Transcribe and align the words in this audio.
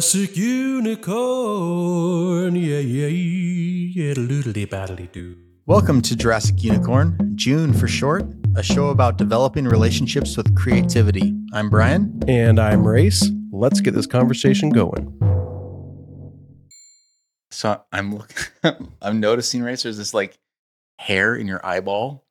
Jurassic 0.00 0.34
Unicorn. 0.34 0.96
Yeah, 2.56 2.78
yeah, 2.78 3.06
yeah. 3.08 4.14
Doodly 4.14 4.66
baddly 4.66 5.12
doo. 5.12 5.36
Welcome 5.66 6.00
to 6.00 6.16
Jurassic 6.16 6.64
Unicorn, 6.64 7.32
June 7.34 7.74
for 7.74 7.86
short, 7.86 8.24
a 8.56 8.62
show 8.62 8.88
about 8.88 9.18
developing 9.18 9.66
relationships 9.66 10.38
with 10.38 10.56
creativity. 10.56 11.36
I'm 11.52 11.68
Brian. 11.68 12.18
And 12.26 12.58
I'm 12.58 12.82
Rayce. 12.82 13.26
Let's 13.52 13.82
get 13.82 13.92
this 13.92 14.06
conversation 14.06 14.70
going. 14.70 15.18
So 17.50 17.82
I'm 17.92 18.14
looking, 18.16 18.88
I'm 19.02 19.20
noticing, 19.20 19.60
Rayce, 19.60 19.82
there's 19.82 19.98
this 19.98 20.14
like 20.14 20.38
hair 20.98 21.34
in 21.34 21.46
your 21.46 21.60
eyeball, 21.62 22.24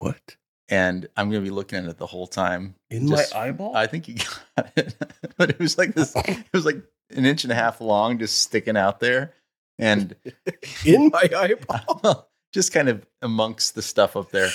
What? 0.00 0.36
And 0.68 1.08
I'm 1.16 1.30
gonna 1.30 1.42
be 1.42 1.50
looking 1.50 1.78
at 1.78 1.84
it 1.86 1.98
the 1.98 2.06
whole 2.06 2.26
time. 2.26 2.74
In 2.90 3.08
Just- 3.08 3.34
my 3.34 3.40
eyeball? 3.48 3.76
I 3.76 3.86
think 3.86 4.08
you 4.08 4.16
got 4.56 4.70
it, 4.76 4.94
but 5.36 5.50
it 5.50 5.58
was 5.58 5.78
like 5.78 5.94
this. 5.94 6.14
It 6.26 6.44
was 6.52 6.64
like 6.66 6.82
an 7.10 7.24
inch 7.24 7.44
and 7.44 7.52
a 7.52 7.56
half 7.56 7.80
long, 7.80 8.18
just 8.18 8.40
sticking 8.40 8.76
out 8.76 9.00
there, 9.00 9.34
and 9.78 10.14
In 10.84 11.10
my 11.12 11.28
eyeball? 11.36 12.28
just 12.52 12.72
kind 12.72 12.88
of 12.88 13.06
amongst 13.22 13.74
the 13.74 13.82
stuff 13.82 14.16
up 14.16 14.30
there. 14.30 14.48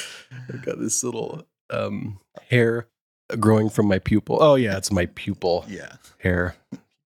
I've 0.49 0.63
got 0.65 0.79
this 0.79 1.03
little 1.03 1.45
um, 1.69 2.19
hair 2.49 2.87
growing 3.39 3.69
from 3.69 3.87
my 3.87 3.99
pupil. 3.99 4.37
Oh, 4.41 4.55
yeah, 4.55 4.75
it's 4.77 4.91
my 4.91 5.05
pupil 5.05 5.65
Yeah, 5.69 5.93
hair. 6.17 6.55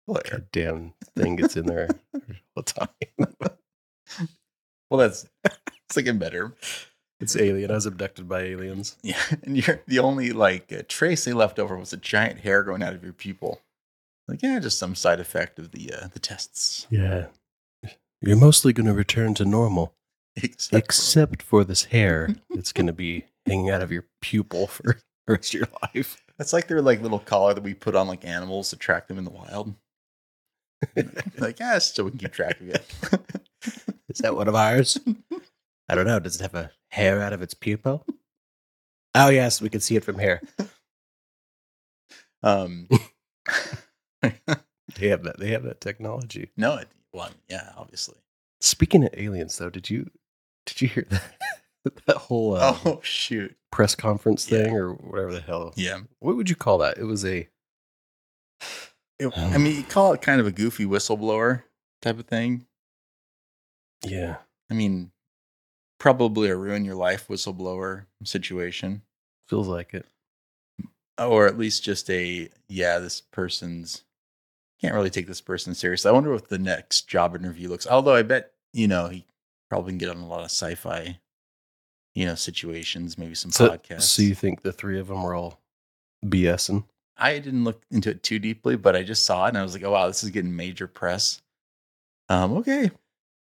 well, 0.08 0.22
God 0.30 0.48
damn 0.52 0.94
thing 1.16 1.36
gets 1.36 1.56
in 1.58 1.66
there 1.67 1.90
all 2.14 2.22
the 2.56 2.64
time. 2.64 2.88
well, 4.90 5.00
that's 5.00 5.28
it's 5.88 5.95
looking 5.98 6.17
better. 6.17 6.56
It's 7.20 7.36
alien. 7.36 7.72
I 7.72 7.76
was 7.76 7.86
abducted 7.86 8.28
by 8.28 8.42
aliens. 8.42 8.98
Yeah, 9.04 9.22
and 9.44 9.56
you're 9.58 9.82
the 9.88 10.00
only 10.00 10.32
like 10.34 10.72
uh, 10.73 10.82
trace 10.88 11.23
they 11.26 11.34
left 11.34 11.60
over 11.60 11.78
was 11.78 11.94
a 11.94 11.98
giant 11.98 12.40
hair 12.42 12.62
growing 12.64 12.84
out 12.84 12.94
of 12.94 13.04
your 13.04 13.14
pupil. 13.14 13.62
Like, 14.28 14.42
yeah, 14.42 14.60
just 14.60 14.80
some 14.80 14.96
side 14.96 15.20
effect 15.20 15.59
of 15.59 15.72
the 15.72 15.92
uh, 15.94 16.08
the 16.14 16.20
tests. 16.20 16.88
Yeah. 16.89 17.28
You're 18.22 18.36
mostly 18.38 18.73
going 18.73 18.88
to 18.88 18.94
return 18.94 19.34
to 19.36 19.45
normal, 19.45 19.94
Except 20.36 20.72
for- 20.72 20.78
except 20.78 21.42
for 21.44 21.64
this 21.64 21.86
hair 21.86 22.36
that's 22.50 22.72
going 22.73 22.88
to 22.88 22.94
be 22.94 23.26
hanging 23.45 23.70
out 23.70 23.82
of 23.84 23.92
your 23.92 24.06
pupil 24.22 24.67
for 24.67 24.98
the 25.28 25.34
rest 25.34 25.54
of 25.54 25.59
your 25.59 25.70
life. 25.84 26.22
That's 26.38 26.52
like 26.54 26.67
their 26.67 26.82
like 26.82 27.02
little 27.02 27.20
collar 27.20 27.54
that 27.54 27.64
we 27.64 27.73
put 27.76 27.95
on 27.95 28.08
like 28.08 28.26
animals 28.26 28.72
to 28.72 28.78
track 28.78 29.08
them 29.08 29.17
in 29.17 29.23
the 29.23 29.30
wild. 29.32 29.73
like, 31.38 31.59
yeah, 31.59 31.78
so 31.78 32.04
we 32.04 32.11
can 32.11 32.20
keep 32.20 32.34
track 32.34 32.59
of 32.59 32.70
it. 32.70 32.86
Is 34.09 34.17
that 34.20 34.36
one 34.36 34.48
of 34.48 34.56
ours? 34.56 34.98
I 35.89 35.95
don't 35.95 36.05
know. 36.05 36.19
Does 36.19 36.36
it 36.38 36.41
have 36.41 36.55
a 36.55 36.72
hair 36.89 37.22
out 37.22 37.33
of 37.33 37.41
its 37.41 37.53
pupil? 37.53 38.05
Oh, 39.14 39.30
yes, 39.30 39.61
we 39.61 39.69
can 39.69 39.80
see 39.81 39.95
it 39.95 40.03
from 40.03 40.19
here. 40.19 40.42
um, 42.44 42.88
They 44.97 45.09
have 45.09 45.23
that. 45.23 45.39
They 45.39 45.50
have 45.52 45.64
that 45.64 45.81
technology. 45.81 46.52
no, 46.55 46.75
it, 46.77 46.88
well, 47.11 47.30
yeah, 47.50 47.72
obviously. 47.75 48.16
Speaking 48.61 49.03
of 49.03 49.09
aliens, 49.14 49.58
though, 49.58 49.69
did 49.69 49.89
you 49.89 50.09
did 50.66 50.81
you 50.81 50.88
hear 50.88 51.05
that 51.09 51.23
that 52.05 52.17
whole 52.17 52.55
uh, 52.55 52.77
oh 52.86 52.99
shoot, 53.03 53.55
press 53.72 53.94
conference 53.95 54.49
Yeah. 54.49 54.64
thing 54.64 54.75
or 54.75 54.94
whatever 54.94 55.33
the 55.33 55.42
hell? 55.42 55.73
yeah. 55.75 55.99
What 56.20 56.38
would 56.38 56.49
you 56.49 56.55
call 56.55 56.77
that? 56.80 56.97
It 56.97 57.03
was 57.03 57.25
a 57.25 57.47
It- 59.20 59.33
I 59.38 59.58
mean, 59.58 59.75
you 59.75 59.83
call 59.83 60.14
it 60.14 60.22
kind 60.22 60.39
of 60.39 60.47
a 60.47 60.52
goofy 60.52 60.86
whistleblower 60.86 61.64
type 62.02 62.20
of 62.20 62.25
thing. 62.25 62.66
yeah. 64.05 64.38
I 64.72 64.73
mean, 64.75 65.11
probably 66.00 66.50
a 66.50 66.56
ruin 66.56 66.86
your 66.86 66.96
life 66.96 67.28
whistleblower 67.28 68.06
situation. 68.24 69.02
Feels 69.48 69.68
like 69.68 69.94
it. 69.94 70.06
or 71.20 71.48
at 71.48 71.58
least 71.58 71.84
just 71.84 72.10
a 72.10 72.50
yeah 72.68 73.00
this 73.00 73.22
person's 73.22 74.04
can't 74.82 74.94
really 74.94 75.10
take 75.10 75.28
this 75.28 75.40
person 75.40 75.73
seriously 75.73 76.10
i 76.10 76.12
wonder 76.12 76.32
what 76.32 76.50
the 76.50 76.58
next 76.58 77.08
job 77.08 77.34
interview 77.36 77.70
looks 77.70 77.88
although 77.88 78.16
i 78.16 78.22
bet 78.23 78.52
you 78.73 78.88
know 78.88 79.08
he 79.08 79.23
probably 79.70 79.92
can 79.92 79.98
get 79.98 80.10
on 80.10 80.18
a 80.18 80.28
lot 80.28 80.40
of 80.40 80.46
sci-fi 80.52 81.17
you 82.16 82.26
know 82.26 82.36
situations 82.36 83.17
maybe 83.17 83.34
some 83.36 83.52
So, 83.52 83.70
podcasts 83.70 84.02
so 84.02 84.23
you 84.23 84.36
think 84.36 84.61
the 84.64 84.73
three 84.73 85.00
of 85.00 85.08
them 85.08 85.23
were 85.23 85.34
all 85.36 85.61
BSing? 86.26 86.84
i 87.17 87.34
didn't 87.39 87.64
look 87.64 87.82
into 87.92 88.10
it 88.10 88.22
too 88.23 88.39
deeply 88.39 88.76
but 88.76 88.95
i 88.95 89.04
just 89.04 89.26
saw 89.26 89.45
it 89.45 89.50
and 89.50 89.58
i 89.58 89.64
was 89.64 89.73
like 89.73 89.84
oh 89.84 89.92
wow 89.92 90.08
this 90.08 90.23
is 90.23 90.32
getting 90.32 90.54
major 90.55 90.88
press 90.88 91.42
um 92.30 92.52
okay 92.58 92.92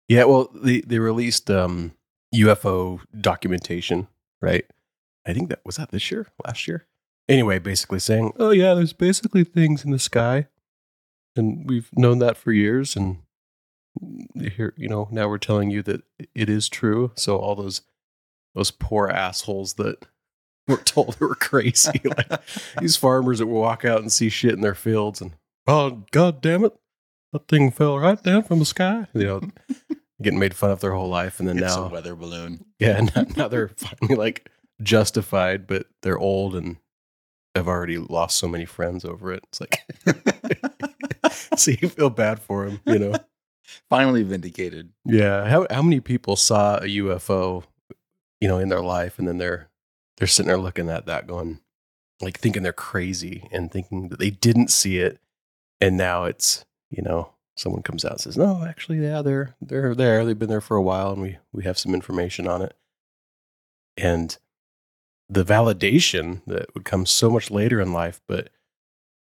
Yeah, 0.09 0.25
well, 0.25 0.50
they 0.54 0.82
they 0.82 0.98
released 1.00 1.50
um, 1.50 1.93
UFO 2.34 3.00
documentation, 3.18 4.08
right? 4.40 4.64
I 5.26 5.32
think 5.32 5.48
that 5.48 5.60
was 5.64 5.76
that 5.76 5.90
this 5.90 6.10
year, 6.10 6.28
last 6.44 6.68
year. 6.68 6.86
Anyway, 7.28 7.58
basically 7.58 7.98
saying, 7.98 8.32
"Oh 8.38 8.50
yeah, 8.50 8.74
there's 8.74 8.92
basically 8.92 9.44
things 9.44 9.84
in 9.84 9.90
the 9.90 9.98
sky, 9.98 10.48
and 11.36 11.68
we've 11.68 11.90
known 11.96 12.18
that 12.18 12.36
for 12.36 12.52
years, 12.52 12.96
and 12.96 13.18
here, 14.34 14.74
you 14.76 14.88
know, 14.88 15.08
now 15.10 15.28
we're 15.28 15.38
telling 15.38 15.70
you 15.70 15.82
that 15.82 16.02
it 16.34 16.50
is 16.50 16.68
true." 16.68 17.12
So 17.14 17.38
all 17.38 17.54
those 17.54 17.82
those 18.54 18.70
poor 18.70 19.08
assholes 19.08 19.74
that 19.74 20.04
were 20.68 20.76
told 20.76 21.14
they 21.14 21.26
were 21.26 21.34
crazy, 21.34 22.00
like 22.04 22.40
these 22.78 22.96
farmers 22.96 23.38
that 23.38 23.46
will 23.46 23.60
walk 23.60 23.84
out 23.84 24.00
and 24.00 24.12
see 24.12 24.28
shit 24.28 24.52
in 24.52 24.60
their 24.60 24.74
fields, 24.74 25.22
and 25.22 25.32
oh 25.66 26.04
god 26.10 26.42
damn 26.42 26.64
it, 26.64 26.76
that 27.32 27.48
thing 27.48 27.70
fell 27.70 27.98
right 27.98 28.22
down 28.22 28.42
from 28.42 28.58
the 28.58 28.66
sky, 28.66 29.06
you 29.14 29.24
know 29.24 29.40
getting 30.24 30.38
made 30.38 30.54
fun 30.54 30.70
of 30.70 30.80
their 30.80 30.92
whole 30.92 31.08
life, 31.08 31.38
and 31.38 31.48
then 31.48 31.58
it's 31.58 31.76
now, 31.76 31.84
a 31.84 31.88
weather 31.88 32.14
balloon 32.14 32.64
yeah, 32.78 33.00
now, 33.14 33.26
now 33.36 33.48
they're 33.48 33.68
finally 33.76 34.16
like 34.16 34.50
justified, 34.82 35.66
but 35.66 35.86
they're 36.02 36.18
old 36.18 36.56
and 36.56 36.76
have 37.54 37.68
already 37.68 37.98
lost 37.98 38.36
so 38.36 38.48
many 38.48 38.64
friends 38.64 39.04
over 39.04 39.32
it. 39.32 39.44
It's 39.48 39.60
like, 39.60 39.84
so 41.56 41.70
you 41.70 41.88
feel 41.88 42.10
bad 42.10 42.40
for 42.40 42.68
them, 42.68 42.80
you 42.84 42.98
know? 42.98 43.14
finally 43.88 44.22
vindicated 44.22 44.90
Yeah. 45.04 45.48
How 45.48 45.66
how 45.70 45.82
many 45.82 46.00
people 46.00 46.36
saw 46.36 46.76
a 46.78 46.86
UFO, 46.86 47.64
you 48.40 48.48
know, 48.48 48.58
in 48.58 48.68
their 48.68 48.82
life, 48.82 49.18
and 49.18 49.28
then 49.28 49.38
they're 49.38 49.70
they're 50.16 50.28
sitting 50.28 50.48
there 50.48 50.58
looking 50.58 50.88
at 50.88 51.06
that, 51.06 51.26
going, 51.26 51.60
like 52.20 52.38
thinking 52.38 52.62
they're 52.62 52.72
crazy 52.72 53.48
and 53.52 53.70
thinking 53.70 54.08
that 54.08 54.18
they 54.18 54.30
didn't 54.30 54.70
see 54.70 54.98
it, 54.98 55.20
and 55.80 55.96
now 55.96 56.24
it's 56.24 56.64
you 56.90 57.02
know 57.02 57.30
someone 57.56 57.82
comes 57.82 58.04
out 58.04 58.12
and 58.12 58.20
says, 58.20 58.37
no, 58.37 58.65
actually, 58.65 58.98
yeah, 58.98 59.22
they're 59.22 59.54
they're 59.60 59.94
there. 59.94 60.25
They've 60.25 60.38
been 60.38 60.48
there 60.48 60.60
for 60.60 60.76
a 60.76 60.82
while, 60.82 61.12
and 61.12 61.22
we 61.22 61.38
we 61.53 61.65
have 61.65 61.78
some 61.78 61.94
information 61.94 62.47
on 62.48 62.62
it, 62.62 62.76
and 63.97 64.37
the 65.28 65.44
validation 65.44 66.43
that 66.47 66.72
would 66.75 66.84
come 66.84 67.06
so 67.06 67.31
much 67.31 67.50
later 67.50 67.81
in 67.81 67.93
life, 67.93 68.20
but 68.28 68.50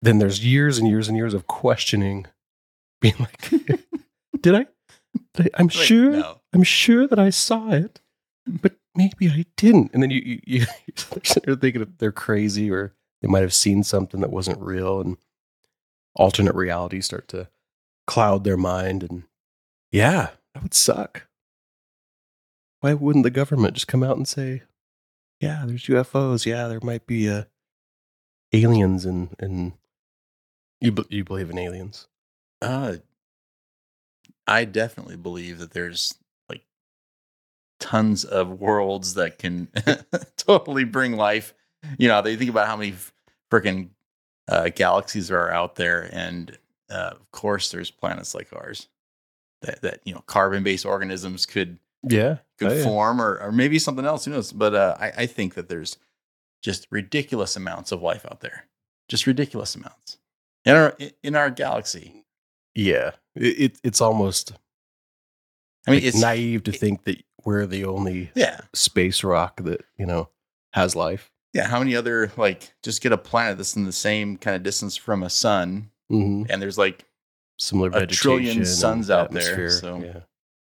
then 0.01 0.19
there's 0.19 0.45
years 0.45 0.77
and 0.77 0.87
years 0.87 1.07
and 1.07 1.17
years 1.17 1.33
of 1.33 1.47
questioning, 1.47 2.25
being 3.01 3.15
like, 3.19 3.49
did 4.41 4.55
I? 4.55 4.65
Did 5.33 5.47
I 5.47 5.59
I'm 5.59 5.67
Like, 5.67 5.75
sure. 5.75 6.11
no 6.11 6.41
I'm 6.53 6.63
sure 6.63 7.07
that 7.07 7.19
I 7.19 7.29
saw 7.29 7.71
it, 7.71 8.01
but 8.45 8.75
maybe 8.95 9.29
I 9.29 9.45
didn't. 9.57 9.91
And 9.93 10.01
then 10.03 10.09
you, 10.11 10.21
you, 10.25 10.39
you 10.45 10.65
you're 11.47 11.55
thinking 11.55 11.93
they're 11.97 12.11
crazy 12.11 12.69
or 12.71 12.93
they 13.21 13.27
might 13.27 13.41
have 13.41 13.53
seen 13.53 13.83
something 13.83 14.21
that 14.21 14.31
wasn't 14.31 14.59
real 14.61 15.01
and 15.01 15.17
alternate 16.15 16.55
realities 16.55 17.05
start 17.05 17.27
to 17.29 17.47
cloud 18.07 18.43
their 18.43 18.57
mind. 18.57 19.03
And 19.03 19.23
yeah, 19.91 20.31
that 20.53 20.63
would 20.63 20.73
suck. 20.73 21.27
Why 22.81 22.93
wouldn't 22.93 23.23
the 23.23 23.31
government 23.31 23.73
just 23.73 23.87
come 23.87 24.03
out 24.03 24.17
and 24.17 24.27
say, 24.27 24.63
yeah, 25.39 25.63
there's 25.65 25.85
UFOs. 25.85 26.45
Yeah, 26.45 26.67
there 26.67 26.79
might 26.81 27.07
be 27.07 27.29
uh, 27.29 27.43
aliens 28.53 29.05
and, 29.05 29.35
and 29.39 29.73
you, 30.81 30.95
you 31.09 31.23
believe 31.23 31.49
in 31.49 31.57
aliens. 31.57 32.07
Uh, 32.61 32.97
I 34.47 34.65
definitely 34.65 35.17
believe 35.17 35.57
that 35.59 35.71
there's 35.71 36.15
like 36.49 36.63
tons 37.79 38.23
of 38.23 38.59
worlds 38.59 39.15
that 39.15 39.39
can 39.39 39.69
totally 40.37 40.83
bring 40.83 41.15
life. 41.15 41.53
You 41.97 42.07
know, 42.07 42.21
they 42.21 42.35
think 42.35 42.49
about 42.49 42.67
how 42.67 42.77
many 42.77 42.93
freaking 43.51 43.89
uh, 44.47 44.69
galaxies 44.69 45.31
are 45.31 45.49
out 45.49 45.75
there, 45.75 46.09
and 46.11 46.57
uh, 46.89 47.11
of 47.13 47.31
course, 47.31 47.71
there's 47.71 47.91
planets 47.91 48.35
like 48.35 48.49
ours 48.53 48.87
that 49.61 49.81
that 49.81 49.99
you 50.05 50.13
know 50.13 50.23
carbon-based 50.27 50.85
organisms 50.85 51.45
could 51.45 51.79
Yeah. 52.03 52.37
could 52.59 52.71
Oh, 52.71 52.75
yeah. 52.75 52.83
form, 52.83 53.21
or 53.21 53.39
or 53.39 53.51
maybe 53.51 53.79
something 53.79 54.05
else. 54.05 54.25
Who 54.25 54.31
knows? 54.31 54.51
But 54.51 54.75
uh, 54.75 54.95
I, 54.99 55.11
I 55.17 55.25
think 55.25 55.53
that 55.55 55.69
there's 55.69 55.97
just 56.61 56.87
ridiculous 56.91 57.55
amounts 57.55 57.91
of 57.91 58.01
life 58.01 58.25
out 58.29 58.41
there, 58.41 58.65
just 59.07 59.27
ridiculous 59.27 59.75
amounts 59.75 60.17
in 60.65 60.75
our 60.75 60.97
in 61.23 61.35
our 61.35 61.49
galaxy. 61.49 62.25
Yeah. 62.73 63.11
It, 63.35 63.59
it, 63.59 63.79
it's 63.83 64.01
almost 64.01 64.53
I 65.87 65.91
mean, 65.91 65.99
like, 66.01 66.07
it's 66.07 66.19
naive 66.21 66.63
to 66.63 66.71
it- 66.71 66.79
think 66.79 67.03
that 67.05 67.23
we're 67.43 67.65
the 67.67 67.85
only 67.85 68.31
Yeah. 68.35 68.61
space 68.73 69.23
rock 69.23 69.57
that 69.63 69.81
you 69.97 70.05
know 70.05 70.29
has 70.73 70.95
life. 70.95 71.31
Yeah. 71.53 71.67
How 71.67 71.79
many 71.79 71.95
other, 71.95 72.31
like, 72.35 72.73
just 72.83 73.01
get 73.01 73.13
a 73.13 73.17
planet 73.17 73.55
that's 73.57 73.77
in 73.77 73.85
the 73.85 73.93
same 73.93 74.35
kind 74.37 74.55
of 74.57 74.63
distance 74.63 74.97
from 74.97 75.23
a 75.23 75.29
sun, 75.29 75.89
hmm 76.09 76.43
and 76.49 76.61
there's 76.61 76.77
like, 76.77 77.05
Similar 77.57 77.89
A 77.93 78.05
trillion 78.07 78.65
suns 78.65 79.09
out 79.09 79.31
there, 79.31 79.69
so- 79.69 80.03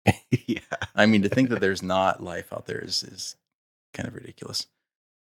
yeah, 0.05 0.13
yeah, 0.47 0.59
I 0.95 1.05
mean, 1.07 1.23
to 1.23 1.29
think 1.29 1.49
that 1.49 1.59
there's 1.59 1.81
not 1.81 2.21
life 2.23 2.53
out 2.53 2.65
there 2.67 2.79
is, 2.79 3.03
is 3.03 3.35
kind 3.93 4.07
of 4.07 4.13
ridiculous. 4.15 4.67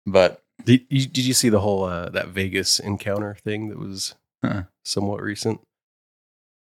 But 0.06 0.42
Did 0.66 0.86
you, 0.90 1.06
did 1.06 1.25
you 1.25 1.34
see 1.34 1.50
the 1.50 1.60
whole 1.60 1.84
uh, 1.84 2.10
that 2.10 2.28
Vegas 2.30 2.80
encounter 2.80 3.36
thing 3.44 3.69
that 3.69 3.78
was 3.78 4.16
Huh. 4.44 4.63
somewhat 4.86 5.22
recent? 5.22 5.62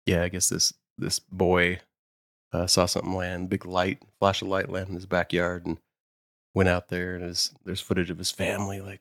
yeah, 0.06 0.22
I 0.22 0.28
guess 0.28 0.48
this 0.48 0.72
this 0.98 1.18
boy 1.18 1.80
uh, 2.52 2.66
saw 2.66 2.86
something 2.86 3.12
land, 3.14 3.50
big 3.50 3.66
light, 3.66 4.00
flash 4.20 4.40
of 4.40 4.48
light 4.48 4.68
land 4.70 4.88
in 4.88 4.94
his 4.94 5.04
backyard, 5.06 5.66
and 5.66 5.78
went 6.54 6.68
out 6.68 6.88
there. 6.88 7.16
And 7.16 7.24
his, 7.24 7.52
there's 7.64 7.80
footage 7.80 8.08
of 8.10 8.18
his 8.18 8.30
family, 8.30 8.80
like 8.80 9.00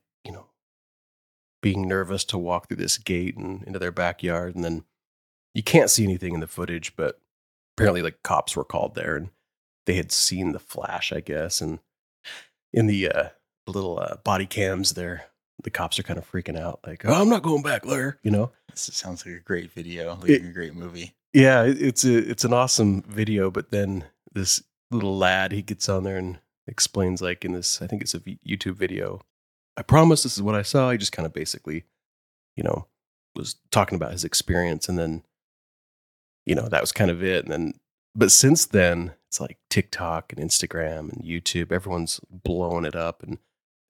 being 1.66 1.88
nervous 1.88 2.24
to 2.24 2.38
walk 2.38 2.68
through 2.68 2.78
this 2.78 3.00
gate 3.00 3.36
and 3.36 3.64
into 3.64 3.80
their 3.80 3.92
backyard. 3.92 4.54
And 4.54 4.64
then 4.64 4.84
you 5.56 5.64
can't 5.64 5.90
see 5.90 6.04
anything 6.04 6.36
in 6.36 6.40
the 6.40 6.46
footage, 6.48 6.96
but 6.96 7.20
apparently, 7.76 8.04
like 8.04 8.22
cops 8.22 8.56
were 8.56 8.64
called 8.64 8.94
there, 8.94 9.16
and 9.16 9.30
they 9.88 9.96
had 9.96 10.12
seen 10.12 10.52
the 10.52 10.60
flash, 10.60 11.12
I 11.12 11.22
guess, 11.22 11.62
and 11.62 11.80
in 12.72 12.86
the 12.86 13.10
uh, 13.10 13.30
little 13.66 14.00
uh, 14.00 14.18
body 14.24 14.46
cams 14.46 14.94
there. 14.94 15.26
The 15.64 15.72
cops 15.72 15.98
are 15.98 16.04
kind 16.04 16.20
of 16.20 16.30
freaking 16.30 16.60
out, 16.60 16.82
like, 16.86 17.04
"Oh, 17.04 17.14
I'm 17.14 17.30
not 17.30 17.42
going 17.42 17.64
back 17.64 17.84
there," 17.84 18.20
you 18.22 18.30
know. 18.30 18.52
This 18.70 18.82
sounds 18.94 19.26
like 19.26 19.36
a 19.36 19.40
great 19.40 19.72
video, 19.72 20.14
like 20.22 20.30
It- 20.30 20.44
a 20.46 20.52
great 20.54 20.76
movie. 20.76 21.16
Yeah, 21.34 21.64
it- 21.64 21.82
it's 21.82 22.06
a 22.06 22.16
it's 22.30 22.44
an 22.46 22.54
awesome 22.54 23.02
video, 23.04 23.50
but 23.50 23.72
then 23.72 24.04
this 24.32 24.62
little 24.92 25.18
lad 25.18 25.52
he 25.52 25.64
gets 25.64 25.90
on 25.90 26.04
there 26.04 26.18
and 26.18 26.38
explains 26.68 27.22
like 27.24 27.44
in 27.44 27.54
this 27.54 27.82
I 27.82 27.88
think 27.88 28.04
it's 28.04 28.14
a 28.14 28.20
YouTube 28.20 28.76
video. 28.76 29.22
I 29.78 29.82
promise 29.82 30.24
this 30.24 30.36
is 30.36 30.42
what 30.42 30.56
I 30.56 30.62
saw. 30.62 30.92
He 30.92 30.98
just 30.98 31.12
kind 31.12 31.26
of 31.26 31.34
basically, 31.34 31.84
you 32.56 32.64
know, 32.64 32.88
was 33.36 33.56
talking 33.72 33.96
about 33.96 34.12
his 34.12 34.24
experience 34.24 34.88
and 34.88 34.98
then 34.98 35.24
you 36.46 36.54
know, 36.54 36.68
that 36.70 36.82
was 36.82 36.92
kind 36.92 37.10
of 37.10 37.24
it 37.24 37.44
and 37.44 37.52
then 37.52 37.74
but 38.14 38.32
since 38.32 38.66
then 38.66 39.14
it's 39.28 39.42
like 39.42 39.58
TikTok 39.70 40.32
and 40.32 40.42
Instagram 40.42 41.12
and 41.12 41.24
YouTube, 41.24 41.72
everyone's 41.72 42.22
blowing 42.30 42.86
it 42.86 42.96
up 42.96 43.24
and 43.24 43.40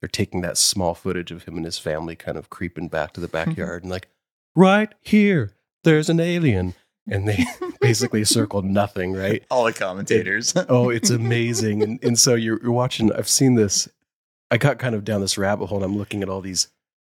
they're 0.00 0.08
taking 0.08 0.40
that 0.40 0.58
small 0.58 0.94
footage 0.94 1.30
of 1.30 1.44
him 1.44 1.56
and 1.56 1.64
his 1.64 1.78
family 1.78 2.16
kind 2.16 2.36
of 2.36 2.50
creeping 2.50 2.88
back 2.88 3.12
to 3.12 3.20
the 3.20 3.28
mm-hmm. 3.28 3.50
backyard 3.50 3.82
and 3.82 3.90
like 3.90 4.08
right 4.54 4.94
here 5.02 5.52
there's 5.84 6.08
an 6.08 6.18
alien 6.18 6.74
and 7.08 7.28
they 7.28 7.44
basically 7.80 8.24
circled 8.24 8.64
nothing, 8.64 9.12
right? 9.12 9.44
All 9.50 9.64
the 9.64 9.72
commentators. 9.72 10.54
Oh, 10.68 10.90
it's 10.90 11.10
amazing. 11.10 11.82
And, 11.82 12.02
and 12.02 12.18
so 12.18 12.34
you're, 12.34 12.60
you're 12.62 12.72
watching, 12.72 13.12
I've 13.12 13.28
seen 13.28 13.54
this. 13.54 13.88
I 14.50 14.58
got 14.58 14.78
kind 14.78 14.94
of 14.94 15.04
down 15.04 15.20
this 15.20 15.36
rabbit 15.38 15.66
hole 15.66 15.78
and 15.78 15.84
I'm 15.84 15.98
looking 15.98 16.22
at 16.22 16.28
all 16.28 16.40
these 16.40 16.68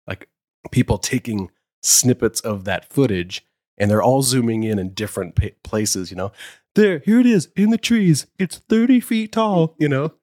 like 0.07 0.27
people 0.71 0.97
taking 0.97 1.51
snippets 1.83 2.39
of 2.41 2.65
that 2.65 2.91
footage 2.91 3.45
and 3.77 3.89
they're 3.89 4.01
all 4.01 4.21
zooming 4.21 4.63
in 4.63 4.79
in 4.79 4.93
different 4.93 5.35
pa- 5.35 5.47
places, 5.63 6.11
you 6.11 6.17
know. 6.17 6.31
There, 6.75 6.99
here 6.99 7.19
it 7.19 7.25
is 7.25 7.49
in 7.55 7.69
the 7.71 7.77
trees. 7.77 8.27
It's 8.37 8.57
30 8.69 8.99
feet 8.99 9.31
tall, 9.31 9.75
you 9.79 9.89
know. 9.89 10.13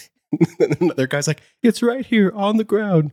another 0.80 1.06
guy's 1.06 1.26
like, 1.26 1.40
it's 1.62 1.82
right 1.82 2.04
here 2.04 2.32
on 2.34 2.56
the 2.56 2.64
ground 2.64 3.12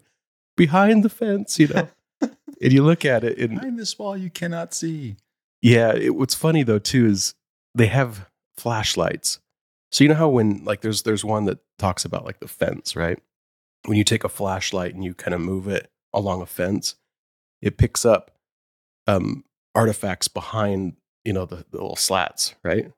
behind 0.57 1.03
the 1.03 1.09
fence, 1.09 1.59
you 1.59 1.67
know. 1.67 1.89
and 2.21 2.73
you 2.73 2.83
look 2.83 3.05
at 3.05 3.23
it 3.23 3.37
and 3.37 3.55
Behind 3.59 3.79
this 3.79 3.97
wall, 3.97 4.17
you 4.17 4.29
cannot 4.29 4.73
see. 4.73 5.17
yeah, 5.61 5.93
it, 5.93 6.15
what's 6.15 6.35
funny 6.35 6.63
though 6.63 6.79
too 6.79 7.05
is 7.05 7.33
they 7.75 7.87
have 7.87 8.27
flashlights. 8.57 9.39
So 9.91 10.03
you 10.03 10.09
know 10.09 10.15
how 10.15 10.29
when 10.29 10.63
like 10.63 10.81
there's 10.81 11.03
there's 11.03 11.25
one 11.25 11.45
that 11.45 11.59
talks 11.77 12.05
about 12.05 12.25
like 12.25 12.39
the 12.39 12.47
fence, 12.47 12.95
right? 12.95 13.19
When 13.85 13.97
you 13.97 14.03
take 14.03 14.23
a 14.23 14.29
flashlight 14.29 14.93
and 14.93 15.03
you 15.03 15.13
kind 15.13 15.33
of 15.33 15.41
move 15.41 15.67
it 15.67 15.89
along 16.13 16.41
a 16.41 16.45
fence, 16.45 16.95
it 17.61 17.77
picks 17.77 18.05
up 18.05 18.31
um 19.07 19.43
artifacts 19.73 20.27
behind, 20.27 20.93
you 21.23 21.33
know, 21.33 21.45
the, 21.45 21.57
the 21.71 21.77
little 21.77 21.95
slats, 21.95 22.55
right? 22.63 22.91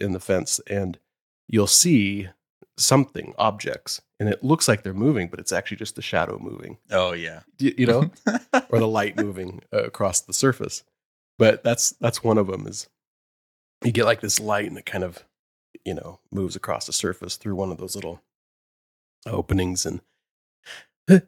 In 0.00 0.12
the 0.12 0.20
fence 0.20 0.60
and 0.68 0.98
you'll 1.48 1.66
see 1.66 2.28
something, 2.76 3.34
objects, 3.38 4.00
and 4.20 4.28
it 4.28 4.44
looks 4.44 4.68
like 4.68 4.82
they're 4.82 4.94
moving, 4.94 5.28
but 5.28 5.40
it's 5.40 5.52
actually 5.52 5.76
just 5.76 5.96
the 5.96 6.02
shadow 6.02 6.38
moving. 6.38 6.78
Oh 6.90 7.12
yeah. 7.12 7.40
You, 7.58 7.74
you 7.76 7.86
know? 7.86 8.10
or 8.70 8.78
the 8.78 8.88
light 8.88 9.16
moving 9.16 9.62
uh, 9.72 9.84
across 9.84 10.20
the 10.20 10.32
surface. 10.32 10.84
But 11.38 11.62
that's 11.62 11.90
that's 12.00 12.24
one 12.24 12.38
of 12.38 12.48
them 12.48 12.66
is 12.66 12.88
you 13.84 13.92
get 13.92 14.04
like 14.04 14.20
this 14.20 14.40
light 14.40 14.66
and 14.66 14.76
it 14.76 14.86
kind 14.86 15.04
of 15.04 15.24
you 15.84 15.94
know 15.94 16.20
moves 16.32 16.56
across 16.56 16.86
the 16.86 16.92
surface 16.92 17.36
through 17.36 17.54
one 17.54 17.70
of 17.70 17.78
those 17.78 17.94
little 17.94 18.22
openings 19.26 19.86
and 19.86 20.00
"Uh, 20.00 20.02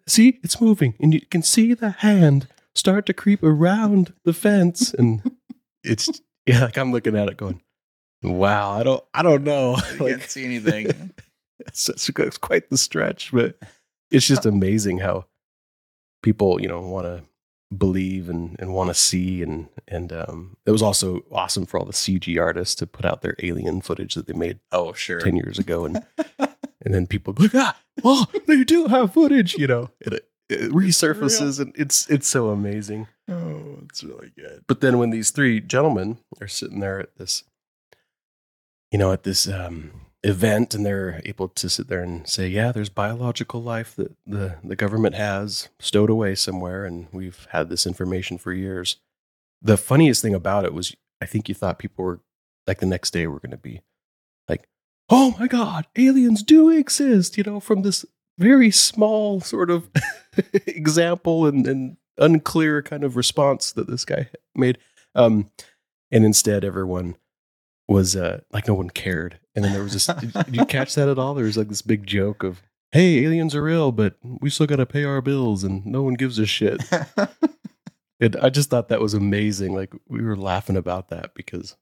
see 0.06 0.38
it's 0.42 0.60
moving 0.60 0.94
and 1.00 1.14
you 1.14 1.20
can 1.30 1.42
see 1.42 1.74
the 1.74 1.90
hand 1.90 2.48
start 2.74 3.06
to 3.06 3.12
creep 3.12 3.42
around 3.42 4.12
the 4.24 4.32
fence 4.32 4.94
and 4.94 5.36
it's 5.84 6.20
yeah 6.46 6.64
like 6.64 6.78
I'm 6.78 6.92
looking 6.92 7.16
at 7.16 7.28
it 7.28 7.36
going 7.36 7.60
wow 8.22 8.72
I 8.72 8.82
don't 8.82 9.04
I 9.14 9.22
don't 9.22 9.44
know 9.44 9.76
you 9.92 9.98
like 10.04 10.18
can't 10.18 10.30
see 10.30 10.44
anything. 10.44 11.12
it's, 11.66 11.88
it's, 11.88 12.08
it's 12.08 12.38
quite 12.38 12.70
the 12.70 12.78
stretch, 12.78 13.32
but 13.32 13.56
it's 14.10 14.26
just 14.26 14.46
amazing 14.46 14.98
how 14.98 15.26
people, 16.22 16.60
you 16.60 16.68
know, 16.68 16.80
want 16.80 17.06
to 17.06 17.22
believe 17.76 18.28
and, 18.28 18.56
and 18.58 18.74
want 18.74 18.88
to 18.88 18.94
see. 18.94 19.42
And, 19.42 19.68
and 19.86 20.12
um, 20.12 20.56
it 20.66 20.70
was 20.70 20.82
also 20.82 21.24
awesome 21.30 21.66
for 21.66 21.78
all 21.78 21.86
the 21.86 21.92
CG 21.92 22.40
artists 22.40 22.74
to 22.76 22.86
put 22.86 23.04
out 23.04 23.22
their 23.22 23.36
alien 23.42 23.80
footage 23.80 24.14
that 24.14 24.26
they 24.26 24.32
made 24.32 24.58
Oh 24.72 24.92
sure. 24.92 25.20
10 25.20 25.36
years 25.36 25.58
ago. 25.58 25.84
And, 25.84 26.04
and 26.82 26.94
then 26.94 27.06
people 27.06 27.32
go, 27.32 27.46
ah, 27.54 27.78
oh, 28.04 28.26
they 28.46 28.64
do 28.64 28.86
have 28.86 29.12
footage, 29.12 29.54
you 29.54 29.66
know, 29.66 29.90
and 30.04 30.14
it, 30.14 30.28
it 30.48 30.70
resurfaces 30.72 31.60
and 31.60 31.74
it's, 31.76 32.08
it's 32.08 32.26
so 32.26 32.48
amazing. 32.48 33.06
Oh, 33.28 33.78
it's 33.84 34.02
really 34.02 34.32
good. 34.36 34.64
But 34.66 34.80
then 34.80 34.98
when 34.98 35.10
these 35.10 35.30
three 35.30 35.60
gentlemen 35.60 36.18
are 36.40 36.48
sitting 36.48 36.80
there 36.80 36.98
at 36.98 37.16
this, 37.16 37.44
you 38.90 38.98
know, 38.98 39.12
at 39.12 39.22
this 39.22 39.46
um, 39.46 39.92
event, 40.22 40.74
and 40.74 40.84
they're 40.84 41.22
able 41.24 41.48
to 41.48 41.68
sit 41.68 41.88
there 41.88 42.02
and 42.02 42.28
say, 42.28 42.48
"Yeah, 42.48 42.72
there's 42.72 42.88
biological 42.88 43.62
life 43.62 43.94
that 43.96 44.16
the 44.26 44.56
the 44.64 44.76
government 44.76 45.14
has 45.14 45.68
stowed 45.78 46.10
away 46.10 46.34
somewhere, 46.34 46.84
and 46.84 47.06
we've 47.12 47.46
had 47.50 47.68
this 47.68 47.86
information 47.86 48.36
for 48.36 48.52
years." 48.52 48.96
The 49.62 49.76
funniest 49.76 50.22
thing 50.22 50.34
about 50.34 50.64
it 50.64 50.74
was, 50.74 50.96
I 51.20 51.26
think 51.26 51.48
you 51.48 51.54
thought 51.54 51.78
people 51.78 52.04
were 52.04 52.20
like 52.66 52.78
the 52.78 52.86
next 52.86 53.12
day 53.12 53.26
were 53.26 53.40
going 53.40 53.50
to 53.50 53.56
be 53.56 53.80
like, 54.48 54.68
"Oh 55.10 55.34
my 55.38 55.46
god, 55.46 55.86
aliens 55.96 56.42
do 56.42 56.70
exist!" 56.70 57.36
You 57.36 57.44
know, 57.44 57.60
from 57.60 57.82
this 57.82 58.04
very 58.38 58.70
small 58.70 59.40
sort 59.40 59.70
of 59.70 59.90
example 60.66 61.46
and, 61.46 61.66
and 61.66 61.96
unclear 62.16 62.82
kind 62.82 63.04
of 63.04 63.16
response 63.16 63.72
that 63.72 63.86
this 63.86 64.04
guy 64.04 64.28
made. 64.54 64.78
Um, 65.14 65.50
and 66.10 66.24
instead, 66.24 66.64
everyone 66.64 67.16
was 67.86 68.16
uh, 68.16 68.40
like, 68.52 68.66
no 68.66 68.74
one 68.74 68.88
cared. 68.88 69.38
And 69.54 69.64
then 69.64 69.72
there 69.72 69.82
was 69.82 69.92
this. 69.92 70.06
did, 70.20 70.32
did 70.32 70.56
you 70.56 70.64
catch 70.64 70.94
that 70.94 71.08
at 71.08 71.18
all? 71.18 71.34
There 71.34 71.44
was 71.44 71.58
like 71.58 71.68
this 71.68 71.82
big 71.82 72.06
joke 72.06 72.42
of, 72.42 72.62
"Hey, 72.92 73.24
aliens 73.24 73.54
are 73.54 73.62
real, 73.62 73.92
but 73.92 74.16
we 74.22 74.48
still 74.48 74.66
got 74.66 74.76
to 74.76 74.86
pay 74.86 75.04
our 75.04 75.20
bills, 75.20 75.64
and 75.64 75.84
no 75.84 76.02
one 76.02 76.14
gives 76.14 76.38
a 76.38 76.46
shit." 76.46 76.82
And 78.20 78.36
I 78.36 78.50
just 78.50 78.68
thought 78.68 78.88
that 78.88 79.00
was 79.00 79.14
amazing. 79.14 79.74
Like 79.74 79.94
we 80.08 80.22
were 80.22 80.36
laughing 80.36 80.76
about 80.76 81.08
that 81.08 81.34
because 81.34 81.76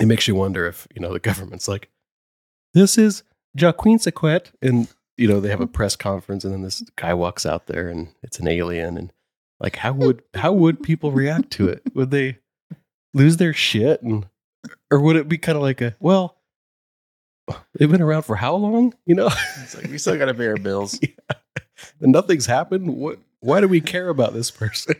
it 0.00 0.06
makes 0.06 0.28
you 0.28 0.34
wonder 0.34 0.66
if 0.66 0.86
you 0.94 1.00
know 1.00 1.12
the 1.12 1.18
government's 1.18 1.66
like, 1.68 1.90
"This 2.74 2.98
is 2.98 3.22
Jaquinsequet," 3.56 4.52
and 4.60 4.88
you 5.16 5.28
know 5.28 5.40
they 5.40 5.48
have 5.48 5.60
a 5.60 5.66
press 5.66 5.96
conference, 5.96 6.44
and 6.44 6.52
then 6.52 6.62
this 6.62 6.82
guy 6.96 7.14
walks 7.14 7.46
out 7.46 7.66
there, 7.66 7.88
and 7.88 8.08
it's 8.22 8.38
an 8.38 8.48
alien, 8.48 8.98
and 8.98 9.12
like 9.60 9.76
how 9.76 9.92
would 9.92 10.22
how 10.34 10.52
would 10.52 10.82
people 10.82 11.12
react 11.12 11.50
to 11.52 11.68
it? 11.68 11.82
Would 11.94 12.10
they 12.10 12.38
lose 13.14 13.36
their 13.38 13.54
shit, 13.54 14.02
and 14.02 14.26
or 14.90 15.00
would 15.00 15.16
it 15.16 15.28
be 15.28 15.38
kind 15.38 15.56
of 15.56 15.62
like 15.62 15.80
a 15.80 15.94
well? 16.00 16.36
They've 17.74 17.90
been 17.90 18.02
around 18.02 18.22
for 18.22 18.36
how 18.36 18.56
long? 18.56 18.94
You 19.06 19.14
know, 19.14 19.28
it's 19.62 19.76
like 19.76 19.86
we 19.90 19.98
still 19.98 20.18
got 20.18 20.26
to 20.26 20.34
pay 20.34 20.46
our 20.46 20.56
bills. 20.56 20.98
and 22.00 22.12
nothing's 22.12 22.46
happened. 22.46 22.94
What? 22.96 23.18
Why 23.40 23.60
do 23.60 23.68
we 23.68 23.80
care 23.80 24.08
about 24.08 24.32
this 24.32 24.50
person? 24.50 24.94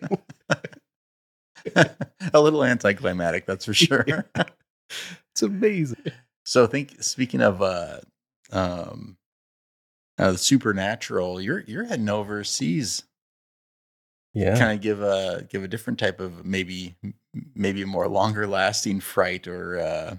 a 1.75 2.41
little 2.41 2.63
anticlimactic, 2.63 3.47
that's 3.47 3.65
for 3.65 3.73
sure. 3.73 4.27
it's 5.33 5.43
amazing. 5.43 6.13
So 6.45 6.67
think 6.67 7.03
speaking 7.03 7.41
of 7.41 7.63
uh 7.63 8.01
um 8.53 9.17
uh, 10.19 10.33
the 10.33 10.39
supernatural, 10.39 11.41
you're 11.41 11.61
you're 11.61 11.85
heading 11.85 12.09
overseas. 12.09 13.05
Yeah. 14.33 14.59
Kind 14.59 14.73
of 14.73 14.81
give 14.81 15.01
a 15.01 15.47
give 15.49 15.63
a 15.63 15.69
different 15.69 15.99
type 15.99 16.21
of 16.21 16.45
maybe 16.45 16.95
maybe 17.55 17.83
a 17.83 17.87
more 17.87 18.09
longer 18.09 18.47
lasting 18.47 19.01
fright 19.01 19.47
or 19.47 19.79
uh 19.79 20.17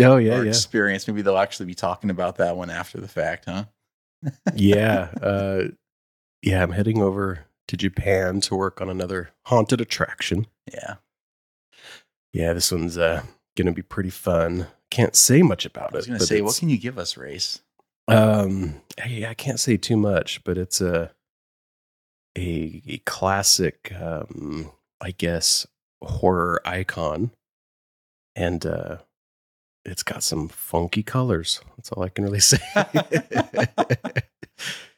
Oh 0.00 0.16
yeah, 0.16 0.42
yeah, 0.42 0.48
experience. 0.48 1.06
Maybe 1.06 1.22
they'll 1.22 1.38
actually 1.38 1.66
be 1.66 1.74
talking 1.74 2.10
about 2.10 2.36
that 2.36 2.56
one 2.56 2.70
after 2.70 3.00
the 3.00 3.08
fact, 3.08 3.44
huh? 3.46 3.64
yeah. 4.54 5.10
Uh, 5.22 5.68
yeah, 6.42 6.62
I'm 6.62 6.72
heading 6.72 7.00
over 7.00 7.46
to 7.68 7.76
Japan 7.76 8.40
to 8.42 8.54
work 8.54 8.80
on 8.80 8.90
another 8.90 9.30
haunted 9.46 9.80
attraction. 9.80 10.46
Yeah. 10.70 10.96
Yeah, 12.32 12.52
this 12.52 12.70
one's 12.70 12.98
uh, 12.98 13.22
gonna 13.56 13.72
be 13.72 13.82
pretty 13.82 14.10
fun. 14.10 14.66
Can't 14.94 15.16
say 15.16 15.42
much 15.42 15.66
about 15.66 15.90
it. 15.90 15.94
I 15.94 15.96
was 15.96 16.06
gonna 16.06 16.20
say, 16.20 16.40
what 16.40 16.56
can 16.56 16.68
you 16.68 16.78
give 16.78 16.98
us, 16.98 17.14
Rayce? 17.14 17.60
Um, 18.06 18.80
hey, 18.96 19.26
I 19.26 19.34
can't 19.34 19.58
say 19.58 19.76
too 19.76 19.96
much, 19.96 20.44
but 20.44 20.56
it's 20.56 20.80
a 20.80 21.10
a, 22.38 22.82
a 22.86 22.98
classic, 22.98 23.92
um, 24.00 24.70
I 25.00 25.10
guess, 25.10 25.66
horror 26.02 26.60
icon, 26.64 27.32
and 28.36 28.64
uh, 28.64 28.98
it's 29.84 30.02
got 30.04 30.22
some 30.22 30.48
funky 30.48 31.02
colors. 31.02 31.60
That's 31.76 31.90
all 31.90 32.02
I 32.04 32.08
can 32.08 32.22
really 32.24 32.38
say. 32.52 32.58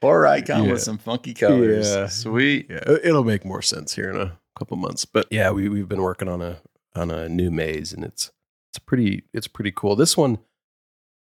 Horror 0.02 0.26
icon 0.26 0.64
Yeah. 0.64 0.72
with 0.72 0.82
some 0.82 0.98
funky 0.98 1.32
colors. 1.34 1.88
Yeah. 1.88 2.08
Sweet. 2.08 2.66
yeah, 2.68 2.82
it- 2.86 3.00
it'll 3.06 3.24
make 3.24 3.44
more 3.46 3.62
sense 3.62 3.94
here 3.94 4.10
in 4.10 4.20
a 4.20 4.38
couple 4.58 4.76
months. 4.76 5.04
But 5.06 5.26
yeah, 5.30 5.50
we 5.50 5.68
we've 5.70 5.88
been 5.88 6.02
working 6.02 6.28
on 6.28 6.42
a 6.42 6.58
on 6.94 7.10
a 7.10 7.28
new 7.30 7.50
maze, 7.50 7.92
and 7.94 8.04
it's 8.04 8.30
it's 8.76 8.84
pretty 8.84 9.22
it's 9.32 9.48
pretty 9.48 9.72
cool. 9.74 9.96
This 9.96 10.16
one, 10.18 10.38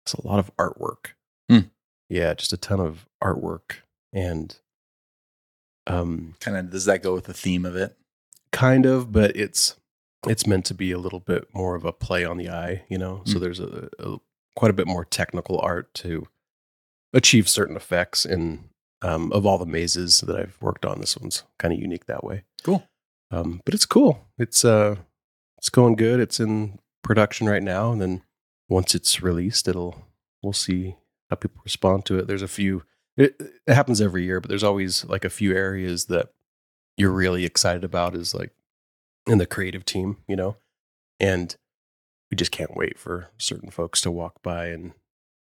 it's 0.05 0.15
a 0.15 0.27
lot 0.27 0.41
of 0.41 0.51
artwork. 0.57 1.13
Hmm. 1.49 1.69
Yeah, 2.09 2.35
just 2.35 2.53
a 2.53 2.57
ton 2.57 2.81
of 2.81 3.07
artwork, 3.23 3.77
and 4.13 4.57
um, 5.87 6.35
Kind 6.41 6.57
of 6.57 6.71
does 6.71 6.85
that 6.87 7.03
go 7.03 7.15
with 7.15 7.25
the 7.25 7.35
theme 7.35 7.65
of 7.65 7.77
it? 7.77 7.97
kind 8.53 8.87
of, 8.87 9.13
but 9.13 9.37
it's 9.37 9.77
it's 10.27 10.47
meant 10.47 10.65
to 10.65 10.75
be 10.75 10.91
a 10.91 10.99
little 10.99 11.21
bit 11.21 11.47
more 11.55 11.75
of 11.77 11.85
a 11.85 11.93
play 11.93 12.25
on 12.25 12.37
the 12.39 12.49
eye, 12.49 12.83
you 12.89 12.99
know. 12.99 13.23
So 13.27 13.37
Mm. 13.37 13.41
there's 13.41 13.61
a, 13.61 13.89
a 13.99 14.17
quite 14.57 14.71
a 14.71 14.75
bit 14.75 14.87
more 14.87 15.05
technical 15.05 15.61
art 15.61 15.93
to 15.95 16.27
achieve 17.13 17.49
certain 17.49 17.77
effects, 17.77 18.25
and 18.25 18.69
um, 19.03 19.31
of 19.33 19.45
all 19.47 19.59
the 19.59 19.67
mazes 19.67 20.21
that 20.23 20.35
I've 20.37 20.57
worked 20.61 20.85
on, 20.87 21.01
this 21.01 21.17
one's 21.17 21.45
kind 21.59 21.73
of 21.75 21.79
unique 21.81 22.07
that 22.07 22.25
way. 22.25 22.43
Cool. 22.65 22.89
Um, 23.31 23.61
but 23.65 23.75
it's 23.75 23.87
cool. 23.87 24.25
It's 24.39 24.65
uh, 24.65 24.97
it's 25.59 25.69
going 25.69 25.95
good. 25.97 26.19
It's 26.19 26.41
in 26.41 26.79
production 27.07 27.49
right 27.49 27.63
now, 27.63 27.93
and 27.93 28.01
then 28.03 28.23
once 28.69 28.95
it's 28.95 29.23
released, 29.23 29.69
it'll 29.69 30.07
we'll 30.43 30.53
see 30.53 30.97
how 31.31 31.37
people 31.37 31.61
respond 31.65 32.05
to 32.07 32.19
it. 32.19 32.27
There's 32.27 32.43
a 32.43 32.49
few. 32.49 32.83
It, 33.17 33.37
it 33.67 33.73
happens 33.75 34.01
every 34.01 34.25
year, 34.25 34.41
but 34.41 34.49
there's 34.51 34.65
always 34.65 35.05
like 35.07 35.25
a 35.25 35.31
few 35.31 35.55
areas 35.55 36.07
that 36.07 36.29
you're 36.99 37.11
really 37.13 37.45
excited 37.47 37.83
about 37.85 38.15
is 38.15 38.35
like 38.35 38.53
in 39.27 39.39
the 39.39 39.47
creative 39.47 39.85
team, 39.85 40.19
you 40.29 40.37
know, 40.37 40.57
and 41.19 41.57
we 42.31 42.37
just 42.37 42.51
can't 42.53 42.77
wait 42.77 42.99
for 42.99 43.29
certain 43.39 43.71
folks 43.71 44.01
to 44.03 44.11
walk 44.11 44.43
by 44.43 44.67
and 44.67 44.93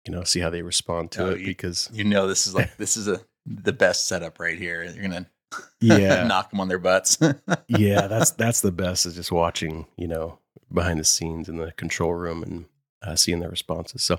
you 0.06 0.12
know 0.12 0.22
see 0.24 0.40
how 0.40 0.48
they 0.50 0.62
respond 0.62 1.10
to 1.12 1.24
Oh, 1.26 1.30
it 1.32 1.40
you- 1.40 1.46
because 1.46 1.90
You 1.92 2.04
know, 2.04 2.26
this 2.26 2.46
is 2.46 2.54
like 2.60 2.76
this 2.78 2.96
is 2.96 3.08
a 3.08 3.20
the 3.44 3.72
best 3.72 4.06
setup 4.08 4.40
right 4.40 4.58
here. 4.58 4.82
You're 4.82 5.02
gonna 5.02 5.26
yeah 5.80 6.26
knock 6.26 6.50
them 6.50 6.60
on 6.60 6.68
their 6.68 6.78
butts. 6.78 7.18
yeah 7.68 8.06
that's 8.06 8.30
that's 8.32 8.60
the 8.60 8.72
best 8.72 9.06
is 9.06 9.14
just 9.14 9.30
watching 9.32 9.86
you 9.96 10.08
know 10.08 10.38
behind 10.72 10.98
the 10.98 11.04
scenes 11.04 11.48
in 11.48 11.56
the 11.58 11.72
control 11.72 12.12
room 12.14 12.42
and 12.42 12.64
uh, 13.02 13.14
seeing 13.14 13.38
their 13.40 13.50
responses 13.50 14.02
so 14.02 14.18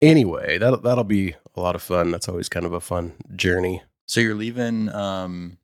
anyway 0.00 0.58
that'll 0.58 0.80
that'll 0.80 1.04
be 1.04 1.34
a 1.54 1.60
lot 1.60 1.74
of 1.74 1.82
fun 1.82 2.10
that's 2.10 2.28
always 2.28 2.48
kind 2.48 2.66
of 2.66 2.72
a 2.72 2.80
fun 2.80 3.12
journey 3.36 3.82
so 4.06 4.20
you're 4.20 4.34
leaving. 4.34 4.88
Um, 4.90 5.56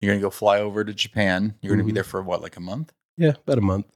you're 0.00 0.12
gonna 0.12 0.20
go 0.22 0.30
fly 0.30 0.60
over 0.60 0.84
to 0.84 0.94
Japan. 0.94 1.54
You're 1.60 1.72
gonna 1.74 1.82
be 1.84 1.90
Mhm. 1.90 1.94
there 1.94 2.04
for 2.04 2.22
what, 2.22 2.42
like 2.42 2.56
a 2.56 2.60
month? 2.60 2.92
yeah 3.16 3.32
about 3.46 3.58
a 3.58 3.62
month 3.62 3.86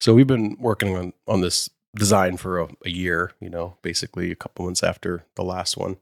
so 0.00 0.14
we've 0.14 0.26
been 0.26 0.56
working 0.60 0.96
on 0.96 1.12
on 1.26 1.40
this 1.40 1.68
design 1.96 2.36
for 2.36 2.60
a, 2.60 2.68
a 2.84 2.90
year 2.90 3.32
you 3.40 3.50
know 3.50 3.76
basically 3.82 4.30
a 4.30 4.36
couple 4.36 4.64
months 4.64 4.82
after 4.84 5.24
the 5.34 5.42
last 5.42 5.76
one 5.76 5.96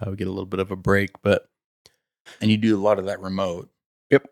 uh, 0.00 0.10
would 0.10 0.18
get 0.18 0.26
a 0.26 0.30
little 0.30 0.44
bit 0.46 0.60
of 0.60 0.70
a 0.70 0.76
break 0.76 1.10
but 1.22 1.48
And 2.40 2.50
you 2.50 2.56
do 2.56 2.76
a 2.76 2.80
lot 2.80 2.98
of 2.98 3.06
that 3.06 3.20
remote. 3.20 3.70
Yep. 4.10 4.28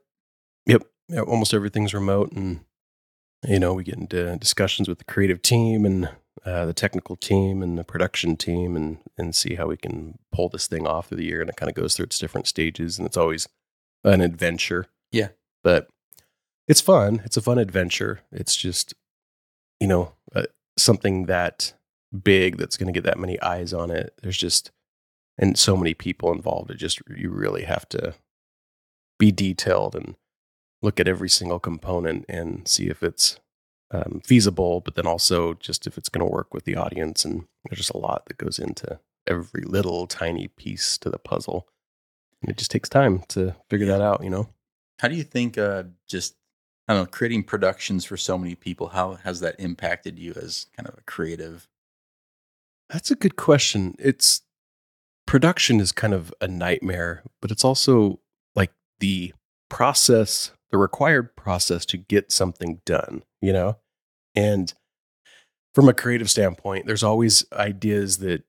Yep. 0.66 0.82
Yeah, 1.08 1.20
almost 1.20 1.54
everything's 1.54 1.94
remote 1.94 2.32
and 2.32 2.64
you 3.46 3.58
know, 3.58 3.74
we 3.74 3.84
get 3.84 3.98
into 3.98 4.36
discussions 4.36 4.88
with 4.88 4.98
the 4.98 5.04
creative 5.04 5.42
team 5.42 5.84
and 5.84 6.08
uh, 6.46 6.64
the 6.64 6.72
technical 6.72 7.14
team 7.14 7.62
and 7.62 7.76
the 7.78 7.84
production 7.84 8.36
team 8.36 8.74
and 8.74 8.98
and 9.18 9.34
see 9.34 9.54
how 9.54 9.66
we 9.66 9.76
can 9.76 10.18
pull 10.32 10.48
this 10.48 10.66
thing 10.66 10.86
off 10.86 11.08
through 11.08 11.18
the 11.18 11.26
year 11.26 11.40
and 11.40 11.50
it 11.50 11.56
kind 11.56 11.68
of 11.68 11.76
goes 11.76 11.94
through 11.94 12.04
its 12.04 12.18
different 12.18 12.46
stages 12.46 12.98
and 12.98 13.06
it's 13.06 13.16
always 13.16 13.48
an 14.02 14.20
adventure. 14.20 14.86
Yeah. 15.12 15.28
But 15.62 15.88
it's 16.66 16.80
fun. 16.80 17.20
It's 17.24 17.36
a 17.36 17.42
fun 17.42 17.58
adventure. 17.58 18.20
It's 18.32 18.56
just 18.56 18.94
you 19.80 19.88
know, 19.88 20.12
uh, 20.34 20.44
something 20.78 21.26
that 21.26 21.74
big 22.22 22.56
that's 22.56 22.76
going 22.76 22.86
to 22.86 22.92
get 22.92 23.04
that 23.04 23.18
many 23.18 23.40
eyes 23.40 23.72
on 23.72 23.90
it. 23.90 24.14
There's 24.22 24.36
just 24.36 24.70
and 25.38 25.58
so 25.58 25.76
many 25.76 25.94
people 25.94 26.32
involved. 26.32 26.70
It 26.70 26.76
just 26.76 27.00
you 27.16 27.30
really 27.30 27.64
have 27.64 27.88
to 27.90 28.14
be 29.18 29.32
detailed 29.32 29.94
and 29.94 30.16
look 30.82 31.00
at 31.00 31.08
every 31.08 31.28
single 31.28 31.58
component 31.58 32.24
and 32.28 32.66
see 32.68 32.88
if 32.88 33.02
it's 33.02 33.40
um, 33.90 34.20
feasible, 34.24 34.80
but 34.80 34.94
then 34.94 35.06
also 35.06 35.54
just 35.54 35.86
if 35.86 35.96
it's 35.96 36.08
going 36.08 36.24
to 36.24 36.32
work 36.32 36.52
with 36.52 36.64
the 36.64 36.76
audience. 36.76 37.24
And 37.24 37.46
there's 37.64 37.78
just 37.78 37.94
a 37.94 37.98
lot 37.98 38.26
that 38.26 38.38
goes 38.38 38.58
into 38.58 38.98
every 39.26 39.62
little 39.62 40.06
tiny 40.06 40.48
piece 40.48 40.98
to 40.98 41.10
the 41.10 41.18
puzzle. 41.18 41.68
And 42.42 42.50
it 42.50 42.58
just 42.58 42.70
takes 42.70 42.88
time 42.88 43.22
to 43.28 43.54
figure 43.70 43.86
that 43.86 44.02
out, 44.02 44.22
you 44.22 44.30
know? 44.30 44.48
How 45.00 45.08
do 45.08 45.14
you 45.14 45.24
think 45.24 45.58
uh, 45.58 45.84
just 46.06 46.36
I 46.86 46.94
don't 46.94 47.04
know 47.04 47.10
creating 47.10 47.44
productions 47.44 48.04
for 48.04 48.16
so 48.16 48.36
many 48.36 48.54
people? 48.54 48.88
How 48.88 49.14
has 49.14 49.40
that 49.40 49.56
impacted 49.58 50.18
you 50.18 50.34
as 50.36 50.66
kind 50.76 50.88
of 50.88 50.96
a 50.98 51.02
creative? 51.02 51.68
That's 52.90 53.10
a 53.10 53.16
good 53.16 53.36
question. 53.36 53.96
It's 53.98 54.42
production 55.26 55.80
is 55.80 55.92
kind 55.92 56.14
of 56.14 56.32
a 56.40 56.48
nightmare, 56.48 57.22
but 57.40 57.50
it's 57.50 57.64
also 57.64 58.20
like 58.54 58.72
the 59.00 59.32
process, 59.70 60.52
the 60.70 60.78
required 60.78 61.34
process 61.36 61.84
to 61.86 61.96
get 61.96 62.30
something 62.32 62.80
done, 62.84 63.22
you 63.40 63.52
know? 63.52 63.78
And 64.34 64.72
from 65.74 65.88
a 65.88 65.94
creative 65.94 66.30
standpoint, 66.30 66.86
there's 66.86 67.02
always 67.02 67.44
ideas 67.52 68.18
that, 68.18 68.42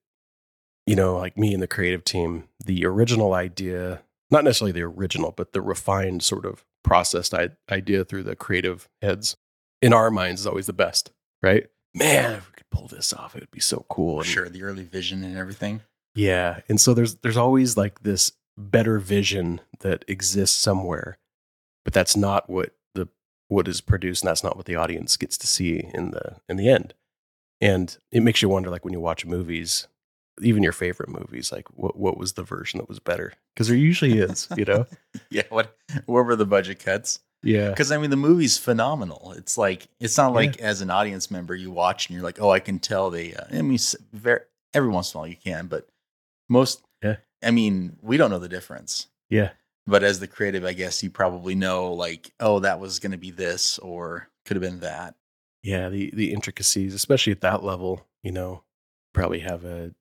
you 0.85 0.95
know, 0.95 1.17
like 1.17 1.37
me 1.37 1.53
and 1.53 1.63
the 1.63 1.67
creative 1.67 2.03
team, 2.03 2.45
the 2.63 2.85
original 2.85 3.33
idea, 3.33 4.01
not 4.29 4.43
necessarily 4.43 4.71
the 4.71 4.83
original, 4.83 5.31
but 5.31 5.53
the 5.53 5.61
refined 5.61 6.23
sort 6.23 6.45
of 6.45 6.63
processed 6.83 7.33
idea 7.71 8.05
through 8.05 8.23
the 8.23 8.35
creative 8.35 8.87
heads 9.01 9.35
in 9.81 9.93
our 9.93 10.11
minds 10.11 10.41
is 10.41 10.47
always 10.47 10.67
the 10.67 10.73
best, 10.73 11.11
right? 11.41 11.67
Man, 11.95 12.33
if 12.33 12.47
we 12.47 12.53
could 12.57 12.69
pull 12.69 12.87
this 12.87 13.13
off, 13.13 13.35
it 13.35 13.39
would 13.41 13.51
be 13.51 13.59
so 13.59 13.85
cool. 13.89 14.19
And- 14.19 14.27
Sure, 14.27 14.49
the 14.49 14.63
early 14.63 14.83
vision 14.83 15.23
and 15.23 15.37
everything. 15.37 15.81
Yeah, 16.15 16.61
and 16.69 16.79
so 16.79 16.93
there's 16.93 17.15
there's 17.15 17.37
always 17.37 17.77
like 17.77 18.01
this 18.03 18.31
better 18.57 18.99
vision 18.99 19.61
that 19.81 20.05
exists 20.07 20.57
somewhere, 20.57 21.17
but 21.83 21.93
that's 21.93 22.15
not 22.15 22.49
what 22.49 22.73
the 22.93 23.07
what 23.49 23.67
is 23.67 23.81
produced, 23.81 24.23
and 24.23 24.29
that's 24.29 24.43
not 24.43 24.55
what 24.57 24.65
the 24.65 24.75
audience 24.75 25.17
gets 25.17 25.37
to 25.39 25.47
see 25.47 25.89
in 25.93 26.11
the 26.11 26.37
in 26.49 26.57
the 26.57 26.69
end. 26.69 26.93
And 27.61 27.97
it 28.11 28.23
makes 28.23 28.41
you 28.41 28.49
wonder, 28.49 28.69
like 28.69 28.83
when 28.83 28.93
you 28.93 28.99
watch 28.99 29.25
movies, 29.25 29.87
even 30.41 30.63
your 30.63 30.71
favorite 30.71 31.09
movies, 31.09 31.51
like 31.51 31.67
what 31.73 31.97
what 31.97 32.17
was 32.17 32.33
the 32.33 32.43
version 32.43 32.79
that 32.79 32.89
was 32.89 32.99
better? 32.99 33.33
Because 33.53 33.67
there 33.67 33.77
usually 33.77 34.19
is, 34.19 34.47
you 34.57 34.65
know. 34.65 34.85
Yeah, 35.29 35.43
what? 35.49 35.77
Where 36.05 36.23
were 36.23 36.35
the 36.35 36.45
budget 36.45 36.79
cuts? 36.79 37.19
Yeah, 37.41 37.69
Because 37.69 37.91
I 37.91 37.97
mean, 37.97 38.09
the 38.09 38.17
movie's 38.17 38.57
phenomenal. 38.57 39.33
It's 39.37 39.57
like 39.57 39.87
it's 39.99 40.17
not 40.17 40.33
like 40.33 40.59
as 40.59 40.81
an 40.81 40.89
audience 40.89 41.29
member 41.29 41.55
you 41.55 41.71
watch 41.71 42.07
and 42.07 42.15
you're 42.15 42.23
like, 42.23 42.41
oh, 42.41 42.49
I 42.49 42.59
can 42.59 42.79
tell 42.79 43.09
they. 43.09 43.33
Uh, 43.33 43.43
I 43.51 43.61
mean, 43.61 43.77
very, 44.13 44.41
every 44.73 44.89
once 44.89 45.13
in 45.13 45.17
a 45.17 45.21
while 45.21 45.27
you 45.27 45.35
can, 45.35 45.67
but 45.67 45.87
most. 46.49 46.83
Yeah. 47.03 47.17
I 47.43 47.51
mean, 47.51 47.97
we 48.01 48.17
don't 48.17 48.29
know 48.31 48.39
the 48.39 48.49
difference. 48.49 49.07
yeah, 49.29 49.51
But 49.85 50.03
as 50.03 50.19
the 50.19 50.27
creative, 50.27 50.63
I 50.65 50.73
guess 50.73 51.03
you 51.03 51.09
probably 51.09 51.53
know, 51.55 51.93
like, 51.93 52.31
oh, 52.39 52.59
that 52.59 52.79
was 52.79 52.99
going 52.99 53.11
to 53.11 53.17
be 53.17 53.31
this, 53.31 53.77
or 53.79 54.29
could 54.45 54.55
have 54.55 54.61
been 54.63 54.79
that. 54.79 55.15
yeah. 55.63 55.89
The 55.89 56.11
the 56.13 56.33
intricacies, 56.33 56.93
especially 56.93 57.31
at 57.31 57.41
that 57.41 57.63
level, 57.63 58.05
you 58.23 58.31
know, 58.31 58.63
probably 59.13 59.39
have 59.39 59.63
a 59.65 59.93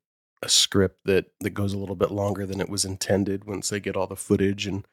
a 0.42 0.48
script 0.48 1.00
that 1.04 1.26
that 1.40 1.50
goes 1.50 1.72
a 1.72 1.78
little 1.78 1.96
bit 1.96 2.10
longer 2.10 2.44
than 2.46 2.60
it 2.60 2.68
was 2.68 2.84
intended 2.84 3.44
once 3.46 3.68
they 3.70 3.80
get 3.80 3.96
all 3.96 4.06
the 4.06 4.16
footage 4.16 4.66
and 4.66 4.86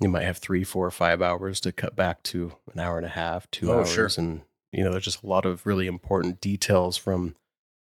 you 0.00 0.08
might 0.08 0.24
have 0.24 0.36
three 0.38 0.64
four 0.64 0.86
or 0.86 0.90
five 0.90 1.22
hours 1.22 1.60
to 1.60 1.72
cut 1.72 1.96
back 1.96 2.22
to 2.24 2.52
an 2.74 2.78
hour 2.80 2.98
and 2.98 3.06
a 3.06 3.10
half 3.10 3.50
two 3.50 3.70
Oh, 3.72 3.78
hours 3.78 3.90
sure. 3.92 4.08
and 4.18 4.42
you 4.72 4.84
know 4.84 4.90
there's 4.90 5.04
just 5.04 5.22
a 5.22 5.26
lot 5.26 5.46
of 5.46 5.64
really 5.64 5.86
important 5.86 6.42
details 6.42 6.98
from 6.98 7.36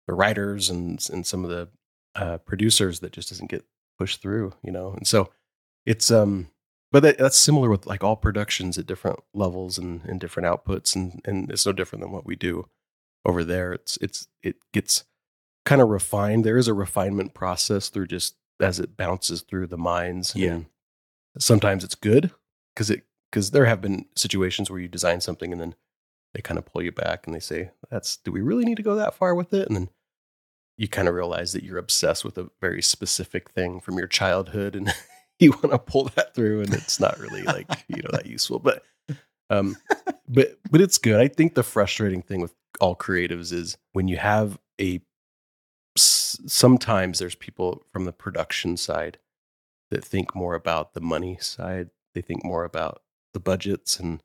the 0.06 0.12
writers 0.12 0.68
and 0.68 1.06
and 1.10 1.26
some 1.26 1.44
of 1.44 1.50
the 1.50 1.68
uh, 2.16 2.38
producers 2.38 3.00
that 3.00 3.12
just 3.12 3.28
doesn't 3.30 3.50
get 3.50 3.64
pushed 3.98 4.20
through 4.22 4.52
you 4.62 4.70
know? 4.72 4.92
And 4.92 5.06
so 5.06 5.30
it's 5.84 6.10
um 6.10 6.48
but 6.92 7.02
that, 7.02 7.18
that's 7.18 7.36
similar 7.38 7.68
with 7.68 7.84
like 7.86 8.02
all 8.04 8.16
productions 8.16 8.78
at 8.78 8.86
different 8.86 9.18
levels 9.34 9.76
and, 9.78 10.02
and 10.04 10.20
different 10.20 10.46
outputs 10.46 10.94
and 10.96 11.20
and 11.24 11.50
it's 11.50 11.66
no 11.66 11.72
different 11.72 12.02
than 12.02 12.12
what 12.12 12.26
we 12.26 12.36
do 12.36 12.68
over 13.24 13.42
there. 13.44 13.72
It's 13.72 13.96
it's 14.00 14.28
it 14.42 14.56
gets 14.72 15.04
kind 15.64 15.80
of 15.82 15.88
refined. 15.88 16.44
There 16.44 16.56
is 16.58 16.68
a 16.68 16.74
refinement 16.74 17.34
process 17.34 17.88
through 17.88 18.06
just 18.06 18.36
as 18.60 18.78
it 18.80 18.96
bounces 18.96 19.42
through 19.42 19.66
the 19.66 19.76
minds 19.76 20.34
Yeah. 20.36 20.52
and 20.52 20.66
sometimes 21.38 21.84
it's 21.84 21.94
good 21.96 22.30
because 22.74 22.88
it 22.90 23.02
because 23.30 23.50
there 23.50 23.66
have 23.66 23.80
been 23.82 24.06
situations 24.14 24.70
where 24.70 24.78
you 24.80 24.88
design 24.88 25.20
something 25.20 25.52
and 25.52 25.60
then 25.60 25.74
they 26.32 26.40
kind 26.40 26.56
of 26.58 26.64
pull 26.66 26.82
you 26.82 26.92
back 26.92 27.26
and 27.26 27.34
they 27.34 27.40
say 27.40 27.70
that's 27.90 28.16
do 28.18 28.30
we 28.32 28.40
really 28.40 28.64
need 28.64 28.76
to 28.76 28.82
go 28.82 28.94
that 28.94 29.14
far 29.14 29.34
with 29.34 29.52
it? 29.52 29.66
And 29.68 29.76
then 29.76 29.88
you 30.78 30.88
kind 30.88 31.08
of 31.08 31.14
realize 31.14 31.52
that 31.52 31.62
you're 31.62 31.78
obsessed 31.78 32.24
with 32.24 32.36
a 32.38 32.50
very 32.60 32.82
specific 32.82 33.50
thing 33.50 33.80
from 33.80 33.96
your 33.98 34.06
childhood 34.06 34.76
and 34.76 34.92
you 35.38 35.50
want 35.52 35.70
to 35.70 35.78
pull 35.78 36.04
that 36.16 36.34
through 36.34 36.60
and 36.62 36.74
it's 36.74 37.00
not 37.00 37.18
really 37.18 37.42
like 37.42 37.84
you 37.88 38.02
know 38.02 38.10
that 38.12 38.26
useful 38.26 38.58
but 38.58 38.82
um 39.50 39.76
but 40.28 40.58
but 40.70 40.80
it's 40.80 40.98
good 40.98 41.20
i 41.20 41.28
think 41.28 41.54
the 41.54 41.62
frustrating 41.62 42.22
thing 42.22 42.40
with 42.40 42.54
all 42.80 42.96
creatives 42.96 43.52
is 43.52 43.76
when 43.92 44.08
you 44.08 44.16
have 44.16 44.58
a 44.80 45.00
sometimes 45.96 47.18
there's 47.18 47.34
people 47.34 47.82
from 47.90 48.04
the 48.04 48.12
production 48.12 48.76
side 48.76 49.18
that 49.90 50.04
think 50.04 50.34
more 50.34 50.54
about 50.54 50.92
the 50.94 51.00
money 51.00 51.38
side 51.40 51.90
they 52.14 52.20
think 52.20 52.44
more 52.44 52.64
about 52.64 53.02
the 53.34 53.40
budgets 53.40 53.98
and 53.98 54.22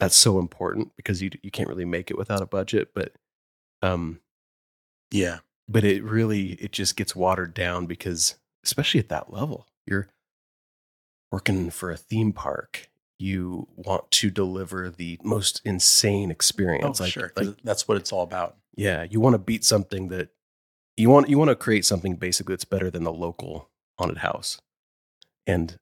that's 0.00 0.16
so 0.16 0.38
important 0.38 0.90
because 0.96 1.22
you 1.22 1.30
you 1.42 1.50
can't 1.50 1.68
really 1.68 1.84
make 1.84 2.10
it 2.10 2.18
without 2.18 2.42
a 2.42 2.46
budget 2.46 2.90
but 2.94 3.12
um 3.82 4.20
Yeah. 5.12 5.38
But 5.68 5.84
it 5.84 6.02
really 6.02 6.52
it 6.54 6.72
just 6.72 6.96
gets 6.96 7.16
watered 7.16 7.54
down 7.54 7.86
because 7.86 8.36
especially 8.64 9.00
at 9.00 9.08
that 9.08 9.32
level 9.32 9.66
you're 9.86 10.08
working 11.32 11.70
for 11.70 11.90
a 11.90 11.96
theme 11.96 12.32
park 12.32 12.88
you 13.18 13.66
want 13.76 14.10
to 14.10 14.30
deliver 14.30 14.90
the 14.90 15.18
most 15.22 15.62
insane 15.64 16.30
experience. 16.30 17.00
Oh, 17.00 17.04
like, 17.04 17.12
sure. 17.12 17.32
like 17.36 17.56
that's 17.64 17.88
what 17.88 17.96
it's 17.96 18.12
all 18.12 18.22
about. 18.22 18.56
yeah, 18.76 19.06
you 19.08 19.20
want 19.20 19.34
to 19.34 19.38
beat 19.38 19.64
something 19.64 20.08
that 20.08 20.28
you 20.96 21.08
want 21.10 21.28
you 21.28 21.38
want 21.38 21.50
to 21.50 21.56
create 21.56 21.84
something 21.84 22.16
basically 22.16 22.54
that's 22.54 22.64
better 22.64 22.90
than 22.90 23.04
the 23.04 23.12
local 23.12 23.70
haunted 23.98 24.18
house. 24.18 24.60
And 25.46 25.78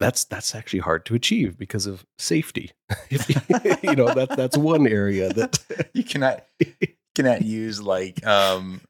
that's 0.00 0.24
that's 0.24 0.54
actually 0.54 0.80
hard 0.80 1.06
to 1.06 1.14
achieve 1.14 1.58
because 1.58 1.86
of 1.86 2.04
safety. 2.18 2.72
You, 3.10 3.18
you 3.82 3.96
know, 3.96 4.12
that 4.12 4.36
that's 4.36 4.56
one 4.56 4.86
area 4.86 5.32
that 5.32 5.90
You 5.94 6.04
cannot 6.04 6.44
cannot 7.14 7.42
use 7.42 7.80
like 7.80 8.24
um 8.26 8.82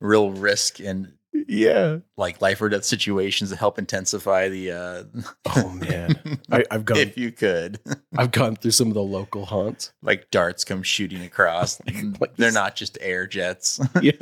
real 0.00 0.30
risk 0.30 0.80
and 0.80 1.12
yeah. 1.48 1.98
like 2.16 2.40
life 2.40 2.62
or 2.62 2.68
death 2.70 2.84
situations 2.84 3.50
to 3.50 3.56
help 3.56 3.78
intensify 3.78 4.48
the 4.48 4.72
uh 4.72 5.04
Oh 5.54 5.68
man. 5.68 6.40
I, 6.50 6.64
I've 6.70 6.84
gone 6.86 6.98
if 6.98 7.18
you 7.18 7.30
could. 7.30 7.78
I've 8.16 8.30
gone 8.30 8.56
through 8.56 8.70
some 8.70 8.88
of 8.88 8.94
the 8.94 9.02
local 9.02 9.44
haunts. 9.44 9.92
like 10.02 10.30
darts 10.30 10.64
come 10.64 10.82
shooting 10.82 11.22
across. 11.22 11.80
Like 12.20 12.36
They're 12.36 12.52
not 12.52 12.74
just 12.76 12.96
air 13.00 13.26
jets. 13.26 13.78
Yeah. 14.00 14.12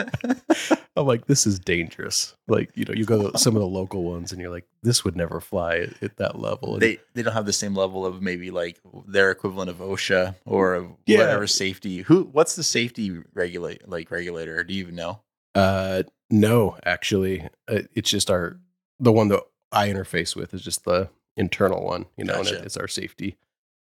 I'm 0.97 1.07
like, 1.07 1.27
this 1.27 1.47
is 1.47 1.59
dangerous. 1.59 2.35
Like, 2.47 2.71
you 2.75 2.85
know, 2.85 2.95
you 2.95 3.05
go 3.05 3.31
to 3.31 3.39
some 3.39 3.57
of 3.57 3.61
the 3.61 3.67
local 3.69 4.05
ones 4.05 4.31
and 4.33 4.41
you're 4.41 4.51
like, 4.51 4.67
this 4.83 5.05
would 5.05 5.17
never 5.17 5.41
fly 5.41 5.79
at, 5.79 6.03
at 6.03 6.17
that 6.19 6.39
level. 6.39 6.75
And 6.75 6.83
they 6.83 6.99
they 7.15 7.23
don't 7.23 7.33
have 7.35 7.47
the 7.47 7.53
same 7.53 7.75
level 7.75 8.05
of 8.05 8.23
maybe 8.23 8.51
like 8.51 8.81
their 9.07 9.31
equivalent 9.31 9.71
of 9.71 9.79
OSHA 9.79 10.35
or 10.47 10.75
of 10.75 10.87
Yeah. 11.07 11.19
whatever 11.19 11.47
safety. 11.47 12.03
Who 12.03 12.25
what's 12.33 12.57
the 12.57 12.63
safety 12.65 13.17
regulate 13.35 13.89
like 13.89 14.11
regulator? 14.11 14.63
Do 14.65 14.75
you 14.75 14.83
even 14.83 14.95
know? 14.97 15.21
Uh, 15.55 16.03
no, 16.31 16.77
actually, 16.85 17.43
uh, 17.69 17.83
it's 17.95 18.11
just 18.11 18.31
our 18.31 18.59
the 18.99 19.13
one 19.13 19.29
that 19.29 19.43
I 19.73 19.89
interface 19.89 20.35
with 20.37 20.55
is 20.55 20.63
just 20.63 20.85
the 20.85 21.11
internal 21.37 21.85
one, 21.85 22.07
you 22.17 22.25
know, 22.25 22.35
Gotcha. 22.35 22.59
it, 22.59 22.65
it's 22.65 22.77
our 22.77 22.89
safety 22.89 23.37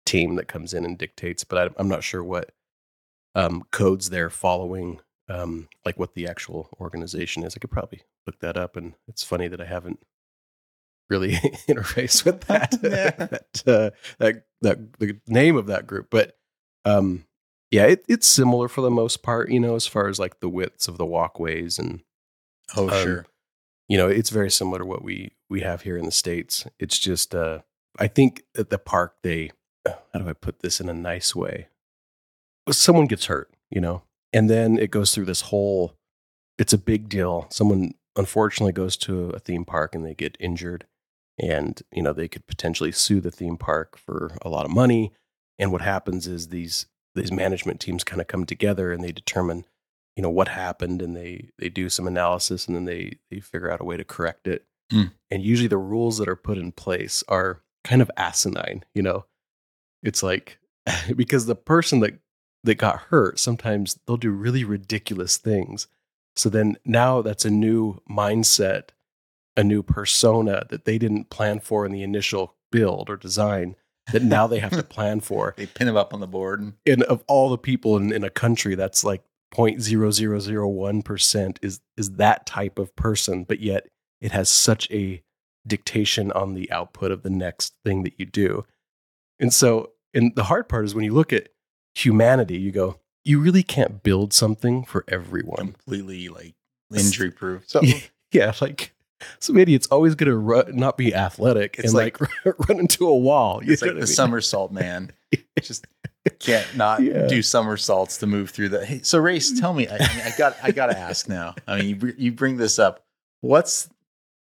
team 0.06 0.36
that 0.36 0.48
comes 0.48 0.74
in 0.74 0.84
and 0.84 0.98
dictates. 0.98 1.44
But 1.44 1.58
I, 1.58 1.74
I'm 1.76 1.88
not 1.88 2.02
sure 2.02 2.22
what 2.22 2.52
um, 3.34 3.64
codes 3.70 4.10
they're 4.10 4.30
following, 4.30 5.00
um, 5.28 5.68
like 5.84 5.98
what 5.98 6.14
the 6.14 6.26
actual 6.26 6.68
organization 6.80 7.44
is. 7.44 7.54
I 7.54 7.58
could 7.58 7.70
probably 7.70 8.02
look 8.26 8.40
that 8.40 8.56
up, 8.56 8.76
and 8.76 8.94
it's 9.08 9.22
funny 9.22 9.48
that 9.48 9.60
I 9.60 9.66
haven't 9.66 10.00
really 11.10 11.32
interfaced 11.68 12.24
with 12.24 12.40
that 12.48 12.70
that 12.82 13.62
uh, 13.66 13.90
that 14.18 14.44
that 14.62 14.98
the 14.98 15.20
name 15.26 15.56
of 15.56 15.66
that 15.66 15.86
group, 15.86 16.08
but 16.10 16.36
um, 16.84 17.24
yeah, 17.70 17.86
it, 17.86 18.04
it's 18.08 18.26
similar 18.26 18.68
for 18.68 18.80
the 18.80 18.90
most 18.90 19.22
part, 19.22 19.50
you 19.50 19.60
know, 19.60 19.74
as 19.74 19.86
far 19.86 20.08
as 20.08 20.18
like 20.18 20.40
the 20.40 20.48
widths 20.48 20.88
of 20.88 20.96
the 20.98 21.06
walkways 21.06 21.78
and 21.78 22.02
Oh 22.76 22.88
Um, 22.88 23.02
sure. 23.02 23.26
you 23.88 23.96
know, 23.98 24.08
it's 24.08 24.30
very 24.30 24.50
similar 24.50 24.78
to 24.78 24.84
what 24.86 25.02
we 25.04 25.32
we 25.50 25.60
have 25.60 25.82
here 25.82 25.96
in 25.98 26.04
the 26.06 26.10
states. 26.12 26.66
It's 26.78 26.98
just 26.98 27.34
uh 27.34 27.60
I 27.98 28.08
think 28.08 28.42
at 28.56 28.70
the 28.70 28.78
park 28.78 29.16
they 29.22 29.50
how 29.86 30.18
do 30.20 30.28
I 30.28 30.32
put 30.32 30.60
this 30.60 30.80
in 30.80 30.88
a 30.88 30.94
nice 30.94 31.34
way? 31.34 31.68
Someone 32.70 33.06
gets 33.06 33.26
hurt, 33.26 33.50
you 33.70 33.80
know, 33.80 34.02
and 34.32 34.48
then 34.48 34.78
it 34.78 34.90
goes 34.90 35.14
through 35.14 35.26
this 35.26 35.42
whole 35.42 35.94
it's 36.58 36.72
a 36.72 36.78
big 36.78 37.08
deal. 37.08 37.46
Someone 37.50 37.92
unfortunately 38.16 38.72
goes 38.72 38.96
to 38.96 39.30
a 39.30 39.38
theme 39.40 39.64
park 39.64 39.94
and 39.94 40.04
they 40.06 40.14
get 40.14 40.36
injured 40.40 40.86
and 41.38 41.82
you 41.92 42.00
know 42.02 42.12
they 42.12 42.28
could 42.28 42.46
potentially 42.46 42.92
sue 42.92 43.20
the 43.20 43.30
theme 43.32 43.56
park 43.56 43.96
for 43.98 44.36
a 44.42 44.48
lot 44.48 44.64
of 44.64 44.70
money 44.70 45.12
and 45.58 45.72
what 45.72 45.82
happens 45.82 46.28
is 46.28 46.48
these 46.48 46.86
these 47.14 47.32
management 47.32 47.80
teams 47.80 48.04
kind 48.04 48.20
of 48.20 48.26
come 48.26 48.44
together 48.44 48.92
and 48.92 49.02
they 49.02 49.12
determine 49.12 49.64
you 50.16 50.22
know 50.22 50.30
what 50.30 50.48
happened 50.48 51.02
and 51.02 51.16
they 51.16 51.48
they 51.58 51.68
do 51.68 51.88
some 51.88 52.06
analysis 52.06 52.66
and 52.66 52.76
then 52.76 52.84
they 52.84 53.18
they 53.30 53.40
figure 53.40 53.70
out 53.70 53.80
a 53.80 53.84
way 53.84 53.96
to 53.96 54.04
correct 54.04 54.46
it. 54.46 54.64
Hmm. 54.90 55.04
and 55.30 55.42
usually 55.42 55.66
the 55.66 55.78
rules 55.78 56.18
that 56.18 56.28
are 56.28 56.36
put 56.36 56.58
in 56.58 56.70
place 56.70 57.24
are 57.26 57.62
kind 57.84 58.02
of 58.02 58.10
asinine 58.18 58.84
you 58.94 59.02
know? 59.02 59.24
It's 60.02 60.22
like 60.22 60.58
because 61.16 61.46
the 61.46 61.54
person 61.54 62.00
that 62.00 62.18
that 62.64 62.76
got 62.76 63.00
hurt 63.10 63.38
sometimes 63.38 63.98
they'll 64.06 64.16
do 64.16 64.30
really 64.30 64.64
ridiculous 64.64 65.36
things. 65.36 65.86
So 66.36 66.48
then 66.48 66.76
now 66.84 67.22
that's 67.22 67.44
a 67.44 67.50
new 67.50 68.00
mindset 68.10 68.90
a 69.56 69.64
new 69.64 69.82
persona 69.82 70.66
that 70.70 70.84
they 70.84 70.98
didn't 70.98 71.30
plan 71.30 71.60
for 71.60 71.86
in 71.86 71.92
the 71.92 72.02
initial 72.02 72.56
build 72.70 73.08
or 73.08 73.16
design 73.16 73.76
that 74.12 74.22
now 74.22 74.46
they 74.46 74.58
have 74.58 74.72
to 74.72 74.82
plan 74.82 75.20
for 75.20 75.54
They 75.56 75.66
pin 75.66 75.86
them 75.86 75.96
up 75.96 76.12
on 76.12 76.20
the 76.20 76.26
board. 76.26 76.60
And, 76.60 76.74
and 76.86 77.02
of 77.04 77.24
all 77.26 77.50
the 77.50 77.58
people 77.58 77.96
in, 77.96 78.12
in 78.12 78.24
a 78.24 78.30
country 78.30 78.74
that's 78.74 79.04
like 79.04 79.22
0.0001% 79.54 81.58
is 81.62 81.80
is 81.96 82.10
that 82.12 82.44
type 82.44 82.78
of 82.78 82.94
person 82.96 83.44
but 83.44 83.60
yet 83.60 83.86
it 84.20 84.32
has 84.32 84.48
such 84.48 84.90
a 84.90 85.22
dictation 85.66 86.32
on 86.32 86.54
the 86.54 86.70
output 86.72 87.12
of 87.12 87.22
the 87.22 87.30
next 87.30 87.74
thing 87.84 88.02
that 88.02 88.14
you 88.18 88.26
do 88.26 88.64
and 89.38 89.54
so 89.54 89.92
and 90.12 90.34
the 90.34 90.44
hard 90.44 90.68
part 90.68 90.84
is 90.84 90.94
when 90.94 91.04
you 91.04 91.14
look 91.14 91.32
at 91.32 91.50
humanity 91.94 92.58
you 92.58 92.72
go 92.72 92.98
you 93.24 93.40
really 93.40 93.62
can't 93.62 94.02
build 94.02 94.32
something 94.32 94.84
for 94.84 95.04
everyone 95.08 95.56
completely 95.56 96.28
like 96.28 96.54
injury 96.94 97.30
proof. 97.30 97.64
So 97.66 97.80
yeah 98.32 98.52
like 98.60 98.93
some 99.38 99.56
idiot's 99.56 99.86
always 99.88 100.14
going 100.14 100.30
to 100.30 100.36
run, 100.36 100.74
not 100.76 100.96
be 100.96 101.14
athletic 101.14 101.76
It's 101.78 101.86
and 101.88 101.94
like, 101.94 102.18
run 102.68 102.78
into 102.80 103.06
a 103.06 103.16
wall 103.16 103.62
You 103.64 103.72
it's 103.72 103.82
like 103.82 103.92
the 103.92 103.96
I 103.96 104.00
mean? 104.00 104.06
somersault 104.06 104.72
man. 104.72 105.12
Just 105.62 105.86
can't 106.40 106.76
not 106.76 107.02
Yeah. 107.02 107.26
do 107.26 107.42
somersaults 107.42 108.18
to 108.18 108.26
move 108.26 108.50
through 108.50 108.70
the. 108.70 108.84
Hey, 108.84 109.00
so 109.02 109.20
Rayce, 109.20 109.58
tell 109.60 109.74
me. 109.74 109.86
I, 109.88 109.96
I 109.96 110.32
got 110.38 110.56
I 110.62 110.70
got 110.70 110.86
to 110.86 110.98
ask 110.98 111.28
now. 111.28 111.54
I 111.66 111.80
mean, 111.80 112.00
you 112.00 112.14
you 112.16 112.32
bring 112.32 112.56
this 112.56 112.78
up. 112.78 113.04
What's 113.40 113.88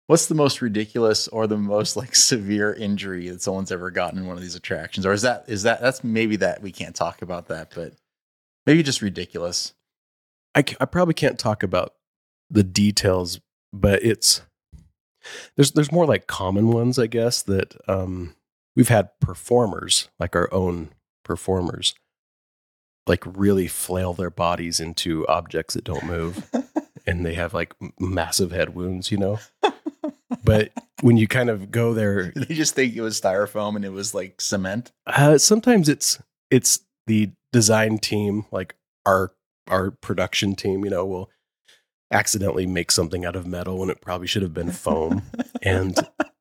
what's 0.08 0.26
the 0.28 0.36
most 0.36 0.62
ridiculous 0.62 1.28
or 1.30 1.48
the 1.48 1.58
most 1.58 1.96
like 1.98 2.15
severe 2.15 2.74
injury 2.74 3.30
that 3.30 3.41
someone's 3.41 3.72
ever 3.72 3.89
gotten 3.91 4.20
in 4.20 4.28
one 4.28 4.36
of 4.36 4.41
these 4.44 4.56
attractions? 4.56 5.06
Or 5.06 5.13
is 5.13 5.22
that 5.24 5.46
is 5.48 5.63
that 5.63 5.82
that's 5.82 6.04
maybe 6.04 6.36
that 6.38 6.62
we 6.62 6.72
can't 6.72 6.96
talk 6.96 7.22
about 7.22 7.48
that, 7.48 7.72
but 7.74 7.94
maybe 8.65 8.84
just 8.84 9.02
ridiculous. 9.02 9.74
I, 10.54 10.60
I 10.80 10.86
probably 10.86 11.13
can't 11.13 11.39
talk 11.39 11.63
about 11.63 11.94
the 12.50 12.63
details, 12.63 13.39
but 13.72 14.04
it's 14.04 14.41
there's 15.56 15.72
there's 15.72 15.92
more 15.92 16.06
like 16.06 16.28
common 16.28 16.68
ones, 16.70 16.98
I 17.00 17.08
guess, 17.08 17.42
that 17.44 17.76
um, 17.88 18.36
we've 18.76 18.90
had 18.90 19.10
performers, 19.20 20.10
like 20.20 20.36
our 20.36 20.52
own 20.54 20.90
performers, 21.24 21.94
like 23.08 23.24
really 23.26 23.68
flail 23.68 24.14
their 24.14 24.30
bodies 24.30 24.80
into 24.80 25.28
objects 25.28 25.74
that 25.74 25.84
don't 25.84 26.06
move, 26.06 26.50
and 27.08 27.26
they 27.26 27.34
have 27.34 27.54
like 27.54 27.74
massive 28.00 28.52
head 28.52 28.76
wounds, 28.76 29.12
you 29.12 29.18
know. 29.18 29.40
But 30.44 30.72
when 31.02 31.18
you 31.18 31.28
kind 31.28 31.50
of 31.50 31.72
go 31.72 31.94
there, 31.94 32.32
they 32.36 32.56
just 32.56 32.76
think 32.76 32.96
it 32.96 33.02
was 33.02 33.20
styrofoam 33.20 33.76
and 33.76 33.86
it 33.86 33.92
was 33.92 34.14
like 34.14 34.42
cement. 34.42 34.92
uh, 35.08 35.38
sometimes 35.38 35.90
it's 35.90 36.20
it's 36.50 36.82
the 37.08 37.32
design 37.52 37.98
team, 37.98 38.46
like 38.52 38.76
our 39.06 39.32
our 39.68 39.92
production 39.92 40.56
team, 40.56 40.84
you 40.84 40.92
know, 40.92 41.06
will 41.06 41.30
accidentally 42.12 42.65
make 42.65 42.91
something 42.91 43.26
out 43.26 43.36
of 43.36 43.45
metal 43.47 43.78
when 43.80 43.89
it 43.89 44.02
probably 44.02 44.28
should 44.28 44.41
have 44.41 44.54
been 44.54 44.71
foam. 44.71 45.21
and 45.63 45.97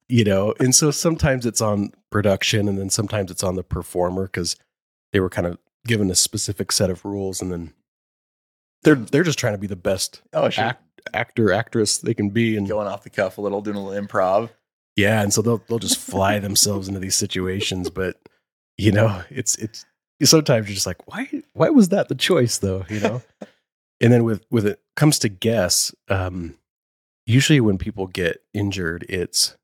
you 0.08 0.24
know, 0.24 0.54
and 0.58 0.74
so 0.74 0.90
sometimes 0.90 1.46
it's 1.46 1.60
on 1.60 1.92
production 2.10 2.68
and 2.68 2.76
then 2.78 2.90
sometimes 2.90 3.30
it's 3.30 3.44
on 3.44 3.54
the 3.54 3.62
performer 3.62 4.24
because 4.24 4.56
they 5.12 5.20
were 5.20 5.30
kind 5.30 5.46
of 5.46 5.56
given 5.86 6.10
a 6.10 6.14
specific 6.16 6.72
set 6.72 6.90
of 6.90 7.04
rules 7.04 7.40
and 7.40 7.52
then 7.52 7.72
they're 8.82 8.96
they're 8.96 9.22
just 9.22 9.38
trying 9.38 9.54
to 9.54 9.58
be 9.58 9.66
the 9.68 9.76
best 9.76 10.22
Oh, 10.32 10.50
sure. 10.50 10.64
act, 10.64 10.82
actor 11.14 11.52
actress 11.52 11.98
they 11.98 12.14
can 12.14 12.30
be 12.30 12.56
and 12.56 12.66
Going 12.68 12.88
off 12.88 13.02
the 13.04 13.10
cuff 13.10 13.38
a 13.38 13.40
little, 13.40 13.60
doing 13.60 13.76
a 13.76 13.84
little 13.84 14.06
improv. 14.06 14.50
yeah, 14.96 15.22
and 15.22 15.32
so 15.32 15.42
they'll 15.42 15.62
they'll 15.68 15.78
just 15.78 15.98
fly 15.98 16.38
themselves 16.40 16.88
into 16.88 16.98
these 17.00 17.14
situations, 17.16 17.88
but 17.90 18.16
you 18.76 18.90
know, 18.92 19.22
it's 19.30 19.54
it's 19.56 19.84
sometimes 20.24 20.66
you're 20.66 20.74
just 20.74 20.86
like, 20.86 21.06
why 21.06 21.28
why 21.52 21.68
was 21.68 21.90
that 21.90 22.08
the 22.08 22.14
choice 22.14 22.58
though? 22.58 22.84
You 22.88 23.00
know? 23.00 23.22
and 24.00 24.12
then 24.12 24.24
with 24.24 24.44
with 24.50 24.66
it 24.66 24.80
comes 24.96 25.18
to 25.20 25.28
guess, 25.28 25.94
um, 26.08 26.56
usually 27.26 27.60
when 27.60 27.78
people 27.78 28.06
get 28.06 28.42
injured, 28.54 29.04
it's 29.08 29.56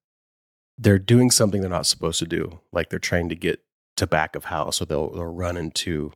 they're 0.79 0.99
doing 0.99 1.31
something 1.31 1.61
they're 1.61 1.71
not 1.71 1.87
supposed 1.87 2.19
to 2.19 2.27
do. 2.27 2.61
Like 2.73 2.91
they're 2.91 2.99
trying 2.99 3.29
to 3.31 3.35
get 3.37 3.61
to 3.97 4.07
back 4.07 4.37
of 4.37 4.45
house, 4.47 4.81
or 4.83 4.85
they'll 4.87 5.11
they'll 5.11 5.25
run 5.25 5.57
into 5.57 6.13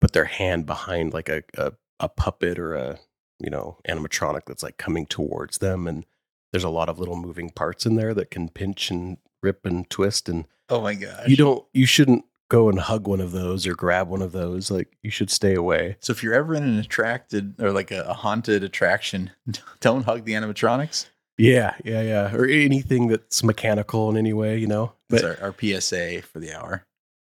put 0.00 0.12
their 0.12 0.24
hand 0.26 0.64
behind 0.66 1.12
like 1.12 1.28
a, 1.28 1.42
a 1.56 1.72
a 2.00 2.08
puppet 2.08 2.58
or 2.58 2.74
a 2.74 2.98
you 3.40 3.50
know 3.50 3.78
animatronic 3.88 4.42
that's 4.46 4.62
like 4.62 4.76
coming 4.78 5.06
towards 5.06 5.58
them 5.58 5.86
and 5.88 6.04
there's 6.52 6.64
a 6.64 6.68
lot 6.68 6.88
of 6.88 6.98
little 6.98 7.16
moving 7.16 7.50
parts 7.50 7.84
in 7.84 7.96
there 7.96 8.14
that 8.14 8.30
can 8.30 8.48
pinch 8.48 8.90
and 8.90 9.18
rip 9.42 9.66
and 9.66 9.90
twist 9.90 10.28
and 10.28 10.46
Oh 10.70 10.80
my 10.80 10.94
gosh. 10.94 11.26
you 11.28 11.36
don't 11.36 11.64
you 11.72 11.84
shouldn't 11.86 12.24
go 12.48 12.68
and 12.68 12.78
hug 12.80 13.06
one 13.06 13.20
of 13.20 13.32
those 13.32 13.66
or 13.66 13.74
grab 13.74 14.08
one 14.08 14.22
of 14.22 14.32
those 14.32 14.70
like 14.70 14.88
you 15.02 15.10
should 15.10 15.30
stay 15.30 15.54
away. 15.54 15.96
So 16.00 16.12
if 16.12 16.22
you're 16.22 16.34
ever 16.34 16.54
in 16.54 16.62
an 16.62 16.78
attracted 16.78 17.54
or 17.60 17.72
like 17.72 17.90
a, 17.90 18.14
haunted 18.14 18.64
attraction, 18.64 19.30
don't 19.80 20.04
hug 20.04 20.24
the 20.24 20.32
animatronics. 20.32 21.06
yeah 21.36 21.74
yeah 21.84 22.02
yeah. 22.02 22.34
Or 22.34 22.46
anything 22.46 23.08
that's 23.08 23.42
mechanical 23.44 24.08
in 24.10 24.16
any 24.16 24.32
way 24.32 24.56
you 24.58 24.66
know? 24.66 24.92
That's 25.10 25.22
but 25.22 25.40
our, 25.42 25.46
our 25.48 25.54
PSA 25.80 26.22
for 26.22 26.38
the 26.40 26.52
hour. 26.54 26.84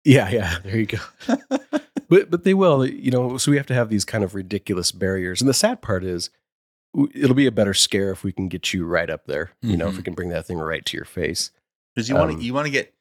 yeah 0.04 0.28
yeah 0.30 0.58
there 0.64 0.76
you 0.78 0.86
go. 0.86 0.98
But 2.08 2.30
but 2.30 2.44
they 2.44 2.52
will 2.52 2.84
you 2.86 3.10
know 3.10 3.38
so 3.38 3.50
we 3.50 3.56
have 3.56 3.66
to 3.68 3.74
have 3.74 3.88
these 3.88 4.04
kind 4.04 4.22
of 4.22 4.34
ridiculous 4.34 4.92
barriers. 4.92 5.40
And 5.40 5.48
the 5.48 5.54
sad 5.54 5.80
part 5.80 6.04
is 6.04 6.28
it'll 7.14 7.34
be 7.34 7.46
a 7.46 7.52
better 7.52 7.72
scare 7.72 8.10
if 8.10 8.22
we 8.22 8.32
can 8.32 8.48
get 8.48 8.74
you 8.74 8.84
right 8.84 9.08
up 9.08 9.24
there 9.26 9.52
you 9.62 9.78
know 9.78 9.88
if 9.88 9.96
we 9.96 10.02
can 10.02 10.12
bring 10.12 10.28
that 10.28 10.46
thing 10.46 10.58
right 10.58 10.84
to 10.84 10.96
your 10.96 11.06
face. 11.06 11.50
Because 11.94 12.08
you 12.10 12.14
want 12.14 12.32
Um, 12.32 12.38
to 12.38 12.44
you 12.44 12.52
want 12.52 12.66
to 12.66 12.70
get 12.70 12.92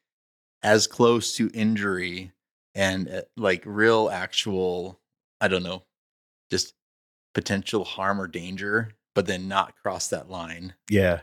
as 0.62 0.86
close 0.86 1.36
to 1.36 1.50
injury 1.52 2.32
and 2.74 3.08
uh, 3.08 3.22
like 3.36 3.62
real 3.66 4.08
actual 4.10 4.98
I 5.40 5.48
don't 5.48 5.64
know, 5.64 5.82
just 6.50 6.74
potential 7.34 7.84
harm 7.84 8.20
or 8.20 8.28
danger, 8.28 8.92
but 9.14 9.26
then 9.26 9.48
not 9.48 9.74
cross 9.76 10.08
that 10.08 10.30
line. 10.30 10.74
Yeah. 10.88 11.22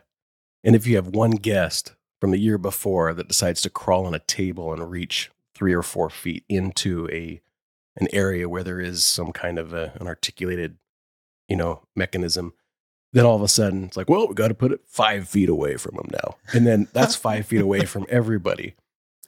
And 0.63 0.75
if 0.75 0.85
you 0.85 0.97
have 0.97 1.07
one 1.07 1.31
guest 1.31 1.95
from 2.19 2.31
the 2.31 2.37
year 2.37 2.57
before 2.57 3.13
that 3.13 3.29
decides 3.29 3.61
to 3.61 3.69
crawl 3.69 4.05
on 4.05 4.13
a 4.13 4.19
table 4.19 4.73
and 4.73 4.91
reach 4.91 5.31
three 5.55 5.73
or 5.73 5.83
four 5.83 6.09
feet 6.09 6.43
into 6.49 7.09
a 7.11 7.41
an 7.95 8.07
area 8.13 8.47
where 8.47 8.63
there 8.63 8.79
is 8.79 9.03
some 9.03 9.31
kind 9.31 9.59
of 9.59 9.73
a, 9.73 9.93
an 9.99 10.07
articulated, 10.07 10.77
you 11.49 11.55
know, 11.55 11.81
mechanism, 11.95 12.53
then 13.11 13.25
all 13.25 13.35
of 13.35 13.41
a 13.41 13.47
sudden 13.47 13.85
it's 13.85 13.97
like, 13.97 14.09
well, 14.09 14.27
we 14.27 14.33
got 14.33 14.49
to 14.49 14.53
put 14.53 14.71
it 14.71 14.81
five 14.85 15.27
feet 15.27 15.49
away 15.49 15.75
from 15.75 15.95
them 15.95 16.07
now, 16.11 16.35
and 16.53 16.65
then 16.65 16.87
that's 16.93 17.15
five 17.15 17.45
feet 17.45 17.61
away 17.61 17.85
from 17.85 18.05
everybody. 18.09 18.75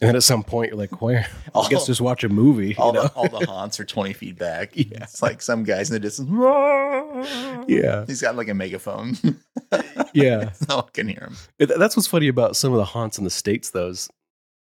And 0.01 0.07
then 0.09 0.15
at 0.15 0.23
some 0.23 0.41
point 0.43 0.69
you're 0.71 0.77
like, 0.79 0.99
where? 1.01 1.27
I 1.53 1.67
guess 1.69 1.85
just 1.85 2.01
watch 2.01 2.23
a 2.23 2.29
movie. 2.29 2.75
All 2.75 2.87
you 2.87 2.93
know? 2.93 3.03
the 3.03 3.13
all 3.13 3.29
the 3.29 3.45
haunts 3.45 3.79
are 3.79 3.85
twenty 3.85 4.13
feet 4.13 4.37
back. 4.37 4.71
Yeah. 4.75 5.03
It's 5.03 5.21
like 5.21 5.41
some 5.41 5.63
guys 5.63 5.89
in 5.89 5.93
the 5.93 5.99
distance. 5.99 6.29
Yeah. 7.67 8.05
He's 8.07 8.21
got 8.21 8.35
like 8.35 8.47
a 8.47 8.53
megaphone. 8.53 9.15
yeah. 10.13 10.51
no 10.67 10.77
one 10.77 10.87
can 10.93 11.07
hear 11.07 11.19
him. 11.21 11.35
It- 11.59 11.77
That's 11.77 11.95
what's 11.95 12.07
funny 12.07 12.27
about 12.27 12.55
some 12.55 12.71
of 12.73 12.77
the 12.77 12.85
haunts 12.85 13.17
in 13.17 13.23
the 13.23 13.29
states. 13.29 13.69
Those 13.69 14.09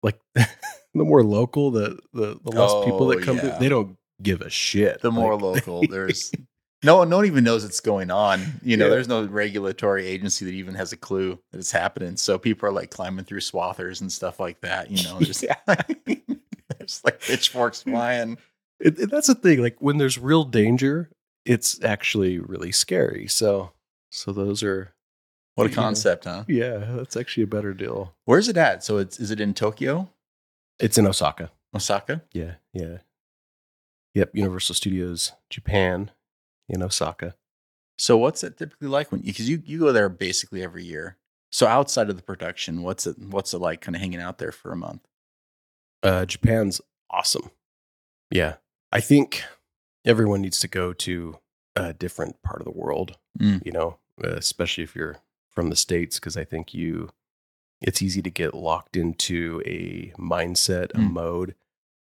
like 0.03 0.19
the 0.35 0.45
more 0.93 1.23
local, 1.23 1.71
the 1.71 1.97
the, 2.13 2.39
the 2.43 2.51
less 2.51 2.85
people 2.85 3.07
that 3.07 3.19
Oh, 3.21 3.23
come 3.23 3.37
yeah. 3.37 3.53
to, 3.53 3.57
they 3.59 3.69
don't 3.69 3.97
give 4.21 4.41
a 4.41 4.49
shit. 4.49 5.01
The 5.01 5.11
more 5.11 5.33
Like, 5.33 5.41
local, 5.67 5.87
there's 5.89 6.31
no 6.85 6.97
one. 6.97 7.09
No 7.09 7.17
one 7.17 7.25
even 7.25 7.43
knows 7.43 7.63
it's 7.65 7.79
going 7.79 8.11
on. 8.11 8.41
You 8.63 8.77
know, 8.77 8.85
Yeah. 8.85 8.91
there's 8.91 9.07
no 9.07 9.25
regulatory 9.25 10.05
agency 10.05 10.45
that 10.45 10.53
even 10.53 10.75
has 10.75 10.93
a 10.93 10.97
clue 10.97 11.39
that 11.51 11.57
it's 11.59 11.71
happening. 11.71 12.15
So 12.17 12.37
people 12.37 12.69
are 12.69 12.71
like 12.71 12.91
climbing 12.91 13.25
through 13.25 13.39
swathers 13.41 13.99
and 14.01 14.11
stuff 14.11 14.39
like 14.39 14.61
that. 14.61 14.89
You 14.91 15.03
know, 15.03 15.19
just 15.19 15.43
Yeah. 15.47 15.55
there's 16.77 17.01
like 17.03 17.19
pitchforks 17.21 17.81
flying. 17.83 18.37
it, 18.79 18.99
it- 18.99 19.09
that's 19.11 19.27
the 19.27 19.35
thing. 19.35 19.61
Like 19.61 19.77
when 19.79 19.97
there's 19.97 20.17
real 20.17 20.43
danger, 20.43 21.09
it's 21.45 21.83
actually 21.83 22.39
really 22.39 22.71
scary. 22.71 23.27
So 23.27 23.71
so 24.11 24.31
those 24.31 24.63
are 24.63 24.93
What 25.55 25.67
a 25.69 25.73
concept, 25.73 26.23
huh? 26.25 26.45
yeah, 26.47 26.77
that's 26.95 27.17
actually 27.17 27.43
a 27.43 27.47
better 27.47 27.73
deal. 27.73 28.13
Where's 28.25 28.47
it 28.47 28.57
at? 28.57 28.83
So 28.83 28.97
it's 28.97 29.19
is 29.19 29.31
it 29.31 29.39
in 29.41 29.53
Tokyo, 29.53 30.09
It's 30.79 30.97
in 30.97 31.05
Osaka. 31.07 31.51
Osaka? 31.75 32.21
Yeah, 32.33 32.55
yeah. 32.73 32.97
Yep, 34.13 34.31
Universal 34.33 34.75
Studios 34.75 35.33
Japan 35.49 36.09
in 36.69 36.81
Osaka. 36.83 37.35
So 37.97 38.17
what's 38.17 38.43
it 38.43 38.57
typically 38.57 38.87
like 38.89 39.11
when 39.11 39.21
because 39.21 39.49
you 39.49 39.61
you 39.65 39.79
go 39.79 39.91
there 39.91 40.09
basically 40.09 40.61
every 40.63 40.83
year. 40.83 41.17
So 41.51 41.67
outside 41.67 42.09
of 42.09 42.17
the 42.17 42.23
production, 42.23 42.81
what's 42.83 43.07
it 43.07 43.17
what's 43.19 43.53
it 43.53 43.59
like 43.59 43.81
kind 43.81 43.95
of 43.95 44.01
hanging 44.01 44.19
out 44.19 44.37
there 44.37 44.51
for 44.51 44.71
a 44.71 44.77
month? 44.77 45.01
Uh, 46.03 46.25
Japan's 46.25 46.81
awesome. 47.09 47.51
Yeah, 48.29 48.55
I 48.91 48.99
think 48.99 49.43
everyone 50.05 50.41
needs 50.41 50.59
to 50.59 50.67
go 50.67 50.91
to 50.93 51.37
a 51.75 51.93
different 51.93 52.41
part 52.43 52.59
of 52.59 52.65
the 52.65 52.71
world. 52.71 53.17
Mm. 53.39 53.65
You 53.65 53.71
know, 53.71 53.97
especially 54.21 54.83
if 54.83 54.95
you're 54.95 55.17
from 55.51 55.69
the 55.69 55.75
states, 55.75 56.19
because 56.19 56.35
I 56.35 56.43
think 56.43 56.73
you, 56.73 57.09
it's 57.81 58.01
easy 58.01 58.21
to 58.21 58.29
get 58.29 58.53
locked 58.53 58.97
into 58.97 59.61
a 59.65 60.11
mindset, 60.19 60.91
a 60.91 60.97
Mm. 60.97 61.11
mode, 61.13 61.55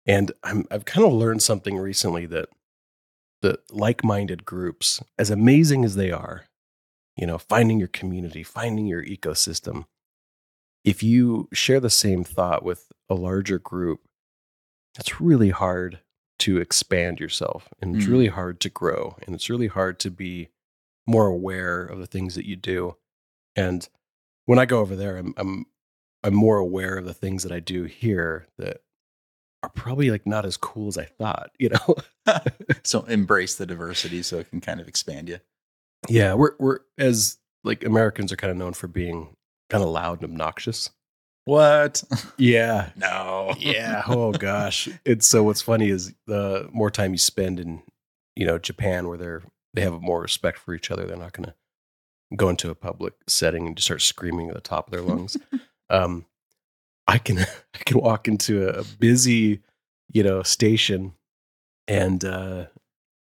and 0.07 0.31
I'm 0.43 0.65
I've 0.71 0.85
kind 0.85 1.05
of 1.05 1.13
learned 1.13 1.43
something 1.43 1.77
recently 1.77 2.25
that 2.27 2.49
the 3.41 3.59
like-minded 3.71 4.45
groups, 4.45 5.01
as 5.19 5.29
amazing 5.29 5.85
as 5.85 5.95
they 5.95 6.11
are, 6.11 6.45
you 7.15 7.27
know, 7.27 7.37
finding 7.37 7.79
your 7.79 7.87
community, 7.89 8.43
finding 8.43 8.85
your 8.87 9.03
ecosystem. 9.03 9.85
If 10.83 11.01
you 11.03 11.49
share 11.53 11.79
the 11.79 11.89
same 11.89 12.23
thought 12.23 12.63
with 12.63 12.91
a 13.09 13.15
larger 13.15 13.59
group, 13.59 14.01
it's 14.97 15.19
really 15.19 15.49
hard 15.49 15.99
to 16.39 16.57
expand 16.57 17.19
yourself 17.19 17.69
and 17.81 17.95
it's 17.95 18.05
Mm. 18.05 18.09
really 18.11 18.27
hard 18.27 18.59
to 18.61 18.69
grow 18.69 19.15
and 19.25 19.33
it's 19.35 19.49
really 19.49 19.67
hard 19.67 19.99
to 20.01 20.11
be 20.11 20.49
more 21.07 21.27
aware 21.27 21.83
of 21.85 21.99
the 21.99 22.07
things 22.07 22.35
that 22.35 22.45
you 22.45 22.55
do. 22.55 22.97
And 23.55 23.87
when 24.45 24.59
I 24.59 24.65
go 24.65 24.79
over 24.79 24.95
there, 24.95 25.17
I'm 25.17 25.33
I'm 25.37 25.65
I'm 26.23 26.33
more 26.33 26.57
aware 26.57 26.97
of 26.97 27.05
the 27.05 27.13
things 27.13 27.43
that 27.43 27.51
I 27.51 27.59
do 27.59 27.83
here 27.83 28.47
that 28.57 28.81
are 29.65 29.69
probably 29.69 30.11
like 30.11 30.25
not 30.27 30.45
as 30.45 30.57
cool 30.57 30.87
as 30.87 30.97
I 30.97 31.05
thought, 31.05 31.51
you 31.59 31.69
know? 31.69 31.95
so 32.83 33.01
embrace 33.03 33.55
the 33.55 33.65
diversity 33.65 34.23
so 34.23 34.39
it 34.39 34.49
can 34.49 34.61
kind 34.61 34.79
of 34.79 34.87
expand 34.87 35.29
you. 35.29 35.39
Yeah, 36.07 36.33
we're 36.35 36.51
we're 36.59 36.79
as 36.97 37.37
like 37.63 37.83
Americans 37.83 38.31
are 38.31 38.35
kind 38.37 38.51
of 38.51 38.57
known 38.57 38.73
for 38.73 38.87
being 38.87 39.35
kind 39.69 39.83
of 39.83 39.89
loud 39.89 40.21
and 40.21 40.31
obnoxious. 40.31 40.91
What? 41.45 42.03
Yeah. 42.37 42.89
no. 42.95 43.55
Yeah. 43.57 44.03
Oh 44.07 44.31
gosh. 44.31 44.89
It's 45.03 45.27
so 45.27 45.43
what's 45.43 45.61
funny 45.61 45.89
is 45.89 46.13
the 46.27 46.69
more 46.71 46.91
time 46.91 47.11
you 47.11 47.17
spend 47.17 47.59
in, 47.59 47.81
you 48.35 48.45
know, 48.45 48.57
Japan 48.57 49.07
where 49.07 49.17
they're 49.17 49.43
they 49.73 49.81
have 49.81 50.01
more 50.01 50.21
respect 50.21 50.57
for 50.57 50.73
each 50.73 50.91
other, 50.91 51.05
they're 51.05 51.17
not 51.17 51.33
gonna 51.33 51.55
go 52.35 52.49
into 52.49 52.69
a 52.69 52.75
public 52.75 53.13
setting 53.27 53.67
and 53.67 53.75
just 53.75 53.87
start 53.87 54.01
screaming 54.01 54.49
at 54.49 54.55
the 54.55 54.61
top 54.61 54.87
of 54.87 54.91
their 54.91 55.01
lungs. 55.01 55.37
um 55.89 56.25
I 57.07 57.17
can 57.17 57.39
I 57.39 57.77
can 57.85 57.99
walk 57.99 58.27
into 58.27 58.67
a 58.67 58.83
busy, 58.83 59.61
you 60.11 60.23
know, 60.23 60.43
station 60.43 61.13
and 61.87 62.23
uh 62.25 62.65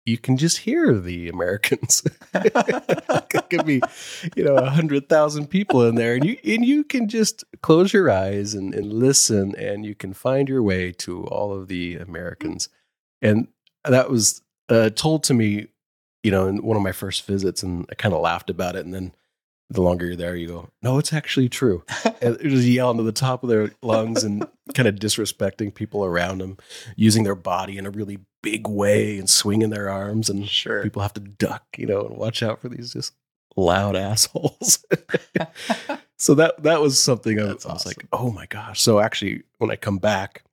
you 0.06 0.18
can 0.18 0.36
just 0.36 0.58
hear 0.58 0.98
the 0.98 1.28
Americans. 1.28 2.02
it 2.34 3.50
could 3.50 3.64
be, 3.64 3.80
you 4.36 4.44
know, 4.44 4.56
a 4.56 4.68
hundred 4.68 5.08
thousand 5.08 5.46
people 5.46 5.86
in 5.88 5.94
there, 5.94 6.14
and 6.14 6.24
you 6.24 6.36
and 6.44 6.64
you 6.64 6.84
can 6.84 7.08
just 7.08 7.44
close 7.62 7.92
your 7.92 8.10
eyes 8.10 8.54
and, 8.54 8.74
and 8.74 8.92
listen, 8.92 9.54
and 9.56 9.86
you 9.86 9.94
can 9.94 10.12
find 10.12 10.48
your 10.48 10.62
way 10.62 10.92
to 10.92 11.24
all 11.24 11.54
of 11.54 11.68
the 11.68 11.96
Americans. 11.96 12.68
And 13.22 13.48
that 13.84 14.10
was 14.10 14.42
uh, 14.68 14.90
told 14.90 15.24
to 15.24 15.34
me, 15.34 15.68
you 16.22 16.30
know, 16.30 16.46
in 16.48 16.62
one 16.62 16.76
of 16.76 16.82
my 16.82 16.92
first 16.92 17.26
visits, 17.26 17.62
and 17.62 17.86
I 17.90 17.94
kind 17.94 18.14
of 18.14 18.20
laughed 18.20 18.50
about 18.50 18.76
it. 18.76 18.84
And 18.84 18.92
then 18.92 19.14
the 19.70 19.80
longer 19.80 20.06
you're 20.06 20.16
there, 20.16 20.36
you 20.36 20.46
go, 20.46 20.68
no, 20.82 20.98
it's 20.98 21.12
actually 21.12 21.48
true. 21.48 21.84
And 22.20 22.36
they're 22.36 22.50
just 22.50 22.66
yelling 22.66 22.98
to 22.98 23.02
the 23.02 23.12
top 23.12 23.42
of 23.42 23.48
their 23.48 23.70
lungs 23.82 24.22
and 24.22 24.46
kind 24.74 24.86
of 24.88 24.96
disrespecting 24.96 25.74
people 25.74 26.04
around 26.04 26.38
them, 26.40 26.58
using 26.96 27.24
their 27.24 27.34
body 27.34 27.78
in 27.78 27.86
a 27.86 27.90
really 27.90 28.18
big 28.42 28.68
way 28.68 29.18
and 29.18 29.28
swinging 29.28 29.70
their 29.70 29.88
arms 29.88 30.28
and 30.28 30.46
Sure. 30.48 30.82
people 30.82 31.02
have 31.02 31.14
to 31.14 31.20
duck, 31.20 31.64
you 31.78 31.86
know, 31.86 32.06
and 32.06 32.16
watch 32.16 32.42
out 32.42 32.60
for 32.60 32.68
these 32.68 32.92
just 32.92 33.14
loud 33.56 33.96
assholes. 33.96 34.84
so 36.18 36.34
that 36.34 36.62
that 36.62 36.80
was 36.80 37.00
something 37.00 37.40
I, 37.40 37.44
That's 37.46 37.66
I 37.66 37.72
was 37.72 37.86
like, 37.86 38.06
oh 38.12 38.30
my 38.30 38.46
gosh. 38.46 38.80
So 38.80 39.00
actually, 39.00 39.42
when 39.58 39.70
I 39.70 39.76
come 39.76 39.98
back, 39.98 40.44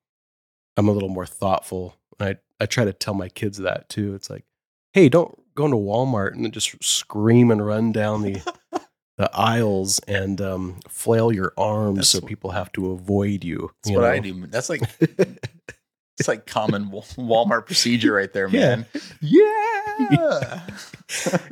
I'm 0.77 0.87
a 0.87 0.91
little 0.93 1.09
more 1.09 1.25
thoughtful. 1.25 1.95
And 2.19 2.29
I 2.29 2.63
I 2.63 2.65
try 2.65 2.85
to 2.85 2.93
tell 2.93 3.13
my 3.13 3.27
kids 3.29 3.57
that 3.57 3.89
too. 3.89 4.15
It's 4.15 4.29
like, 4.29 4.45
hey, 4.93 5.09
don't 5.09 5.37
go 5.55 5.65
into 5.65 5.77
Walmart 5.77 6.31
and 6.33 6.45
then 6.45 6.51
just 6.51 6.81
scream 6.83 7.51
and 7.51 7.65
run 7.65 7.91
down 7.91 8.21
the 8.21 8.41
the 9.17 9.29
aisles 9.33 9.99
and 10.07 10.39
um, 10.41 10.79
flail 10.87 11.31
your 11.31 11.53
arms 11.57 11.97
That's 11.97 12.09
so 12.09 12.21
people 12.21 12.51
have 12.51 12.71
to 12.73 12.91
avoid 12.91 13.43
you. 13.43 13.71
That's 13.83 13.91
you 13.91 13.97
what 13.99 14.09
I 14.09 14.19
do. 14.19 14.47
That's 14.47 14.69
like 14.69 14.81
it's 16.19 16.27
like 16.27 16.45
common 16.45 16.87
Walmart 16.89 17.65
procedure 17.65 18.13
right 18.13 18.31
there, 18.31 18.47
man. 18.47 18.85
Yeah. 19.21 20.61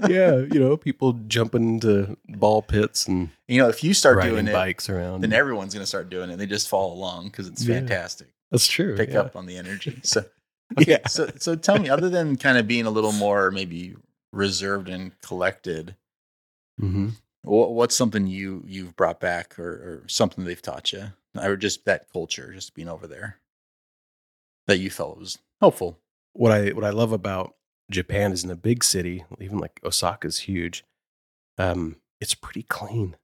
yeah, 0.08 0.38
you 0.38 0.60
know, 0.60 0.78
people 0.78 1.14
jumping 1.28 1.76
into 1.76 2.18
ball 2.28 2.62
pits 2.62 3.08
and 3.08 3.30
You 3.48 3.60
know, 3.62 3.68
if 3.70 3.84
you 3.84 3.94
start 3.94 4.22
doing 4.24 4.48
it, 4.48 4.54
bikes 4.54 4.90
around. 4.90 5.22
then 5.22 5.34
everyone's 5.34 5.74
going 5.74 5.84
to 5.84 5.88
start 5.88 6.10
doing 6.10 6.30
it. 6.30 6.38
They 6.38 6.46
just 6.46 6.70
follow 6.70 6.94
along 6.94 7.26
because 7.26 7.48
it's 7.48 7.64
Yeah. 7.64 7.76
fantastic. 7.76 8.28
That's 8.52 8.68
true. 8.68 8.96
Pick 8.96 9.10
yeah. 9.12 9.20
up 9.22 9.36
on 9.36 9.46
the 9.46 9.58
energy. 9.58 10.00
So, 10.04 10.24
okay, 10.80 10.92
Yeah. 10.92 11.08
so 11.08 11.30
so 11.38 11.56
tell 11.56 11.78
me, 11.78 11.90
other 11.90 12.10
than 12.10 12.36
kind 12.38 12.58
of 12.58 12.68
being 12.68 12.86
a 12.86 12.90
little 12.90 13.12
more 13.12 13.52
maybe 13.52 13.96
reserved 14.32 14.90
and 14.90 15.12
collected, 15.22 15.96
hmm 16.80 17.06
what, 17.06 17.16
what's 17.44 17.96
something 17.96 18.28
you 18.28 18.64
you've 18.68 18.96
brought 18.96 19.20
back 19.20 19.58
or, 19.58 19.70
or 19.70 20.04
something 20.08 20.44
they've 20.44 20.62
taught 20.62 20.92
you, 20.92 21.14
or 21.36 21.56
just 21.56 21.86
that 21.86 22.12
culture, 22.12 22.54
just 22.54 22.74
being 22.74 22.90
over 22.90 23.08
there, 23.08 23.40
that 24.68 24.80
you 24.80 24.90
felt 24.90 25.18
was 25.20 25.40
helpful? 25.60 26.00
What 26.34 26.52
I 26.52 26.70
what 26.70 26.84
I 26.84 26.90
love 26.90 27.12
about 27.12 27.56
Japan 27.90 28.32
is 28.32 28.44
in 28.44 28.52
a 28.52 28.56
big 28.56 28.84
city, 28.84 29.26
even 29.40 29.58
like 29.58 29.80
Osaka's 29.84 30.40
huge. 30.40 30.84
Um, 31.58 31.98
it's 32.22 32.36
pretty 32.36 32.64
clean, 32.64 33.16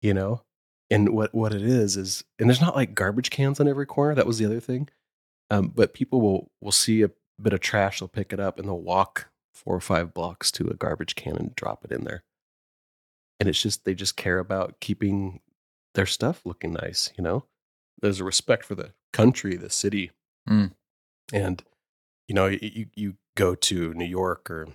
you 0.00 0.14
know. 0.14 0.42
And 0.90 1.10
what 1.10 1.34
what 1.34 1.54
it 1.54 1.62
is 1.62 1.96
is, 1.96 2.24
and 2.38 2.48
there's 2.48 2.60
not 2.60 2.76
like 2.76 2.94
garbage 2.94 3.30
cans 3.30 3.58
on 3.58 3.68
every 3.68 3.86
corner. 3.86 4.14
That 4.14 4.26
was 4.26 4.38
the 4.38 4.46
other 4.46 4.60
thing. 4.60 4.88
Um, 5.50 5.72
but 5.74 5.94
people 5.94 6.20
will 6.20 6.50
will 6.60 6.72
see 6.72 7.02
a 7.02 7.10
bit 7.40 7.52
of 7.52 7.60
trash, 7.60 8.00
they'll 8.00 8.08
pick 8.08 8.32
it 8.32 8.40
up, 8.40 8.58
and 8.58 8.68
they'll 8.68 8.78
walk 8.78 9.28
four 9.52 9.74
or 9.74 9.80
five 9.80 10.14
blocks 10.14 10.50
to 10.52 10.68
a 10.68 10.74
garbage 10.74 11.14
can 11.14 11.36
and 11.36 11.54
drop 11.54 11.84
it 11.84 11.92
in 11.92 12.04
there. 12.04 12.22
And 13.44 13.50
it's 13.50 13.60
just 13.60 13.84
they 13.84 13.94
just 13.94 14.16
care 14.16 14.38
about 14.38 14.80
keeping 14.80 15.40
their 15.94 16.06
stuff 16.06 16.40
looking 16.46 16.72
nice, 16.72 17.12
you 17.18 17.22
know. 17.22 17.44
There's 18.00 18.18
a 18.18 18.24
respect 18.24 18.64
for 18.64 18.74
the 18.74 18.94
country, 19.12 19.56
the 19.56 19.68
city, 19.68 20.12
Mm. 20.48 20.72
and 21.30 21.62
you 22.26 22.34
know, 22.34 22.46
you- 22.46 22.88
you 22.94 23.16
go 23.36 23.54
to 23.54 23.92
New 23.92 24.06
York 24.06 24.50
or 24.50 24.68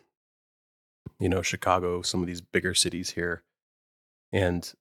you 1.20 1.28
know 1.30 1.42
Chicago, 1.42 2.04
some 2.04 2.22
of 2.22 2.28
these 2.28 2.42
bigger 2.42 2.76
cities 2.76 3.12
here, 3.12 3.44
and 4.32 4.72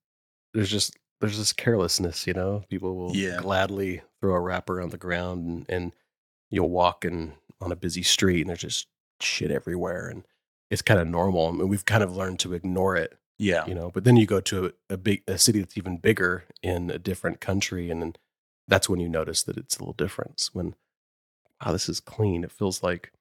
there's 0.52 0.70
just 0.70 0.96
there's 1.20 1.38
this 1.38 1.54
carelessness. 1.54 2.26
You 2.26 2.34
know, 2.34 2.64
people 2.68 2.94
will 2.94 3.16
Yeah. 3.16 3.38
gladly 3.40 4.02
throw 4.20 4.34
a 4.34 4.40
wrapper 4.40 4.82
on 4.82 4.90
the 4.90 4.98
ground 4.98 5.46
and, 5.46 5.66
and 5.70 5.92
you'll 6.50 6.68
walk 6.70 7.04
in 7.06 7.36
on 7.60 7.72
a 7.72 7.76
busy 7.76 8.02
street 8.02 8.42
and 8.42 8.50
there's 8.50 8.60
just 8.60 8.86
shit 9.20 9.50
everywhere 9.50 10.08
and 10.08 10.24
it's 10.70 10.82
kind 10.82 11.00
of 11.00 11.08
normal. 11.08 11.48
I 11.48 11.52
mean, 11.52 11.68
we've 11.68 11.86
kind 11.86 12.04
of 12.04 12.14
learned 12.14 12.38
to 12.40 12.52
ignore 12.54 12.94
it, 12.96 13.18
Yeah. 13.38 13.66
you 13.66 13.74
know. 13.74 13.90
But 13.90 14.04
then 14.04 14.16
you 14.16 14.26
go 14.26 14.40
to 14.40 14.66
a, 14.66 14.94
a 14.94 14.96
big 14.96 15.22
a 15.28 15.38
city 15.38 15.60
that's 15.60 15.76
even 15.78 15.98
bigger 15.98 16.44
in 16.62 16.90
a 16.90 16.98
different 16.98 17.40
country, 17.40 17.90
and 17.90 18.02
then 18.02 18.16
that's 18.66 18.88
when 18.88 19.00
you 19.00 19.08
notice 19.08 19.42
that 19.44 19.56
it's 19.56 19.76
a 19.76 19.80
little 19.80 19.94
different. 19.94 20.48
When 20.52 20.74
wow, 21.64 21.72
this 21.72 21.88
is 21.88 22.00
clean. 22.00 22.44
It 22.44 22.52
feels 22.52 22.82
like 22.82 23.12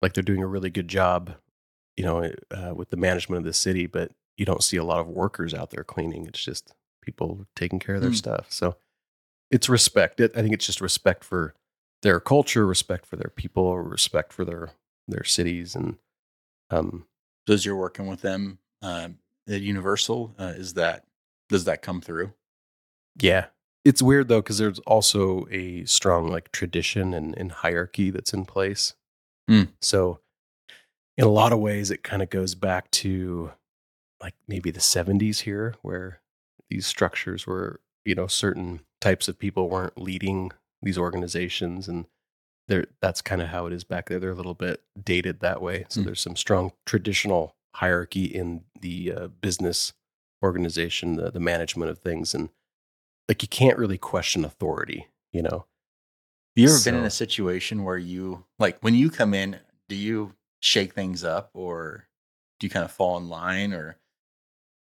like 0.00 0.14
they're 0.14 0.22
doing 0.22 0.42
a 0.42 0.46
really 0.46 0.70
good 0.70 0.88
job, 0.88 1.34
you 1.96 2.04
know, 2.04 2.32
uh, 2.50 2.74
with 2.74 2.90
the 2.90 2.96
management 2.96 3.38
of 3.38 3.44
the 3.44 3.52
city. 3.52 3.86
But 3.86 4.12
you 4.36 4.44
don't 4.44 4.62
see 4.62 4.76
a 4.76 4.84
lot 4.84 5.00
of 5.00 5.08
workers 5.08 5.54
out 5.54 5.70
there 5.70 5.84
cleaning. 5.84 6.26
It's 6.26 6.42
just 6.42 6.72
people 7.02 7.46
taking 7.56 7.78
care 7.78 7.96
of 7.96 8.00
their 8.00 8.10
Hmm. 8.10 8.16
stuff. 8.16 8.46
So 8.50 8.76
it's 9.50 9.68
respect. 9.68 10.20
It, 10.20 10.36
I 10.36 10.40
think 10.42 10.54
it's 10.54 10.66
just 10.66 10.80
respect 10.80 11.24
for 11.24 11.54
their 12.02 12.18
culture, 12.20 12.66
respect 12.66 13.06
for 13.06 13.16
their 13.16 13.30
people, 13.34 13.78
respect 13.78 14.32
for 14.32 14.44
their 14.44 14.70
their 15.08 15.24
cities, 15.24 15.74
and 15.74 15.98
um, 16.70 17.06
So 17.46 17.54
as 17.54 17.66
you're 17.66 17.76
working 17.76 18.06
with 18.06 18.22
them 18.22 18.58
um, 18.82 19.18
at 19.52 19.60
Universal, 19.62 20.34
uh, 20.38 20.52
is 20.56 20.74
that 20.74 21.04
does 21.48 21.64
that 21.64 21.82
come 21.82 22.00
through? 22.00 22.32
Yeah. 23.20 23.46
It's 23.84 24.00
weird 24.02 24.28
though, 24.28 24.40
because 24.40 24.58
there's 24.58 24.78
also 24.80 25.46
a 25.50 25.84
strong 25.84 26.28
like 26.28 26.52
tradition 26.52 27.12
and, 27.14 27.36
and 27.36 27.50
hierarchy 27.52 28.10
that's 28.10 28.32
in 28.32 28.44
place. 28.44 28.94
Hmm. 29.48 29.64
So, 29.80 30.20
in 31.18 31.24
a 31.24 31.28
lot 31.30 31.52
of 31.52 31.58
ways, 31.58 31.90
it 31.90 32.02
kind 32.04 32.22
of 32.22 32.30
goes 32.30 32.54
back 32.54 32.90
to 32.92 33.50
like 34.20 34.34
maybe 34.48 34.70
the 34.70 34.80
70s 34.80 35.40
here, 35.40 35.74
where 35.82 36.20
these 36.70 36.86
structures 36.86 37.46
were, 37.46 37.80
you 38.04 38.14
know, 38.14 38.28
certain 38.28 38.80
types 39.00 39.26
of 39.28 39.38
people 39.38 39.68
weren't 39.68 40.00
leading 40.00 40.52
these 40.80 40.96
organizations. 40.96 41.88
And 41.88 42.06
they're, 42.68 42.86
that's 43.02 43.20
kind 43.20 43.42
of 43.42 43.48
how 43.48 43.66
it 43.66 43.72
is 43.72 43.82
back 43.84 44.08
there. 44.08 44.20
They're 44.20 44.30
a 44.30 44.34
little 44.34 44.54
bit 44.54 44.80
dated 45.02 45.40
that 45.40 45.60
way. 45.60 45.86
So, 45.88 46.00
Hmm. 46.00 46.06
there's 46.06 46.20
some 46.20 46.36
strong 46.36 46.72
traditional 46.86 47.56
hierarchy 47.74 48.24
in 48.24 48.64
the 48.80 49.12
uh, 49.12 49.26
business 49.40 49.92
organization, 50.42 51.16
the, 51.16 51.30
the 51.30 51.40
management 51.40 51.90
of 51.90 51.98
things. 51.98 52.34
And 52.34 52.50
like 53.28 53.42
you 53.42 53.48
can't 53.48 53.78
really 53.78 53.98
question 53.98 54.44
authority, 54.44 55.08
you 55.32 55.42
know. 55.42 55.66
Have 56.56 56.62
you 56.62 56.68
ever 56.68 56.84
been 56.84 56.96
in 56.96 57.04
a 57.04 57.10
situation 57.10 57.84
where 57.84 57.96
you 57.96 58.44
like 58.58 58.78
when 58.80 58.94
you 58.94 59.10
come 59.10 59.32
in, 59.32 59.58
do 59.88 59.96
you 59.96 60.34
shake 60.60 60.92
things 60.92 61.24
up 61.24 61.50
or 61.54 62.08
do 62.60 62.66
you 62.66 62.70
kind 62.70 62.84
of 62.84 62.92
fall 62.92 63.16
in 63.16 63.28
line 63.28 63.72
or 63.72 63.96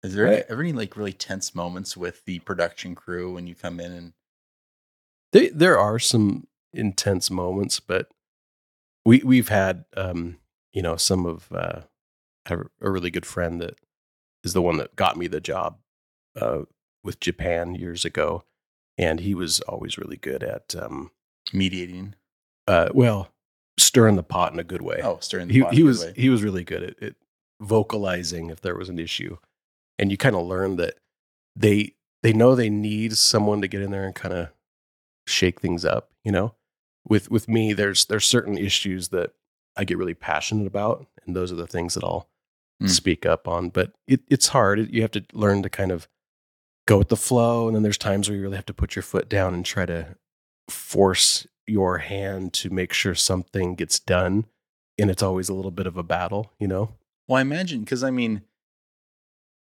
is 0.03 0.13
there 0.13 0.27
any, 0.27 0.43
ever 0.47 0.61
any 0.61 0.73
like 0.73 0.95
really 0.95 1.13
tense 1.13 1.55
moments 1.55 1.97
with 1.97 2.23
the 2.25 2.37
production 2.39 2.93
crew 2.93 3.33
when 3.33 3.47
you 3.47 3.55
come 3.55 3.79
in 3.79 3.91
and 3.91 4.13
They, 5.31 5.49
there 5.49 5.79
are 5.79 5.97
some 5.97 6.47
intense 6.71 7.31
moments, 7.31 7.79
but 7.79 8.09
we 9.05 9.21
we've 9.25 9.49
had 9.49 9.85
um, 9.97 10.37
you 10.71 10.83
know 10.83 10.97
some 10.97 11.25
of 11.25 11.51
uh, 11.51 11.81
I 12.45 12.49
have 12.49 12.67
a 12.81 12.91
really 12.91 13.11
good 13.11 13.25
friend 13.25 13.61
that 13.61 13.75
is 14.43 14.53
the 14.53 14.61
one 14.61 14.77
that 14.77 14.95
got 14.95 15.17
me 15.17 15.27
the 15.27 15.41
job 15.41 15.79
uh, 16.39 16.63
with 17.03 17.19
Japan 17.19 17.75
years 17.75 18.05
ago, 18.05 18.43
and 18.97 19.19
he 19.19 19.33
was 19.33 19.59
always 19.61 19.97
really 19.97 20.17
good 20.17 20.43
at 20.43 20.75
um, 20.75 21.11
mediating? 21.53 22.15
uh, 22.67 22.89
well 22.93 23.29
stirring 23.77 24.15
the 24.15 24.23
pot 24.23 24.53
in 24.53 24.59
a 24.59 24.63
good 24.63 24.81
way. 24.81 25.01
Oh, 25.03 25.19
stirring 25.19 25.47
the 25.47 25.53
he 25.53 25.61
pot 25.61 25.73
he 25.73 25.83
was 25.83 26.05
way. 26.05 26.13
he 26.15 26.29
was 26.29 26.43
really 26.43 26.63
good 26.63 26.83
at, 26.83 27.03
at 27.03 27.15
vocalizing 27.61 28.49
if 28.49 28.61
there 28.61 28.75
was 28.75 28.89
an 28.89 28.99
issue, 28.99 29.37
and 29.99 30.11
you 30.11 30.17
kind 30.17 30.35
of 30.35 30.45
learn 30.45 30.77
that 30.77 30.95
they 31.55 31.93
they 32.23 32.33
know 32.33 32.55
they 32.55 32.69
need 32.69 33.17
someone 33.17 33.61
to 33.61 33.67
get 33.67 33.81
in 33.81 33.91
there 33.91 34.05
and 34.05 34.15
kind 34.15 34.33
of 34.33 34.49
shake 35.27 35.61
things 35.61 35.85
up. 35.85 36.11
You 36.23 36.31
know, 36.31 36.55
with 37.07 37.29
with 37.29 37.47
me, 37.47 37.73
there's 37.73 38.05
there's 38.05 38.25
certain 38.25 38.57
issues 38.57 39.09
that 39.09 39.33
I 39.75 39.83
get 39.83 39.97
really 39.97 40.13
passionate 40.13 40.67
about, 40.67 41.05
and 41.25 41.35
those 41.35 41.51
are 41.51 41.55
the 41.55 41.67
things 41.67 41.93
that 41.93 42.03
I'll 42.03 42.27
Mm. 42.83 42.89
speak 42.89 43.25
up 43.25 43.47
on. 43.47 43.69
But 43.69 43.93
it, 44.07 44.21
it's 44.27 44.47
hard. 44.49 44.79
It- 44.79 44.89
You 44.91 45.01
have 45.01 45.11
to 45.11 45.23
learn 45.33 45.63
to 45.63 45.69
kind 45.69 45.91
of 45.91 46.07
go 46.87 46.97
with 46.97 47.07
the 47.09 47.15
flow, 47.17 47.67
and 47.67 47.75
then 47.75 47.83
there's 47.83 47.97
times 47.97 48.27
where 48.29 48.35
you 48.35 48.43
really 48.43 48.57
have 48.57 48.65
to 48.65 48.73
put 48.73 48.95
your 48.95 49.03
foot 49.03 49.27
down 49.29 49.53
and 49.53 49.65
try 49.65 49.85
to 49.85 50.15
force 50.69 51.47
your 51.67 51.99
hand 51.99 52.53
to 52.53 52.69
make 52.69 52.91
sure 52.93 53.15
something 53.15 53.75
gets 53.75 53.99
done 53.99 54.45
and 54.99 55.09
it's 55.09 55.23
always 55.23 55.49
a 55.49 55.53
little 55.53 55.71
bit 55.71 55.87
of 55.87 55.97
a 55.97 56.03
battle, 56.03 56.51
you 56.59 56.67
know? 56.67 56.93
Well, 57.27 57.37
I 57.37 57.41
imagine 57.41 57.79
because 57.81 58.03
I 58.03 58.11
mean, 58.11 58.43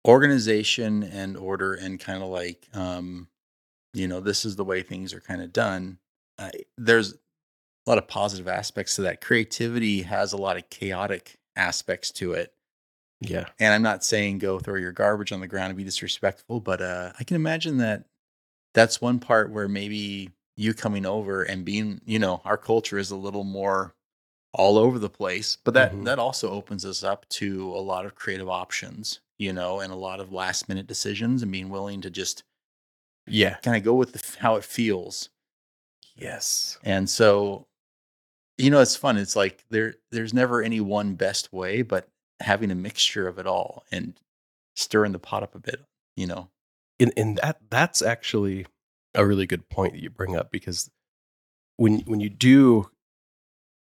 organization 0.08 1.04
and 1.04 1.36
order 1.38 1.74
and 1.74 2.00
kind 2.00 2.24
of 2.24 2.30
like, 2.30 2.68
um, 2.74 3.28
you 3.94 4.08
know, 4.08 4.20
this 4.20 4.46
is 4.46 4.56
the 4.56 4.64
way 4.64 4.82
things 4.82 5.14
are 5.14 5.20
kind 5.20 5.42
of 5.42 5.52
done. 5.52 5.98
Uh, 6.38 6.50
there's 6.78 7.14
a 7.14 7.18
lot 7.88 7.98
of 7.98 8.08
positive 8.08 8.48
aspects 8.48 8.96
to 8.96 9.02
that. 9.04 9.20
Creativity 9.22 10.04
has 10.04 10.32
a 10.32 10.38
lot 10.38 10.58
of 10.58 10.70
chaotic 10.70 11.38
aspects 11.56 12.12
to 12.12 12.34
it. 12.34 12.54
Yeah. 13.22 13.46
And 13.60 13.74
I'm 13.74 13.82
not 13.82 14.04
saying 14.04 14.38
go 14.40 14.60
throw 14.60 14.76
your 14.76 14.92
garbage 14.94 15.32
on 15.32 15.40
the 15.42 15.48
ground 15.48 15.70
and 15.72 15.78
be 15.78 15.84
disrespectful, 15.84 16.60
but 16.62 16.82
uh, 16.82 17.12
I 17.20 17.24
can 17.24 17.36
imagine 17.36 17.78
that 17.78 18.06
that's 18.74 19.02
one 19.02 19.20
part 19.20 19.52
where 19.52 19.68
maybe 19.68 20.30
you 20.56 20.74
coming 20.74 21.06
over 21.06 21.44
and 21.44 21.66
being, 21.66 22.02
you 22.06 22.20
know, 22.20 22.42
our 22.46 22.58
culture 22.58 22.98
is 22.98 23.12
a 23.12 23.16
little 23.18 23.44
more 23.44 23.94
all 24.54 24.78
over 24.78 25.00
the 25.00 25.10
place, 25.10 25.58
but 25.64 25.74
that 25.76 25.94
Mhm. 25.94 26.06
that 26.06 26.20
also 26.20 26.50
opens 26.50 26.86
us 26.86 27.04
up 27.04 27.28
to 27.30 27.72
a 27.74 27.80
lot 27.82 28.06
of 28.06 28.16
creative 28.16 28.50
options, 28.50 29.20
you 29.38 29.54
know, 29.54 29.80
and 29.80 29.92
a 29.94 29.96
lot 29.98 30.20
of 30.20 30.32
last 30.34 30.68
minute 30.70 30.88
decisions 30.88 31.44
and 31.44 31.52
being 31.52 31.70
willing 31.70 32.02
to 32.02 32.10
just 32.10 32.44
Yeah. 33.28 33.56
kind 33.58 33.78
of 33.78 33.84
go 33.84 33.94
with 33.96 34.14
the, 34.14 34.38
how 34.40 34.56
it 34.56 34.64
feels. 34.64 35.30
Yes. 36.16 36.80
And 36.84 37.10
so, 37.10 37.68
you 38.58 38.70
know, 38.70 38.82
it's 38.82 38.96
fun. 38.96 39.18
It's 39.18 39.36
like 39.36 39.66
there 39.70 39.96
there's 40.12 40.34
never 40.34 40.62
any 40.62 40.82
one 40.82 41.16
best 41.16 41.54
way, 41.54 41.82
but 41.82 42.10
having 42.40 42.72
a 42.72 42.76
mixture 42.76 43.28
of 43.28 43.40
it 43.40 43.46
all 43.46 43.84
and 43.92 44.20
stirring 44.76 45.12
the 45.12 45.20
pot 45.20 45.44
up 45.44 45.56
a 45.56 45.60
bit, 45.60 45.84
you 46.16 46.28
know. 46.28 46.50
And, 47.00 47.14
and 47.16 47.38
that 47.38 47.60
that's 47.70 48.02
actually 48.02 48.66
a 49.14 49.26
really 49.26 49.46
good 49.46 49.70
point 49.70 49.94
that 49.94 50.02
you 50.02 50.10
bring 50.10 50.36
up 50.36 50.52
because 50.52 50.90
when 51.78 52.00
when 52.02 52.20
you 52.20 52.30
do 52.30 52.90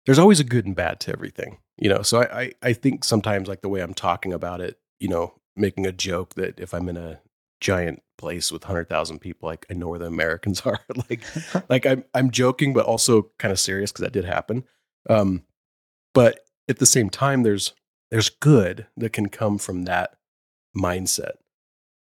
there's 0.06 0.20
always 0.20 0.40
a 0.40 0.44
good 0.44 0.66
and 0.66 0.76
bad 0.76 1.00
to 1.00 1.12
everything 1.12 1.58
you 1.78 1.90
know 1.90 2.02
so 2.02 2.22
I, 2.22 2.42
I 2.42 2.52
i 2.62 2.74
think 2.74 3.04
sometimes 3.04 3.48
like 3.48 3.62
the 3.62 3.70
way 3.70 3.82
i'm 3.82 3.94
talking 3.94 4.34
about 4.34 4.62
it 4.62 4.78
you 5.00 5.08
know 5.08 5.34
making 5.56 5.86
a 5.86 5.92
joke 5.92 6.36
that 6.36 6.60
if 6.60 6.74
i'm 6.74 6.90
in 6.90 6.98
a 6.98 7.20
giant 7.62 8.04
place 8.18 8.52
with 8.52 8.64
100000 8.64 9.20
people 9.20 9.48
like 9.48 9.66
i 9.72 9.74
know 9.74 9.88
where 9.88 10.00
the 10.00 10.06
americans 10.06 10.62
are 10.66 10.80
like 11.10 11.24
like 11.70 11.86
i'm 11.86 12.04
i'm 12.14 12.32
joking 12.32 12.74
but 12.74 12.86
also 12.86 13.32
kind 13.40 13.52
of 13.52 13.60
serious 13.60 13.92
because 13.92 14.04
that 14.04 14.14
did 14.14 14.26
happen 14.26 14.64
um 15.10 15.44
but 16.14 16.42
at 16.68 16.80
the 16.80 16.86
same 16.86 17.10
time 17.10 17.44
there's 17.44 17.74
there's 18.12 18.30
good 18.30 18.88
that 18.98 19.14
can 19.14 19.30
come 19.30 19.58
from 19.58 19.84
that 19.84 20.16
mindset. 20.78 21.34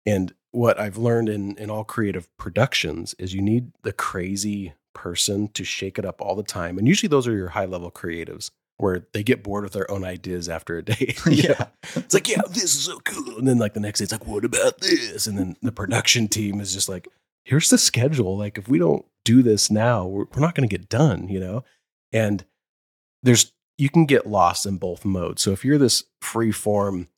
And 0.04 0.34
what 0.56 0.80
i've 0.80 0.96
learned 0.96 1.28
in 1.28 1.54
in 1.58 1.68
all 1.68 1.84
creative 1.84 2.34
productions 2.38 3.14
is 3.18 3.34
you 3.34 3.42
need 3.42 3.72
the 3.82 3.92
crazy 3.92 4.72
person 4.94 5.48
to 5.48 5.62
shake 5.62 5.98
it 5.98 6.04
up 6.06 6.20
all 6.22 6.34
the 6.34 6.42
time 6.42 6.78
and 6.78 6.88
usually 6.88 7.08
those 7.08 7.28
are 7.28 7.36
your 7.36 7.50
high 7.50 7.66
level 7.66 7.90
creatives 7.90 8.50
where 8.78 9.06
they 9.12 9.22
get 9.22 9.42
bored 9.42 9.64
with 9.64 9.74
their 9.74 9.90
own 9.90 10.04
ideas 10.04 10.48
after 10.48 10.78
a 10.78 10.82
day. 10.84 11.14
Know? 11.26 11.66
it's 11.94 12.14
like 12.14 12.28
yeah 12.28 12.40
this 12.48 12.64
is 12.64 12.84
so 12.84 12.98
cool. 13.00 13.38
And 13.38 13.46
then 13.46 13.58
like 13.58 13.74
the 13.74 13.80
next 13.80 13.98
day 13.98 14.04
it's 14.04 14.12
like 14.12 14.26
what 14.26 14.44
about 14.44 14.80
this? 14.80 15.26
And 15.26 15.38
then 15.38 15.56
the 15.60 15.72
production 15.72 16.26
team 16.26 16.60
is 16.60 16.72
just 16.72 16.88
like 16.88 17.06
here's 17.44 17.68
the 17.68 17.78
schedule. 17.78 18.38
Like 18.38 18.56
if 18.56 18.68
we 18.68 18.78
don't 18.78 19.04
do 19.24 19.42
this 19.42 19.70
now 19.70 20.06
we're, 20.06 20.24
we're 20.34 20.40
not 20.40 20.54
going 20.54 20.68
to 20.68 20.74
get 20.74 20.88
done 20.88 21.28
you 21.28 21.40
know? 21.40 21.64
And 22.12 22.44
there's 23.22 23.52
you 23.78 23.88
can 23.90 24.06
get 24.06 24.26
lost 24.26 24.64
in 24.66 24.76
both 24.78 25.04
modes 25.04 25.42
so 25.42 25.52
if 25.52 25.64
you're 25.64 25.78
this 25.78 26.04
free 26.20 26.52
form 26.52 27.08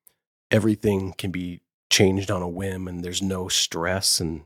everything 0.51 1.13
can 1.19 1.31
be 1.31 1.61
changed 1.91 2.31
on 2.31 2.43
a 2.43 2.49
whim 2.49 2.87
and 2.89 3.05
there's 3.05 3.23
no 3.23 3.49
stress 3.49 4.21
and 4.21 4.43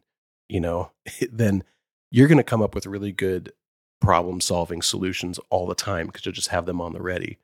you 0.48 0.60
know 0.60 0.90
then 1.32 1.64
you're 2.10 2.28
going 2.28 2.38
to 2.38 2.44
come 2.44 2.62
up 2.62 2.74
with 2.74 2.86
really 2.86 3.12
good 3.12 3.52
problem 4.00 4.40
solving 4.40 4.82
solutions 4.82 5.38
all 5.48 5.66
the 5.66 5.74
time 5.74 6.06
because 6.06 6.26
you'll 6.26 6.32
just 6.34 6.48
have 6.48 6.66
them 6.66 6.80
on 6.80 6.92
the 6.92 7.00
ready 7.02 7.38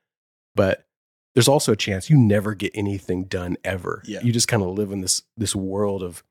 but 0.55 0.87
there's 1.35 1.49
also 1.49 1.73
a 1.73 1.77
chance 1.77 2.11
you 2.11 2.17
never 2.19 2.55
get 2.55 2.73
anything 2.75 3.25
done 3.25 3.57
ever 3.65 4.03
Yeah. 4.07 4.21
you 4.23 4.33
just 4.33 4.49
kind 4.49 4.63
of 4.63 4.71
live 4.71 4.91
in 4.93 5.01
this 5.01 5.23
this 5.37 5.55
world 5.55 6.03
of 6.03 6.23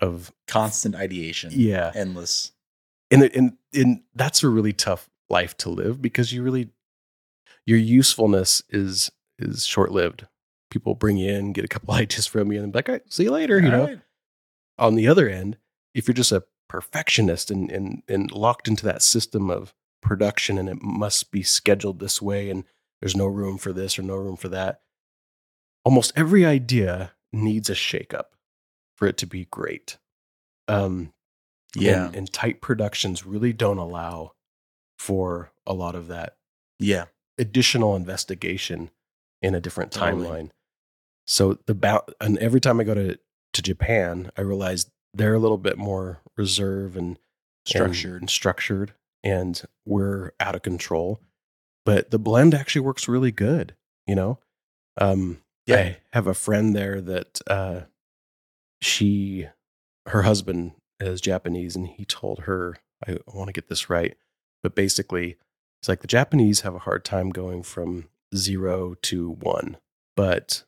of 0.00 0.32
Constant 0.46 0.94
ideation. 0.94 1.50
yeah 1.54 1.90
Endless. 1.94 2.52
and 3.10 3.22
and 3.34 3.56
and 3.72 4.02
that's 4.14 4.42
a 4.42 4.48
really 4.48 4.72
tough 4.72 5.08
life 5.30 5.56
to 5.58 5.68
live 5.70 6.00
because 6.02 6.32
you 6.32 6.42
really 6.42 6.70
your 7.68 7.78
usefulness 7.78 8.62
is 8.70 9.10
is 9.38 9.66
short 9.66 9.92
lived. 9.92 10.26
People 10.70 10.94
bring 10.94 11.18
you 11.18 11.30
in, 11.30 11.52
get 11.52 11.66
a 11.66 11.68
couple 11.68 11.92
ideas 12.02 12.26
from 12.26 12.50
you, 12.50 12.62
and 12.62 12.72
be 12.72 12.78
like, 12.78 12.88
"All 12.88 12.94
right, 12.94 13.12
see 13.12 13.24
you 13.24 13.30
later." 13.30 13.60
You 13.60 13.70
know. 13.70 13.80
Alright. 13.82 14.00
On 14.78 14.94
the 14.94 15.06
other 15.06 15.28
end, 15.28 15.58
if 15.94 16.08
you're 16.08 16.14
just 16.14 16.32
a 16.32 16.44
perfectionist 16.68 17.50
and 17.50 17.70
and 17.70 18.02
and 18.08 18.32
locked 18.32 18.68
into 18.68 18.84
that 18.86 19.02
system 19.02 19.50
of 19.50 19.74
production, 20.00 20.56
and 20.56 20.68
it 20.68 20.80
must 20.80 21.30
be 21.30 21.42
scheduled 21.42 21.98
this 22.00 22.22
way, 22.22 22.48
and 22.48 22.64
there's 23.00 23.16
no 23.16 23.26
room 23.26 23.58
for 23.58 23.72
this 23.74 23.98
or 23.98 24.02
no 24.02 24.16
room 24.16 24.36
for 24.36 24.48
that. 24.48 24.80
Almost 25.84 26.12
every 26.16 26.46
idea 26.46 27.12
needs 27.34 27.68
a 27.68 27.74
shakeup 27.74 28.30
for 28.96 29.06
it 29.06 29.18
to 29.18 29.26
be 29.26 29.44
great. 29.44 29.98
Um, 30.68 31.12
Yeah. 31.76 32.06
and, 32.06 32.16
and 32.16 32.32
tight 32.32 32.60
productions 32.60 33.26
really 33.26 33.52
don't 33.52 33.78
allow 33.78 34.32
for 34.98 35.52
a 35.66 35.72
lot 35.74 35.94
of 35.94 36.08
that 36.08 36.36
yeah. 36.78 37.06
Additional 37.38 37.94
investigation 37.96 38.90
in 39.42 39.54
a 39.54 39.60
different 39.60 39.92
timeline. 39.92 40.50
So 41.26 41.58
the 41.66 41.74
ba- 41.74 42.04
and 42.20 42.38
every 42.38 42.60
time 42.60 42.80
I 42.80 42.84
go 42.84 42.94
to 42.94 43.18
to 43.54 43.62
Japan, 43.62 44.30
I 44.36 44.42
realize 44.42 44.90
they're 45.14 45.34
a 45.34 45.38
little 45.38 45.58
bit 45.58 45.78
more 45.78 46.20
reserve 46.36 46.96
and 46.96 47.08
and- 47.10 47.18
Structured. 47.66 48.22
and 48.22 48.30
structured, 48.30 48.94
and 49.22 49.62
we're 49.84 50.32
out 50.40 50.54
of 50.54 50.62
control. 50.62 51.20
But 51.84 52.10
the 52.10 52.18
blend 52.18 52.54
actually 52.54 52.80
works 52.82 53.08
really 53.08 53.30
good. 53.32 53.74
You 54.06 54.14
know, 54.14 54.38
um, 54.98 55.42
Yeah. 55.66 55.76
I 55.76 55.96
have 56.12 56.26
a 56.26 56.34
friend 56.34 56.74
there 56.74 57.00
that 57.02 57.40
uh, 57.46 57.82
she, 58.80 59.46
her 60.06 60.22
husband 60.22 60.72
is 61.00 61.20
Japanese, 61.20 61.76
and 61.76 61.86
he 61.86 62.04
told 62.04 62.40
her, 62.40 62.76
I 63.06 63.18
want 63.26 63.48
to 63.48 63.52
get 63.52 63.68
this 63.68 63.90
right, 63.90 64.16
but 64.62 64.74
basically, 64.74 65.36
it's 65.80 65.88
like 65.88 66.00
the 66.00 66.06
Japanese 66.06 66.60
have 66.60 66.74
a 66.74 66.80
hard 66.80 67.04
time 67.04 67.30
going 67.30 67.62
from 67.62 68.08
zero 68.34 68.94
to 69.02 69.30
one, 69.30 69.76
but 70.16 70.64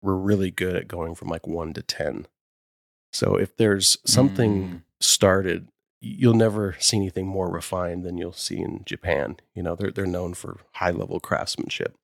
we're 0.00 0.16
really 0.16 0.50
good 0.50 0.76
at 0.76 0.88
going 0.88 1.14
from 1.14 1.28
like 1.28 1.46
one 1.46 1.72
to 1.74 1.82
10. 1.82 2.26
So 3.12 3.36
if 3.36 3.56
there's 3.56 3.98
something 4.06 4.68
Mm. 4.68 4.82
started, 5.00 5.68
you'll 6.00 6.34
never 6.34 6.76
see 6.80 6.96
anything 6.96 7.26
more 7.26 7.50
refined 7.50 8.04
than 8.04 8.18
you'll 8.18 8.32
see 8.32 8.58
in 8.58 8.82
Japan. 8.84 9.36
You 9.54 9.62
know, 9.62 9.76
they're, 9.76 9.90
they're 9.90 10.06
known 10.06 10.34
for 10.34 10.60
high 10.74 10.90
level 10.90 11.20
craftsmanship. 11.20 11.94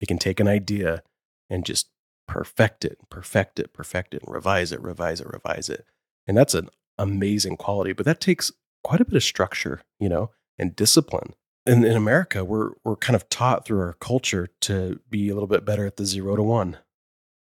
They 0.00 0.06
can 0.06 0.18
take 0.18 0.40
an 0.40 0.48
idea 0.48 1.02
and 1.50 1.64
just 1.64 1.88
perfect 2.26 2.84
it, 2.84 2.98
perfect 3.10 3.58
it, 3.60 3.72
perfect 3.72 4.14
it, 4.14 4.22
and 4.24 4.34
revise 4.34 4.72
it, 4.72 4.80
revise 4.82 5.20
it, 5.20 5.26
revise 5.32 5.68
it. 5.68 5.84
And 6.26 6.36
that's 6.36 6.54
an 6.54 6.70
amazing 6.98 7.56
quality, 7.56 7.92
but 7.92 8.06
that 8.06 8.20
takes 8.20 8.50
quite 8.82 9.00
a 9.00 9.04
bit 9.04 9.14
of 9.16 9.22
structure, 9.22 9.82
you 10.00 10.08
know, 10.08 10.30
and 10.58 10.74
discipline. 10.74 11.34
And 11.66 11.84
in 11.84 11.96
America, 11.96 12.44
we're 12.44 12.72
we're 12.84 12.96
kind 12.96 13.16
of 13.16 13.28
taught 13.28 13.64
through 13.64 13.80
our 13.80 13.94
culture 13.94 14.48
to 14.62 15.00
be 15.08 15.28
a 15.30 15.34
little 15.34 15.46
bit 15.46 15.64
better 15.64 15.86
at 15.86 15.96
the 15.96 16.04
zero 16.04 16.36
to 16.36 16.42
one. 16.42 16.76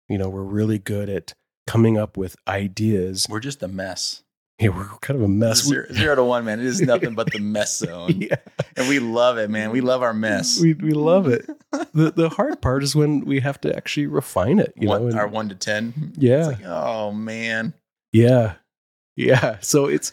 You 0.09 0.18
know, 0.18 0.28
we're 0.28 0.42
really 0.42 0.78
good 0.78 1.09
at 1.09 1.35
coming 1.66 1.96
up 1.98 2.16
with 2.16 2.35
ideas. 2.48 3.26
We're 3.28 3.40
just 3.40 3.62
a 3.62 3.68
mess. 3.68 4.22
Yeah, 4.59 4.70
we're 4.70 4.88
kind 5.02 5.16
of 5.20 5.22
a 5.24 5.28
mess. 5.28 5.62
Zero, 5.62 5.87
zero 5.92 6.16
to 6.16 6.24
one, 6.24 6.44
man. 6.44 6.59
It 6.59 6.66
is 6.66 6.81
nothing 6.81 7.14
but 7.14 7.31
the 7.31 7.38
mess 7.38 7.78
zone. 7.78 8.20
yeah, 8.20 8.35
And 8.76 8.88
we 8.88 8.98
love 8.98 9.38
it, 9.38 9.50
man. 9.50 9.70
We 9.70 9.81
love 9.81 10.02
our 10.02 10.12
mess. 10.14 10.61
we 10.61 10.74
we 10.74 10.90
love 10.92 11.28
it. 11.28 11.46
The 11.92 12.11
the 12.11 12.28
hard 12.31 12.61
part 12.62 12.83
is 12.83 12.96
when 12.96 13.20
we 13.26 13.38
have 13.40 13.61
to 13.61 13.76
actually 13.76 14.07
refine 14.07 14.59
it. 14.59 14.72
You 14.76 14.88
one, 14.88 15.02
know, 15.02 15.09
and- 15.09 15.18
our 15.18 15.28
one 15.28 15.48
to 15.50 15.54
ten. 15.54 16.12
yeah, 16.16 16.38
It's 16.50 16.59
like, 16.61 16.66
oh 16.66 17.12
man. 17.12 17.74
yeah, 18.12 18.54
yeah. 19.18 19.59
So 19.61 19.87
it's 19.87 20.12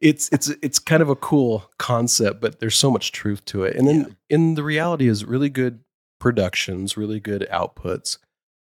it's 0.00 0.28
it's 0.32 0.48
it's 0.62 0.78
kind 0.78 1.02
of 1.02 1.08
a 1.08 1.16
cool 1.16 1.70
concept, 1.78 2.40
but 2.40 2.60
there's 2.60 2.76
so 2.76 2.90
much 2.90 3.12
truth 3.12 3.44
to 3.46 3.64
it. 3.64 3.76
And 3.76 3.86
then 3.88 3.98
Yeah. 4.00 4.14
in 4.36 4.54
the 4.54 4.62
reality 4.62 5.08
is 5.08 5.24
really 5.24 5.48
good 5.50 5.80
productions, 6.20 6.96
really 6.96 7.20
good 7.20 7.46
outputs 7.52 8.18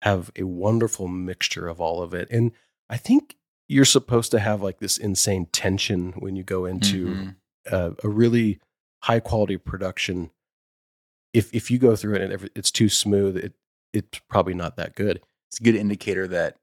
have 0.04 0.32
a 0.38 0.44
wonderful 0.44 1.08
mixture 1.08 1.68
of 1.68 1.80
all 1.82 2.02
of 2.02 2.14
it. 2.14 2.28
And 2.30 2.52
I 2.90 2.98
think 2.98 3.36
you're 3.68 3.86
supposed 3.86 4.32
to 4.32 4.40
have 4.40 4.62
like 4.62 4.80
this 4.80 4.98
insane 4.98 5.48
tension 5.52 6.12
when 6.20 6.36
you 6.36 6.44
go 6.44 6.66
into 6.66 7.06
Mhm. 7.08 7.36
uh, 7.72 7.92
a 8.04 8.10
really 8.10 8.60
high 9.04 9.20
quality 9.22 9.58
production. 9.58 10.30
If 11.34 11.54
if 11.54 11.72
you 11.72 11.80
go 11.80 11.96
through 11.96 12.16
it 12.16 12.22
and 12.32 12.50
it's 12.56 12.72
too 12.72 12.90
smooth, 12.90 13.38
it 13.38 13.54
it's 13.94 14.20
probably 14.30 14.54
not 14.54 14.76
that 14.76 14.96
good. 14.96 15.22
It's 15.50 15.60
a 15.60 15.64
good 15.64 15.76
indicator 15.76 16.28
that 16.28 16.58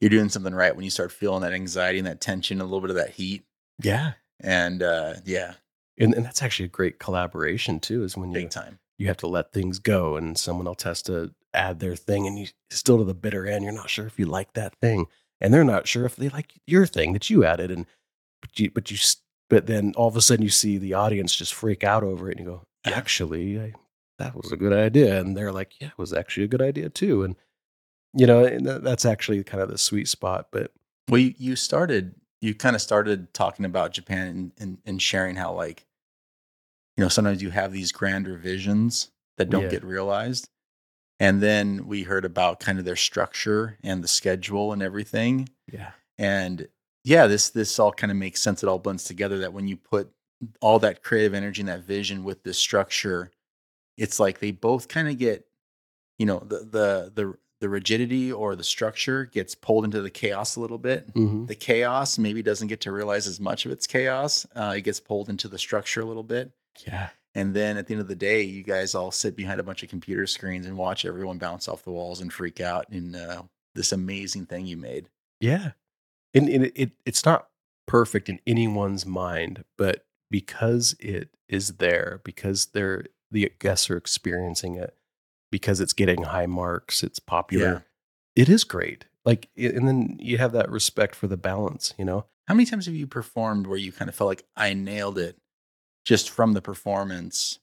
you're 0.00 0.10
doing 0.10 0.28
something 0.28 0.54
right 0.54 0.74
when 0.74 0.84
you 0.84 0.90
start 0.90 1.12
feeling 1.12 1.42
that 1.42 1.52
anxiety 1.52 1.98
and 1.98 2.06
that 2.06 2.20
tension, 2.20 2.60
a 2.60 2.64
little 2.64 2.80
bit 2.80 2.90
of 2.90 2.96
that 2.96 3.10
heat. 3.10 3.44
Yeah. 3.82 4.12
And 4.40 4.82
uh, 4.82 5.14
yeah, 5.24 5.54
And, 5.98 6.14
and 6.14 6.24
that's 6.24 6.42
actually 6.42 6.66
a 6.66 6.68
great 6.68 6.98
collaboration 6.98 7.80
too, 7.80 8.04
is 8.04 8.16
when 8.16 8.30
you 8.30 8.34
big 8.34 8.50
time. 8.50 8.78
you 8.98 9.06
have 9.08 9.16
to 9.18 9.26
let 9.26 9.52
things 9.52 9.78
go 9.78 10.16
and 10.16 10.36
someone 10.36 10.66
else 10.66 10.82
has 10.82 11.02
to 11.02 11.32
add 11.54 11.80
their 11.80 11.96
thing 11.96 12.26
and 12.26 12.38
you 12.38 12.46
still 12.70 12.98
to 12.98 13.04
the 13.04 13.14
bitter 13.14 13.46
end 13.46 13.64
you're 13.64 13.72
not 13.72 13.88
sure 13.88 14.06
if 14.06 14.18
you 14.18 14.26
like 14.26 14.52
that 14.52 14.74
thing 14.82 15.06
and 15.40 15.54
they're 15.54 15.64
not 15.64 15.88
sure 15.88 16.04
if 16.04 16.14
they 16.16 16.28
like 16.28 16.52
your 16.66 16.84
thing 16.84 17.14
that 17.14 17.30
you 17.30 17.46
added 17.46 17.70
and 17.70 17.86
but 18.42 18.58
you 18.60 18.70
but 18.70 18.90
you 18.90 18.98
but 19.48 19.66
then 19.66 19.94
all 19.96 20.08
of 20.08 20.16
a 20.16 20.20
sudden 20.20 20.42
you 20.42 20.50
see 20.50 20.76
the 20.76 20.92
audience 20.92 21.34
just 21.34 21.54
freak 21.54 21.82
out 21.82 22.02
over 22.04 22.28
it 22.28 22.36
and 22.36 22.46
you 22.46 22.52
go 22.52 22.62
actually 22.84 23.58
I, 23.58 23.72
that 24.18 24.34
was 24.36 24.52
a 24.52 24.56
good 24.58 24.74
idea 24.74 25.18
and 25.18 25.34
they're 25.34 25.52
like 25.52 25.72
yeah 25.80 25.88
it 25.88 25.98
was 25.98 26.12
actually 26.12 26.44
a 26.44 26.48
good 26.48 26.60
idea 26.62 26.90
too 26.90 27.22
and 27.24 27.36
you 28.16 28.26
know 28.26 28.58
that's 28.80 29.04
actually 29.04 29.42
kind 29.44 29.62
of 29.62 29.68
the 29.68 29.78
sweet 29.78 30.08
spot 30.08 30.48
but 30.50 30.72
Well, 31.08 31.20
you, 31.20 31.34
you 31.38 31.56
started, 31.56 32.14
you 32.40 32.54
kind 32.54 32.74
of 32.76 32.82
started 32.82 33.32
talking 33.34 33.64
about 33.64 33.92
Japan 33.92 34.26
and, 34.28 34.52
and, 34.58 34.78
and 34.84 35.02
sharing 35.02 35.36
how, 35.36 35.52
like, 35.52 35.86
you 36.96 37.04
know, 37.04 37.08
sometimes 37.08 37.42
you 37.42 37.50
have 37.50 37.72
these 37.72 37.92
grander 37.92 38.36
visions 38.36 39.10
that 39.38 39.50
don't 39.50 39.64
Yeah. 39.64 39.68
get 39.68 39.84
realized. 39.84 40.48
And 41.20 41.42
then 41.42 41.86
we 41.86 42.02
heard 42.02 42.24
about 42.24 42.60
kind 42.60 42.78
of 42.78 42.84
their 42.84 42.96
structure 42.96 43.78
and 43.82 44.02
the 44.04 44.08
schedule 44.08 44.72
and 44.72 44.82
everything. 44.82 45.48
yeah 45.72 45.92
And 46.18 46.68
yeah, 47.04 47.26
this 47.26 47.50
this 47.50 47.78
all 47.78 47.92
kind 47.92 48.10
of 48.10 48.16
makes 48.18 48.42
sense. 48.42 48.62
It 48.62 48.68
all 48.68 48.78
blends 48.78 49.04
together 49.04 49.38
that 49.38 49.52
when 49.52 49.68
you 49.68 49.76
put 49.76 50.10
all 50.60 50.78
that 50.80 51.02
creative 51.02 51.34
energy 51.34 51.62
and 51.62 51.68
that 51.68 51.84
vision 51.84 52.24
with 52.24 52.42
this 52.42 52.58
structure, 52.58 53.30
it's 53.96 54.20
like 54.20 54.40
they 54.40 54.50
both 54.52 54.88
kind 54.88 55.08
of 55.08 55.18
get, 55.18 55.46
you 56.18 56.26
know, 56.26 56.40
the 56.40 56.58
the 56.60 57.12
the 57.14 57.38
the 57.60 57.68
rigidity 57.68 58.30
or 58.32 58.54
the 58.54 58.64
structure 58.64 59.24
gets 59.24 59.54
pulled 59.54 59.84
into 59.84 60.02
the 60.02 60.10
chaos 60.10 60.56
a 60.56 60.60
little 60.60 60.78
bit. 60.78 61.08
hmm 61.14 61.46
The 61.46 61.54
chaos 61.54 62.18
maybe 62.18 62.42
doesn't 62.42 62.68
get 62.68 62.80
to 62.82 62.92
realize 62.92 63.26
as 63.26 63.40
much 63.40 63.64
of 63.66 63.72
its 63.72 63.86
chaos. 63.86 64.46
Uh, 64.54 64.74
it 64.76 64.82
gets 64.82 65.00
pulled 65.00 65.28
into 65.28 65.48
the 65.48 65.58
structure 65.58 66.00
a 66.00 66.04
little 66.04 66.22
bit. 66.22 66.52
yeah 66.86 67.08
And 67.34 67.54
then 67.54 67.76
at 67.76 67.86
the 67.86 67.94
end 67.94 68.00
of 68.02 68.08
the 68.08 68.14
day, 68.14 68.42
you 68.42 68.62
guys 68.62 68.94
all 68.94 69.10
sit 69.10 69.36
behind 69.36 69.60
a 69.60 69.62
bunch 69.62 69.82
of 69.82 69.88
computer 69.88 70.26
screens 70.26 70.66
and 70.66 70.76
watch 70.76 71.04
everyone 71.04 71.38
bounce 71.38 71.68
off 71.68 71.82
the 71.84 71.92
walls 71.92 72.20
and 72.20 72.32
freak 72.32 72.60
out 72.60 72.86
in 72.90 73.14
uh, 73.14 73.42
this 73.74 73.92
amazing 73.92 74.46
thing 74.46 74.66
you 74.66 74.76
made. 74.76 75.08
Yeah. 75.40 75.72
And, 76.34 76.48
and 76.48 76.64
it, 76.66 76.72
it 76.76 76.90
it's 77.06 77.24
not 77.24 77.48
perfect 77.86 78.28
in 78.28 78.40
anyone's 78.46 79.06
mind, 79.06 79.64
but 79.78 80.04
because 80.30 80.94
it 80.98 81.30
is 81.48 81.74
there, 81.74 82.20
because 82.24 82.66
they're 82.66 83.04
the 83.30 83.52
guests 83.58 83.88
are 83.90 83.96
experiencing 83.96 84.74
it, 84.76 84.94
because 85.50 85.80
it's 85.80 85.92
getting 85.92 86.22
high 86.22 86.46
marks, 86.46 87.02
it's 87.02 87.18
popular. 87.18 87.84
It 88.34 88.48
is 88.48 88.64
great. 88.64 89.06
Like 89.24 89.48
and 89.56 89.88
then 89.88 90.16
you 90.20 90.38
have 90.38 90.52
that 90.52 90.70
respect 90.70 91.14
for 91.14 91.26
the 91.26 91.36
balance, 91.36 91.94
you 91.98 92.04
know? 92.04 92.26
How 92.46 92.54
many 92.54 92.66
times 92.66 92.86
have 92.86 92.94
you 92.94 93.06
performed 93.06 93.66
where 93.66 93.78
you 93.78 93.90
kind 93.90 94.08
of 94.08 94.14
felt 94.14 94.28
like 94.28 94.44
I 94.56 94.72
nailed 94.72 95.18
it 95.18 95.36
just 96.04 96.30
from 96.30 96.52
the 96.52 96.62
performance? 96.62 97.58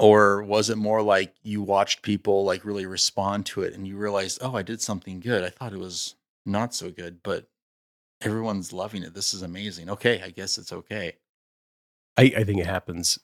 Or 0.00 0.42
was 0.42 0.70
it 0.70 0.78
more 0.78 1.02
like 1.02 1.34
you 1.42 1.62
watched 1.62 2.02
people 2.02 2.44
like 2.44 2.64
really 2.64 2.86
respond 2.86 3.46
to 3.46 3.62
it 3.62 3.74
and 3.74 3.86
you 3.86 3.96
realized, 3.96 4.38
oh, 4.42 4.56
I 4.56 4.62
did 4.62 4.80
something 4.80 5.20
good. 5.20 5.44
I 5.44 5.50
thought 5.50 5.74
it 5.74 5.78
was 5.78 6.16
not 6.46 6.74
so 6.74 6.90
good, 6.90 7.22
but 7.22 7.48
everyone's 8.22 8.72
loving 8.72 9.02
it. 9.02 9.14
This 9.14 9.34
is 9.34 9.42
amazing. 9.42 9.90
Okay, 9.90 10.22
I 10.22 10.30
guess 10.30 10.58
it's 10.58 10.72
okay. 10.72 11.16
I, 12.16 12.32
I 12.38 12.44
think 12.44 12.60
it 12.60 12.66
happens 12.66 13.18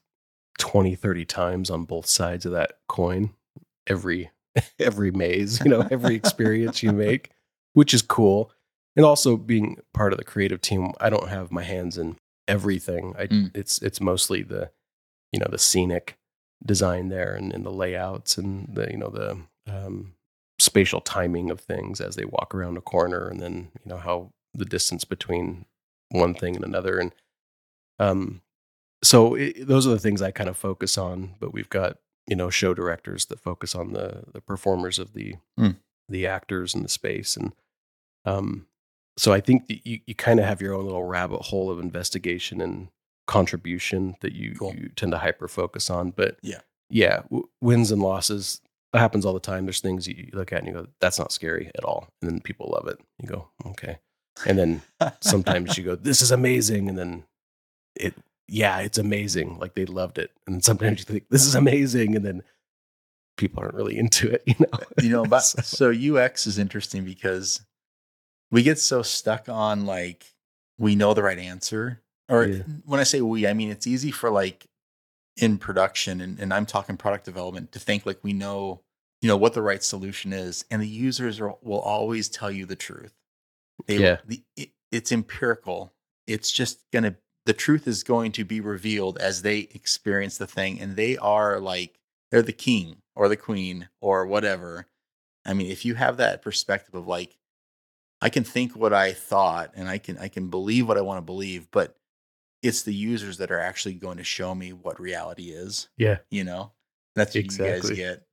20, 0.58 0.94
30 0.94 1.24
times 1.24 1.70
on 1.70 1.84
both 1.84 2.06
sides 2.06 2.46
of 2.46 2.52
that 2.52 2.78
coin. 2.88 3.30
Every 3.86 4.30
every 4.78 5.10
maze, 5.10 5.60
you 5.64 5.70
know, 5.70 5.86
every 5.90 6.14
experience 6.14 6.82
you 6.82 6.92
make, 6.92 7.30
which 7.74 7.92
is 7.94 8.02
cool. 8.02 8.50
And 8.96 9.04
also 9.04 9.36
being 9.36 9.78
part 9.92 10.12
of 10.12 10.18
the 10.18 10.24
creative 10.24 10.60
team, 10.62 10.92
I 11.00 11.10
don't 11.10 11.28
have 11.28 11.52
my 11.52 11.62
hands 11.62 11.98
in 11.98 12.16
everything. 12.48 13.14
I 13.18 13.26
Mm. 13.26 13.54
it's 13.54 13.80
it's 13.82 14.00
mostly 14.00 14.42
the 14.42 14.70
you 15.32 15.40
know, 15.40 15.48
the 15.50 15.58
scenic 15.58 16.16
design 16.64 17.10
there 17.10 17.34
and, 17.34 17.52
and 17.52 17.66
the 17.66 17.70
layouts 17.70 18.38
and 18.38 18.74
the 18.74 18.90
you 18.90 18.96
know 18.96 19.10
the 19.10 19.38
um 19.70 20.14
spatial 20.58 21.02
timing 21.02 21.50
of 21.50 21.60
things 21.60 22.00
as 22.00 22.16
they 22.16 22.24
walk 22.24 22.54
around 22.54 22.78
a 22.78 22.80
corner 22.80 23.28
and 23.28 23.40
then 23.40 23.68
you 23.84 23.90
know 23.90 23.98
how 23.98 24.30
the 24.54 24.64
distance 24.64 25.04
between 25.04 25.66
one 26.08 26.32
thing 26.32 26.56
and 26.56 26.64
another 26.64 26.98
and 26.98 27.12
um 27.98 28.40
so 29.02 29.34
it, 29.34 29.66
those 29.66 29.86
are 29.86 29.90
the 29.90 29.98
things 29.98 30.22
I 30.22 30.30
kind 30.30 30.48
of 30.50 30.56
focus 30.56 30.96
on. 30.98 31.34
But 31.40 31.52
we've 31.52 31.68
got 31.70 31.98
you 32.26 32.36
know 32.36 32.50
show 32.50 32.74
directors 32.74 33.26
that 33.26 33.40
focus 33.40 33.74
on 33.74 33.92
the 33.92 34.24
the 34.32 34.40
performers 34.40 34.98
of 34.98 35.12
the 35.12 35.36
Hmm. 35.58 35.70
the 36.08 36.26
actors 36.26 36.74
in 36.74 36.82
the 36.82 36.88
space, 36.88 37.36
and 37.36 37.52
um, 38.24 38.66
so 39.16 39.32
I 39.32 39.40
think 39.40 39.68
that 39.68 39.86
you 39.86 40.00
you 40.06 40.14
kind 40.14 40.40
of 40.40 40.46
have 40.46 40.60
your 40.60 40.74
own 40.74 40.84
little 40.84 41.04
rabbit 41.04 41.42
hole 41.42 41.70
of 41.70 41.78
investigation 41.78 42.60
and 42.60 42.88
contribution 43.26 44.16
that 44.20 44.32
you 44.32 44.54
Cool. 44.54 44.74
you 44.74 44.88
tend 44.94 45.12
to 45.12 45.18
hyper 45.18 45.48
focus 45.48 45.90
on. 45.90 46.10
But 46.12 46.38
Yeah. 46.42 46.60
yeah, 46.90 47.16
w- 47.22 47.48
wins 47.60 47.90
and 47.90 48.00
losses. 48.02 48.60
That 48.92 49.00
happens 49.00 49.26
all 49.26 49.34
the 49.34 49.40
time. 49.40 49.66
There's 49.66 49.80
things 49.80 50.06
you 50.06 50.30
look 50.32 50.52
at 50.52 50.60
and 50.60 50.68
you 50.68 50.72
go, 50.72 50.86
"That's 51.00 51.18
not 51.18 51.32
scary 51.32 51.70
at 51.76 51.84
all," 51.84 52.08
and 52.22 52.30
then 52.30 52.40
people 52.40 52.70
love 52.70 52.86
it. 52.88 52.98
You 53.20 53.28
go, 53.28 53.48
"Okay," 53.66 53.98
and 54.46 54.56
then 54.58 54.82
sometimes 55.20 55.76
you 55.76 55.84
go, 55.84 55.96
"This 55.96 56.22
is 56.22 56.30
amazing," 56.30 56.88
and 56.88 56.96
then 56.96 57.24
it, 57.96 58.14
yeah, 58.48 58.78
it's 58.80 58.98
amazing. 58.98 59.58
Like 59.58 59.74
they 59.74 59.84
loved 59.86 60.18
it, 60.18 60.30
and 60.46 60.64
sometimes 60.64 61.00
you 61.00 61.04
think, 61.04 61.28
"This 61.30 61.46
is 61.46 61.54
amazing," 61.54 62.14
and 62.16 62.24
then 62.24 62.42
people 63.36 63.62
aren't 63.62 63.74
really 63.74 63.98
into 63.98 64.30
it. 64.30 64.42
You 64.46 64.54
know, 64.60 64.66
uh, 64.72 64.78
you 65.02 65.08
know, 65.10 65.24
but 65.28 65.40
So- 65.40 65.92
so 65.92 66.16
UX 66.16 66.46
is 66.46 66.58
interesting 66.58 67.04
because 67.04 67.60
we 68.50 68.62
get 68.62 68.78
so 68.78 69.02
stuck 69.02 69.48
on 69.48 69.84
like 69.86 70.34
we 70.78 70.94
know 70.94 71.14
the 71.14 71.22
right 71.22 71.38
answer. 71.38 72.02
Or 72.28 72.44
Yeah. 72.46 72.62
when 72.84 72.98
I 73.00 73.04
say 73.04 73.20
we, 73.20 73.46
I 73.46 73.52
mean 73.54 73.70
it's 73.70 73.86
easy 73.86 74.10
for 74.10 74.30
like 74.30 74.66
in 75.36 75.58
production 75.58 76.20
and, 76.20 76.38
and 76.40 76.52
I'm 76.54 76.64
talking 76.66 76.96
product 76.96 77.24
development 77.24 77.72
to 77.72 77.78
think 77.78 78.06
like 78.06 78.18
we 78.22 78.32
know, 78.32 78.80
you 79.20 79.28
know, 79.28 79.36
what 79.36 79.52
the 79.54 79.62
right 79.62 79.82
solution 79.82 80.32
is. 80.32 80.64
And 80.70 80.80
the 80.82 80.88
users 80.88 81.40
are, 81.40 81.54
will 81.62 81.80
always 81.80 82.28
tell 82.28 82.50
you 82.50 82.64
the 82.66 82.76
truth. 82.76 83.12
They, 83.86 83.98
Yeah. 83.98 84.18
The, 84.26 84.42
it, 84.56 84.70
it's 84.90 85.12
empirical. 85.12 85.92
It's 86.26 86.50
just 86.50 86.82
gonna 86.92 87.16
the 87.46 87.52
truth 87.54 87.86
is 87.88 88.02
going 88.02 88.32
to 88.32 88.44
be 88.44 88.60
revealed 88.60 89.16
as 89.18 89.42
they 89.42 89.60
experience 89.72 90.36
the 90.38 90.46
thing 90.46 90.78
and 90.80 90.96
they 90.96 91.16
are 91.16 91.58
like 91.60 91.98
they're 92.30 92.42
the 92.42 92.52
king 92.52 92.96
or 93.14 93.28
the 93.28 93.36
queen 93.36 93.88
or 94.00 94.26
whatever 94.26 94.86
i 95.46 95.54
mean 95.54 95.70
if 95.70 95.84
you 95.84 95.94
have 95.94 96.16
that 96.18 96.42
perspective 96.42 96.94
of 96.94 97.06
like 97.06 97.38
i 98.20 98.28
can 98.28 98.44
think 98.44 98.72
what 98.76 98.92
i 98.92 99.12
thought 99.12 99.70
and 99.74 99.88
i 99.88 99.96
can 99.98 100.18
i 100.18 100.28
can 100.28 100.48
believe 100.50 100.86
what 100.88 100.98
i 100.98 101.02
want 101.02 101.18
to 101.18 101.22
believe 101.22 101.68
but 101.70 101.96
it's 102.62 102.82
the 102.82 102.94
users 102.94 103.38
that 103.38 103.50
are 103.50 103.60
actually 103.60 103.94
going 103.94 104.16
to 104.18 104.24
show 104.24 104.54
me 104.54 104.72
what 104.72 105.00
reality 105.00 105.50
is 105.50 105.88
Yeah. 105.96 106.18
you 106.30 106.44
know 106.44 106.72
that's 107.14 107.30
what 107.30 107.36
you 107.36 107.40
Exactly. 107.42 107.90
guys 107.90 107.96
get 107.96 108.26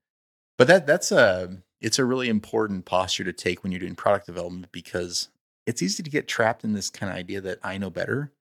but 0.57 0.67
that 0.67 0.87
that's 0.87 1.11
a 1.11 1.57
it's 1.81 1.99
a 1.99 2.05
really 2.05 2.29
important 2.29 2.85
posture 2.85 3.25
to 3.25 3.33
take 3.33 3.61
when 3.61 3.71
you're 3.71 3.79
doing 3.79 3.95
product 3.95 4.25
development 4.25 4.71
because 4.71 5.29
it's 5.67 5.81
easy 5.81 6.01
to 6.03 6.09
get 6.09 6.27
trapped 6.27 6.63
in 6.63 6.73
this 6.73 6.89
kind 6.89 7.11
of 7.11 7.17
idea 7.17 7.41
that 7.41 7.59
i 7.63 7.77
know 7.77 7.89
better 7.89 8.31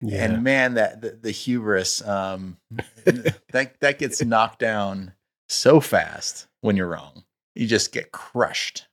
Yeah. 0.00 0.24
and 0.24 0.44
man, 0.44 0.74
that 0.74 1.00
the, 1.00 1.10
the 1.10 1.30
hubris 1.30 2.06
um, 2.06 2.56
that 3.04 3.74
that 3.80 3.98
gets 3.98 4.22
knocked 4.24 4.60
down 4.60 5.12
so 5.48 5.80
fast 5.80 6.46
when 6.60 6.76
you're 6.76 6.88
wrong. 6.88 7.24
You 7.54 7.66
just 7.66 7.90
get 7.92 8.12
crushed. 8.12 8.86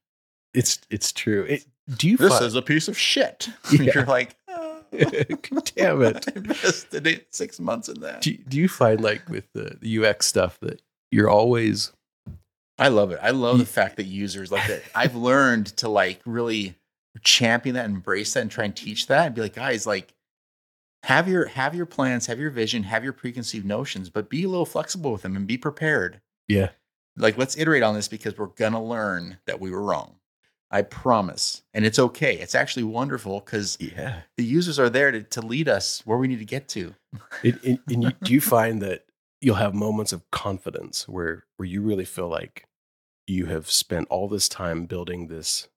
it's 0.53 0.79
it's 0.89 1.11
true. 1.11 1.43
It, 1.43 1.65
do 1.97 2.09
you 2.09 2.17
This 2.17 2.33
find, 2.33 2.45
is 2.45 2.55
a 2.55 2.61
piece 2.63 2.87
of 2.87 2.97
shit. 2.97 3.49
Yeah. 3.71 3.91
You're 3.93 4.05
like, 4.05 4.35
"Oh, 4.47 4.81
Damn 5.75 6.01
it. 6.01 6.25
I 6.27 6.31
invested 6.35 7.05
eight- 7.05 7.27
six 7.35 7.59
months 7.59 7.89
in 7.89 7.99
that. 7.99 8.21
do, 8.21 8.31
you- 8.31 8.43
do 8.47 8.57
you 8.57 8.67
find 8.67 8.99
like 9.01 9.27
with 9.29 9.45
the, 9.53 9.77
the 9.79 10.03
UX 10.05 10.25
stuff 10.25 10.57
that 10.61 10.81
you're 11.11 11.29
always 11.29 11.91
I 12.79 12.87
love 12.87 13.11
it. 13.11 13.19
I 13.21 13.29
love 13.29 13.59
the 13.59 13.65
fact 13.65 13.97
that 13.97 14.05
users 14.05 14.51
like 14.51 14.67
that. 14.67 14.81
I've 14.95 15.15
learned 15.15 15.67
to 15.77 15.87
like 15.89 16.19
really 16.25 16.75
champion 17.21 17.75
that, 17.75 17.85
embrace 17.85 18.33
that, 18.33 18.41
and 18.41 18.49
try 18.51 18.65
and 18.65 18.75
teach 18.75 19.07
that, 19.07 19.27
and 19.27 19.35
be 19.35 19.41
like, 19.41 19.53
guys, 19.55 19.85
like 19.85 20.11
have 21.05 21.27
your 21.27 21.45
have 21.45 21.75
your 21.75 21.85
plans, 21.85 22.25
have 22.25 22.39
your 22.39 22.49
vision, 22.49 22.83
have 22.83 23.03
your 23.03 23.13
preconceived 23.13 23.65
notions, 23.65 24.09
but 24.09 24.27
be 24.29 24.43
a 24.43 24.49
little 24.49 24.65
flexible 24.65 25.11
with 25.11 25.21
them 25.21 25.35
and 25.35 25.45
be 25.47 25.57
prepared. 25.57 26.21
yeah. 26.47 26.69
Like 27.17 27.37
let's 27.37 27.57
iterate 27.57 27.83
on 27.83 27.93
this 27.93 28.07
because 28.07 28.37
we're 28.37 28.47
gonna 28.47 28.83
learn 28.83 29.37
that 29.45 29.61
we 29.61 29.71
were 29.71 29.83
wrong. 29.83 30.15
I 30.71 30.81
promise. 30.81 31.61
And 31.73 31.85
it's 31.85 31.99
okay. 31.99 32.37
It's 32.37 32.55
actually 32.55 32.83
wonderful 32.83 33.39
because 33.39 33.77
yeah. 33.79 34.21
the 34.35 34.43
users 34.43 34.79
are 34.79 34.89
there 34.89 35.11
to, 35.11 35.21
to 35.21 35.41
lead 35.41 35.69
us 35.69 36.01
where 36.05 36.17
we 36.17 36.27
need 36.27 36.39
to 36.39 36.45
get 36.45 36.67
to. 36.69 36.95
It, 37.43 37.63
and 37.63 37.79
and 37.87 38.03
you, 38.03 38.11
do 38.23 38.33
you 38.33 38.41
find 38.55 38.81
that 38.81 39.05
you'll 39.41 39.55
have 39.55 39.75
moments 39.75 40.11
of 40.11 40.29
confidence 40.31 41.07
where 41.07 41.45
where 41.57 41.67
you 41.67 41.81
really 41.81 42.03
feel 42.03 42.27
like 42.27 42.65
you 43.27 43.45
have 43.45 43.69
spent 43.69 44.07
all 44.09 44.27
this 44.27 44.49
time 44.49 44.87
building 44.87 45.27
this 45.27 45.67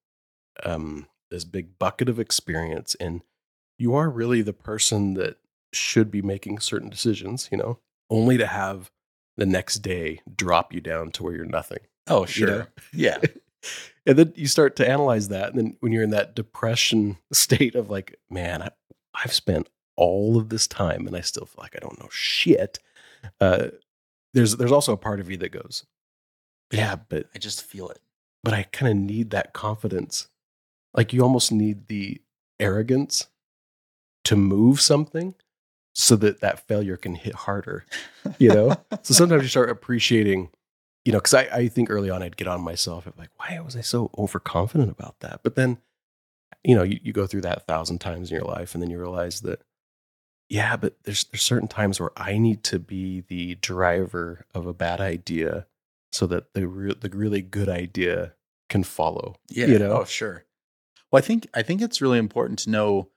um 0.65 1.07
this 1.31 1.45
big 1.45 1.79
bucket 1.79 2.09
of 2.09 2.19
experience 2.19 2.97
and 2.99 3.21
you 3.79 3.95
are 3.95 4.11
really 4.11 4.43
the 4.43 4.53
person 4.53 5.15
that 5.15 5.37
should 5.73 6.11
be 6.11 6.23
making 6.23 6.59
certain 6.59 6.89
decisions 6.89 7.49
you 7.53 7.59
know 7.59 7.79
only 8.11 8.37
to 8.39 8.47
have 8.47 8.91
the 9.37 9.47
next 9.47 9.77
day 9.77 10.21
drop 10.35 10.73
you 10.73 10.81
down 10.81 11.11
to 11.11 11.23
where 11.23 11.35
you're 11.35 11.45
nothing 11.45 11.79
oh 12.09 12.23
You 12.23 12.27
sure. 12.27 12.47
Know? 12.59 12.67
yeah. 12.93 13.19
And 14.07 14.17
then 14.19 14.33
you 14.37 14.47
start 14.47 14.77
to 14.77 14.89
analyze 14.89 15.29
that 15.29 15.51
and 15.51 15.59
then 15.59 15.77
when 15.81 15.93
you're 15.93 16.05
in 16.05 16.11
that 16.11 16.35
depression 16.35 17.19
state 17.33 17.75
of 17.75 17.91
like 17.91 18.19
man 18.31 18.63
I, 18.63 18.71
i've 19.15 19.33
spent 19.35 19.69
all 19.97 20.39
of 20.39 20.49
this 20.49 20.67
time 20.67 21.07
and 21.07 21.15
i 21.15 21.21
still 21.21 21.45
feel 21.45 21.63
like 21.65 21.77
i 21.77 21.81
don't 21.81 22.01
know 22.01 22.09
shit 22.11 22.79
uh, 23.41 23.67
there's 24.33 24.57
there's 24.57 24.73
also 24.73 24.93
a 24.93 24.97
part 24.97 25.21
of 25.21 25.29
you 25.31 25.37
that 25.39 25.51
goes 25.51 25.85
yeah 26.73 26.97
but 27.09 27.27
i 27.35 27.39
just 27.39 27.63
feel 27.63 27.91
it. 27.91 27.99
but 28.45 28.55
i 28.55 28.63
kind 28.63 28.91
of 28.91 28.97
need 28.97 29.31
that 29.31 29.53
confidence. 29.53 30.29
Like 30.95 31.13
you 31.13 31.23
almost 31.23 31.53
need 31.53 31.89
the 31.89 32.23
arrogance 32.59 33.27
to 34.29 34.37
move 34.37 34.81
something 34.81 35.35
so 35.95 36.15
that 36.17 36.41
that 36.41 36.67
failure 36.67 36.97
can 36.97 37.15
hit 37.15 37.35
harder 37.35 37.85
you 38.39 38.49
know? 38.49 38.77
So 39.03 39.15
sometimes 39.15 39.43
you 39.43 39.49
start 39.49 39.71
appreciating 39.71 40.51
you 41.05 41.13
know 41.13 41.19
because 41.19 41.35
I, 41.35 41.49
I 41.53 41.69
think 41.69 41.91
early 41.91 42.11
on 42.11 42.23
i'd 42.23 42.37
get 42.37 42.49
on 42.49 42.61
myself 42.61 43.07
of 43.07 43.17
like 43.17 43.31
why 43.37 43.59
was 43.61 43.77
i 43.77 43.81
so 43.81 44.11
overconfident 44.19 44.91
about 44.91 45.21
that? 45.21 45.41
But 45.43 45.55
then 45.55 45.79
you 46.65 46.75
know 46.75 46.83
you, 46.83 46.99
you 47.03 47.13
go 47.13 47.27
through 47.27 47.43
that 47.43 47.59
a 47.59 47.61
thousand 47.61 47.99
times 48.01 48.31
in 48.31 48.37
your 48.37 48.45
life 48.45 48.75
and 48.75 48.83
then 48.83 48.91
you 48.91 48.99
realize 48.99 49.41
that 49.43 49.63
yeah 50.49 50.77
but 50.77 50.97
there's 51.05 51.25
there's 51.25 51.43
certain 51.43 51.69
times 51.69 52.01
where 52.01 52.11
i 52.17 52.39
need 52.39 52.63
to 52.65 52.79
be 52.79 53.23
the 53.29 53.55
driver 53.57 54.47
of 54.55 54.67
a 54.67 54.73
bad 54.73 55.01
idea 55.01 55.67
so 56.13 56.27
that 56.27 56.55
the 56.55 56.67
re- 56.67 56.97
the 56.99 57.11
really 57.11 57.43
good 57.43 57.69
idea 57.69 58.35
can 58.69 58.83
follow 58.83 59.37
yeah. 59.49 59.67
you 59.67 59.79
know? 59.79 60.01
Oh 60.01 60.05
sure. 60.05 60.45
Well 61.11 61.19
i 61.19 61.25
think 61.25 61.47
i 61.55 61.63
think 61.63 61.81
it's 61.81 62.03
really 62.03 62.19
important 62.19 62.59
to 62.61 62.71
know 62.71 63.09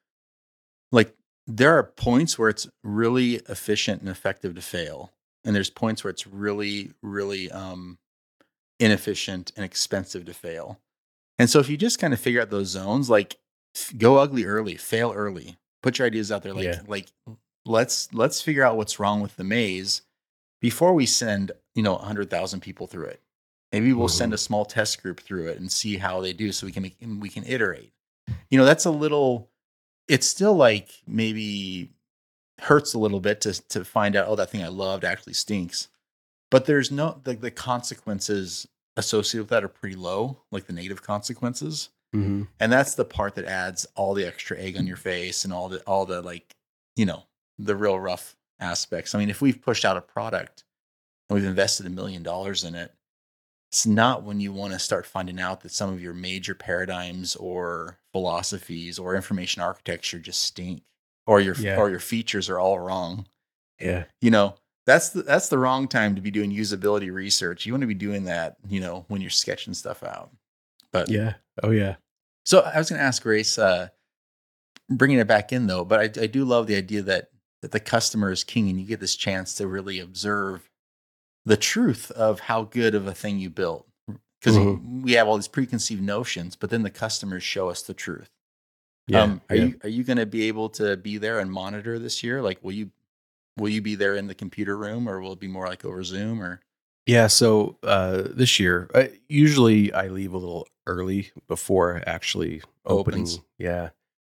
like 0.91 1.15
there 1.47 1.77
are 1.77 1.83
points 1.83 2.37
where 2.39 2.49
it's 2.49 2.67
really 2.83 3.35
efficient 3.49 4.01
and 4.01 4.09
effective 4.09 4.55
to 4.55 4.61
fail 4.61 5.11
and 5.43 5.55
there's 5.55 5.69
points 5.69 6.03
where 6.03 6.11
it's 6.11 6.27
really 6.27 6.91
really 7.01 7.51
um 7.51 7.97
inefficient 8.79 9.51
and 9.55 9.63
expensive 9.65 10.25
to 10.25 10.33
fail 10.33 10.79
and 11.37 11.49
so 11.49 11.59
if 11.59 11.69
you 11.69 11.77
just 11.77 11.99
kind 11.99 12.13
of 12.13 12.19
figure 12.19 12.41
out 12.41 12.49
those 12.49 12.67
zones 12.69 13.09
like 13.09 13.37
go 13.97 14.17
ugly 14.17 14.45
early 14.45 14.75
fail 14.75 15.11
early 15.15 15.57
put 15.83 15.99
your 15.99 16.05
ideas 16.07 16.31
out 16.31 16.41
there 16.43 16.53
like 16.53 16.63
Yeah. 16.65 16.81
like 16.87 17.11
let's 17.65 18.11
let's 18.13 18.41
figure 18.41 18.63
out 18.63 18.77
what's 18.77 18.99
wrong 18.99 19.21
with 19.21 19.35
the 19.35 19.43
maze 19.43 20.01
before 20.61 20.93
we 20.93 21.05
send 21.05 21.51
you 21.75 21.83
know 21.83 21.95
100000 21.95 22.59
people 22.61 22.87
through 22.87 23.05
it 23.05 23.21
maybe 23.71 23.93
we'll 23.93 24.07
send 24.07 24.31
Mhm. 24.31 24.35
a 24.35 24.39
small 24.39 24.65
test 24.65 25.01
group 25.01 25.19
through 25.19 25.47
it 25.47 25.59
and 25.59 25.71
see 25.71 25.97
how 25.97 26.19
they 26.21 26.33
do 26.33 26.51
so 26.51 26.65
we 26.65 26.71
can 26.71 26.81
make 26.83 26.97
we 27.19 27.29
can 27.29 27.43
iterate 27.45 27.93
you 28.49 28.57
know 28.57 28.65
that's 28.65 28.85
a 28.85 28.91
little 28.91 29.50
it's 30.11 30.27
still 30.27 30.53
like 30.53 30.89
maybe 31.07 31.89
hurts 32.59 32.93
a 32.93 32.99
little 32.99 33.21
bit 33.21 33.41
to 33.41 33.53
to 33.69 33.83
find 33.83 34.15
out 34.15 34.27
oh 34.27 34.35
that 34.35 34.51
thing 34.51 34.61
i 34.61 34.67
loved 34.67 35.03
actually 35.03 35.33
stinks. 35.33 35.87
But 36.51 36.65
there's 36.65 36.91
no 36.91 37.19
the, 37.23 37.33
the 37.33 37.49
consequences 37.49 38.67
associated 38.97 39.43
with 39.43 39.49
that 39.49 39.63
are 39.63 39.69
pretty 39.69 39.95
low 39.95 40.41
like 40.51 40.67
the 40.67 40.73
negative 40.73 41.01
consequences. 41.01 41.89
Mm-hmm. 42.13 42.43
and 42.59 42.73
that's 42.73 42.95
the 42.95 43.05
part 43.05 43.35
that 43.35 43.45
adds 43.45 43.87
all 43.95 44.13
the 44.13 44.27
extra 44.27 44.59
egg 44.59 44.75
on 44.77 44.85
your 44.85 44.97
face 44.97 45.45
and 45.45 45.53
all 45.53 45.69
the 45.69 45.79
all 45.83 46.05
the 46.05 46.21
like 46.21 46.53
you 46.97 47.05
know 47.05 47.23
the 47.57 47.75
real 47.75 47.97
rough 47.97 48.35
aspects. 48.59 49.15
I 49.15 49.19
mean 49.19 49.29
if 49.29 49.41
we've 49.41 49.61
pushed 49.61 49.85
out 49.85 49.95
a 49.95 50.01
product 50.01 50.65
and 51.29 51.39
we've 51.39 51.47
invested 51.47 51.85
a 51.85 51.89
million 51.89 52.21
dollars 52.21 52.65
in 52.65 52.75
it 52.75 52.93
it's 53.71 53.85
not 53.85 54.23
when 54.23 54.41
you 54.41 54.51
want 54.51 54.73
to 54.73 54.79
start 54.79 55.05
finding 55.05 55.39
out 55.39 55.61
that 55.61 55.71
some 55.71 55.93
of 55.93 56.01
your 56.01 56.13
major 56.13 56.53
paradigms 56.53 57.37
or 57.37 57.97
philosophies 58.11 58.99
or 58.99 59.15
information 59.15 59.61
architecture 59.61 60.19
just 60.19 60.43
stink 60.43 60.81
or 61.25 61.39
your 61.39 61.55
Yeah. 61.55 61.77
or 61.77 61.89
your 61.89 61.99
features 61.99 62.49
are 62.49 62.59
all 62.59 62.79
wrong. 62.79 63.27
Yeah. 63.79 64.03
You 64.19 64.31
know 64.31 64.55
that's 64.85 65.09
the, 65.09 65.21
that's 65.21 65.47
the 65.49 65.57
wrong 65.57 65.87
time 65.87 66.15
to 66.15 66.21
be 66.21 66.31
doing 66.31 66.51
usability 66.51 67.13
research. 67.13 67.65
You 67.65 67.71
want 67.71 67.81
to 67.81 67.87
be 67.87 67.93
doing 67.93 68.25
that 68.25 68.57
you 68.67 68.81
know 68.81 69.05
when 69.07 69.21
you're 69.21 69.29
sketching 69.29 69.73
stuff 69.73 70.03
out. 70.03 70.31
But 70.91 71.09
yeah. 71.09 71.35
Oh 71.63 71.71
yeah. 71.71 71.95
So 72.45 72.59
I 72.61 72.77
was 72.77 72.89
going 72.89 72.99
to 72.99 73.05
ask 73.05 73.21
Grace, 73.23 73.57
uh, 73.57 73.87
bringing 74.89 75.19
it 75.19 75.27
back 75.27 75.53
in 75.53 75.67
though, 75.67 75.85
but 75.85 75.99
I, 76.17 76.23
I 76.23 76.27
do 76.27 76.43
love 76.43 76.67
the 76.67 76.75
idea 76.75 77.03
that 77.03 77.29
that 77.61 77.71
the 77.71 77.79
customer 77.79 78.31
is 78.31 78.43
king, 78.43 78.69
and 78.69 78.79
you 78.81 78.87
get 78.87 78.99
this 78.99 79.15
chance 79.15 79.53
to 79.55 79.67
really 79.67 79.99
observe 79.99 80.67
the 81.45 81.57
truth 81.57 82.11
of 82.11 82.41
how 82.41 82.63
good 82.63 82.95
of 82.95 83.07
a 83.07 83.13
thing 83.13 83.39
you 83.39 83.49
built. 83.49 83.87
Because 84.39 84.57
we 85.03 85.13
have 85.13 85.27
all 85.27 85.35
these 85.35 85.47
preconceived 85.47 86.01
notions, 86.01 86.55
but 86.55 86.71
then 86.71 86.81
the 86.81 86.89
customers 86.89 87.43
show 87.43 87.69
us 87.69 87.83
the 87.83 87.93
truth. 87.93 88.31
yeah, 89.05 89.21
um, 89.21 89.41
are 89.51 89.55
yeah. 89.55 89.65
you 89.65 89.79
are 89.83 89.89
you 89.89 90.03
going 90.03 90.17
to 90.17 90.25
be 90.25 90.47
able 90.47 90.69
to 90.69 90.97
be 90.97 91.19
there 91.19 91.39
and 91.39 91.51
monitor 91.51 91.99
this 91.99 92.23
year? 92.23 92.41
Like, 92.41 92.63
will 92.63 92.71
you 92.71 92.89
will 93.57 93.69
you 93.69 93.83
be 93.83 93.93
there 93.93 94.15
in 94.15 94.25
the 94.25 94.33
computer 94.33 94.75
room, 94.75 95.07
or 95.07 95.21
will 95.21 95.33
it 95.33 95.39
be 95.39 95.47
more 95.47 95.67
like 95.67 95.85
over 95.85 96.03
Zoom? 96.03 96.41
Or 96.41 96.59
Yeah, 97.05 97.27
so 97.27 97.77
uh, 97.83 98.23
this 98.31 98.59
year, 98.59 98.89
I, 98.95 99.11
usually 99.29 99.93
I 99.93 100.07
leave 100.07 100.33
a 100.33 100.37
little 100.39 100.67
early 100.87 101.31
before 101.47 102.01
actually 102.07 102.63
opening. 102.83 103.21
Opens. 103.21 103.41
Yeah, 103.59 103.89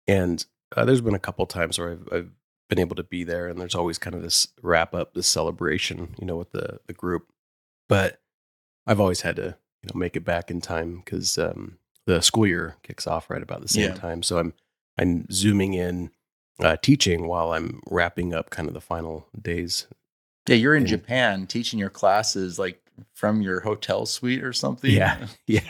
and 0.08 0.46
uh, 0.76 0.86
there's 0.86 1.02
been 1.02 1.16
a 1.16 1.20
couple 1.20 1.48
times 1.48 1.80
where 1.80 1.92
I've, 1.92 2.10
I've 2.12 2.32
been 2.70 2.80
able 2.80 2.96
to 2.96 3.04
be 3.04 3.24
there, 3.24 3.48
and 3.48 3.60
there's 3.60 3.76
always 3.76 3.98
kind 3.98 4.16
of 4.16 4.22
this 4.22 4.48
wrap 4.62 4.94
up, 4.96 5.14
this 5.14 5.28
celebration, 5.28 6.16
you 6.20 6.26
know, 6.26 6.38
with 6.38 6.52
the 6.52 6.80
the 6.88 6.94
group. 6.94 7.28
But 7.90 8.20
I've 8.88 9.00
always 9.00 9.22
had 9.22 9.36
to, 9.38 9.56
you 9.84 9.90
know, 9.94 10.00
make 10.00 10.16
it 10.16 10.26
back 10.26 10.50
in 10.52 10.62
time 10.62 11.02
because 11.04 11.38
um, 11.38 11.78
the 12.06 12.22
school 12.22 12.48
year 12.48 12.76
kicks 12.84 13.06
off 13.08 13.30
right 13.30 13.42
about 13.44 13.62
the 13.62 13.68
same 13.68 13.90
Yeah. 13.90 13.96
time. 13.96 14.24
So 14.24 14.40
I'm 14.40 14.54
I'm 14.98 15.28
zooming 15.32 15.74
in, 15.74 16.12
uh, 16.60 16.78
teaching 16.82 17.28
while 17.28 17.52
I'm 17.54 17.82
wrapping 17.90 18.34
up 18.34 18.50
kind 18.50 18.68
of 18.68 18.74
the 18.74 18.82
final 18.82 19.28
days 19.40 19.88
yeah, 20.48 20.56
you're 20.56 20.76
in 20.76 20.84
And- 20.84 20.88
Japan 20.90 21.48
teaching 21.48 21.80
your 21.80 21.90
classes 21.90 22.58
like 22.60 22.80
from 23.14 23.42
your 23.42 23.60
hotel 23.62 24.06
suite 24.06 24.44
or 24.44 24.54
something. 24.54 24.90
Yeah, 24.92 25.28
yeah. 25.48 25.62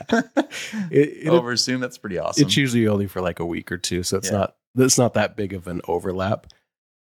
It- 0.91 1.27
over 1.27 1.55
Zoom. 1.55 1.81
That's 1.81 1.97
pretty 1.97 2.17
awesome. 2.17 2.45
It's 2.45 2.57
usually 2.57 2.87
only 2.87 3.07
for 3.07 3.21
like 3.21 3.39
a 3.39 3.45
week 3.45 3.71
or 3.71 3.77
two, 3.77 4.03
so 4.03 4.17
it's 4.17 4.29
Yeah. 4.31 4.37
not 4.37 4.55
it's 4.77 4.97
not 4.97 5.13
that 5.13 5.35
big 5.37 5.53
of 5.53 5.67
an 5.67 5.81
overlap. 5.87 6.47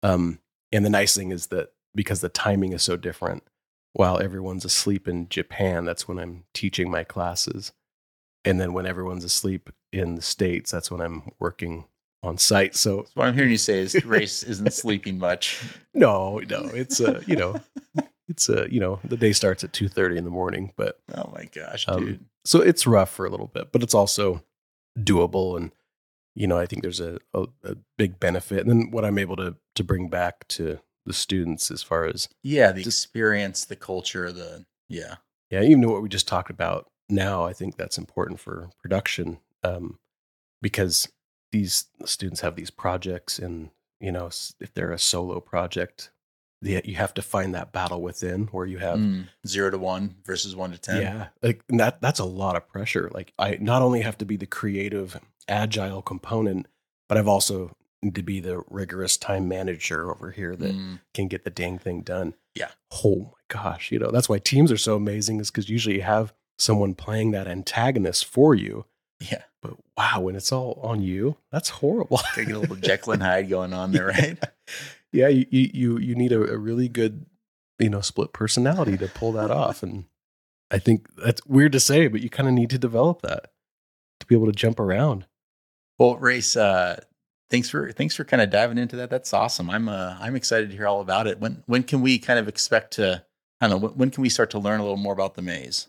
Um, 0.04 0.38
and 0.72 0.84
the 0.84 0.90
nice 0.90 1.16
thing 1.16 1.30
is 1.32 1.48
that 1.48 1.72
because 1.94 2.20
the 2.20 2.28
timing 2.28 2.72
is 2.72 2.82
so 2.82 2.96
different, 2.96 3.42
while 3.92 4.20
everyone's 4.20 4.64
asleep 4.64 5.06
in 5.08 5.28
Japan, 5.28 5.84
that's 5.84 6.06
when 6.08 6.18
I'm 6.18 6.44
teaching 6.54 6.90
my 6.90 7.04
classes. 7.04 7.72
And 8.44 8.60
then 8.60 8.72
when 8.72 8.86
everyone's 8.86 9.24
asleep 9.24 9.70
in 9.92 10.16
the 10.16 10.22
States, 10.22 10.70
that's 10.70 10.90
when 10.90 11.00
I'm 11.00 11.30
working 11.38 11.84
on 12.22 12.36
site. 12.38 12.74
So 12.74 13.02
So 13.04 13.10
what 13.14 13.28
I'm 13.28 13.34
hearing 13.34 13.50
you 13.52 13.56
say 13.56 13.78
is 13.78 13.94
Rayce 14.04 14.42
isn't 14.48 14.72
sleeping 14.72 15.18
much. 15.18 15.62
no, 15.94 16.40
no, 16.50 16.64
it's 16.74 17.00
a, 17.00 17.22
you 17.26 17.36
know, 17.36 17.60
it's 18.28 18.48
a, 18.48 18.66
you 18.70 18.80
know, 18.80 18.98
the 19.04 19.16
day 19.16 19.32
starts 19.32 19.62
at 19.64 19.72
two 19.72 19.88
thirty 19.88 20.16
in 20.18 20.24
the 20.24 20.30
morning, 20.30 20.72
but 20.76 20.98
Oh 21.14 21.30
my 21.34 21.44
gosh, 21.54 21.86
Um, 21.88 22.04
dude. 22.04 22.24
so 22.44 22.60
it's 22.60 22.86
rough 22.86 23.10
for 23.10 23.24
a 23.26 23.30
little 23.30 23.46
bit, 23.48 23.70
but 23.72 23.82
it's 23.82 23.94
also 23.94 24.42
doable. 24.98 25.56
And 25.56 25.70
you 26.34 26.46
know, 26.46 26.58
I 26.58 26.66
think 26.66 26.82
there's 26.82 27.00
a, 27.00 27.18
a, 27.32 27.44
a 27.64 27.76
big 27.96 28.18
benefit. 28.20 28.60
And 28.60 28.70
then 28.70 28.90
what 28.90 29.04
I'm 29.04 29.18
able 29.18 29.36
to 29.36 29.56
to 29.76 29.84
bring 29.84 30.08
back 30.08 30.46
to 30.48 30.78
the 31.06 31.12
students 31.12 31.70
as 31.70 31.82
far 31.82 32.06
as 32.06 32.28
Yeah, 32.42 32.72
the 32.72 32.82
just- 32.82 33.04
experience, 33.04 33.64
the 33.64 33.76
culture, 33.76 34.32
the 34.32 34.64
yeah. 34.88 35.16
yeah, 35.50 35.62
even 35.62 35.88
what 35.90 36.02
we 36.02 36.08
just 36.08 36.28
talked 36.28 36.50
about 36.50 36.90
now, 37.08 37.44
I 37.44 37.52
think 37.52 37.76
that's 37.76 37.98
important 37.98 38.40
for 38.40 38.70
production 38.82 39.38
um, 39.62 39.98
because 40.62 41.08
these 41.52 41.86
students 42.04 42.40
have 42.40 42.56
these 42.56 42.70
projects, 42.70 43.38
and 43.38 43.70
you 44.00 44.10
know, 44.12 44.26
if 44.26 44.72
they're 44.74 44.92
a 44.92 44.98
solo 44.98 45.40
project, 45.40 46.10
the, 46.64 46.82
you 46.84 46.96
have 46.96 47.14
to 47.14 47.22
find 47.22 47.54
that 47.54 47.72
battle 47.72 48.02
within 48.02 48.46
where 48.46 48.66
you 48.66 48.78
have 48.78 48.98
Mm, 48.98 49.28
zero 49.46 49.70
to 49.70 49.78
one 49.78 50.16
versus 50.24 50.56
one 50.56 50.70
to 50.72 50.78
ten. 50.78 51.00
Yeah, 51.02 51.26
like 51.42 51.62
that 51.68 52.00
that's 52.00 52.18
a 52.20 52.24
lot 52.24 52.56
of 52.56 52.66
pressure. 52.68 53.10
Like 53.12 53.32
I 53.38 53.58
not 53.60 53.82
only 53.82 54.00
have 54.02 54.18
to 54.18 54.24
be 54.24 54.36
the 54.36 54.46
creative, 54.46 55.20
agile 55.48 56.02
component, 56.02 56.66
but 57.08 57.18
I've 57.18 57.28
also 57.28 57.76
need 58.02 58.14
to 58.16 58.22
be 58.22 58.40
the 58.40 58.62
rigorous 58.68 59.16
time 59.16 59.48
manager 59.48 60.10
over 60.10 60.30
here 60.30 60.56
that 60.56 60.72
Mm, 60.74 61.00
can 61.14 61.28
get 61.28 61.44
the 61.44 61.50
dang 61.50 61.78
thing 61.78 62.00
done. 62.02 62.34
Yeah. 62.54 62.70
Oh 63.04 63.32
my 63.32 63.62
gosh, 63.62 63.90
you 63.92 63.98
know 63.98 64.10
that's 64.10 64.28
why 64.28 64.38
teams 64.38 64.70
are 64.72 64.76
so 64.78 64.96
amazing 64.96 65.40
is 65.40 65.50
because 65.50 65.68
usually 65.68 65.96
you 65.96 66.02
have 66.02 66.32
someone 66.58 66.94
playing 66.94 67.32
that 67.32 67.46
antagonist 67.48 68.24
for 68.24 68.54
you. 68.54 68.84
yeah. 69.20 69.42
But 69.62 69.76
wow, 69.96 70.20
when 70.20 70.36
it's 70.36 70.52
all 70.52 70.78
on 70.82 71.00
you, 71.02 71.36
that's 71.50 71.70
horrible. 71.70 72.20
Gotta 72.36 72.52
a 72.54 72.58
little 72.58 72.76
Jekyll 72.76 73.14
and 73.14 73.22
Hyde 73.22 73.48
going 73.48 73.72
on 73.72 73.92
there, 73.92 74.06
right? 74.18 74.38
Yeah, 75.14 75.28
you 75.28 75.46
you 75.50 75.98
you, 75.98 76.14
need 76.14 76.32
a, 76.32 76.52
a 76.52 76.58
really 76.58 76.88
good, 76.88 77.26
you 77.78 77.88
know, 77.88 78.00
split 78.00 78.32
personality 78.32 78.96
to 78.98 79.08
pull 79.08 79.32
that 79.32 79.50
off. 79.62 79.82
And 79.82 80.04
I 80.70 80.78
think 80.78 81.06
that's 81.16 81.44
weird 81.46 81.72
to 81.72 81.80
say, 81.80 82.08
but 82.08 82.20
you 82.20 82.28
kind 82.28 82.48
of 82.48 82.54
need 82.54 82.70
to 82.70 82.78
develop 82.78 83.22
that 83.22 83.52
to 84.20 84.26
be 84.26 84.34
able 84.34 84.46
to 84.46 84.52
jump 84.52 84.80
around. 84.80 85.26
Well, 85.98 86.16
Rayce. 86.16 86.56
Uh, 86.56 86.96
thanks 87.50 87.70
for 87.70 87.92
thanks 87.92 88.16
for 88.16 88.24
kind 88.24 88.42
of 88.42 88.50
diving 88.50 88.78
into 88.78 88.96
that. 88.96 89.10
That's 89.10 89.32
awesome. 89.32 89.70
I'm 89.70 89.88
uh, 89.88 90.16
I'm 90.18 90.34
excited 90.34 90.70
to 90.70 90.76
hear 90.76 90.88
all 90.88 91.00
about 91.00 91.26
it. 91.26 91.38
When 91.38 91.62
when 91.66 91.84
can 91.84 92.00
we 92.02 92.18
kind 92.18 92.38
of 92.38 92.48
expect 92.48 92.94
to? 92.94 93.24
I 93.60 93.68
don't 93.68 93.80
know. 93.80 93.88
When, 93.88 93.96
when 93.98 94.10
can 94.10 94.22
we 94.22 94.28
start 94.28 94.50
to 94.50 94.58
learn 94.58 94.80
a 94.80 94.82
little 94.82 94.96
more 94.96 95.12
about 95.12 95.34
the 95.34 95.42
maze? 95.42 95.86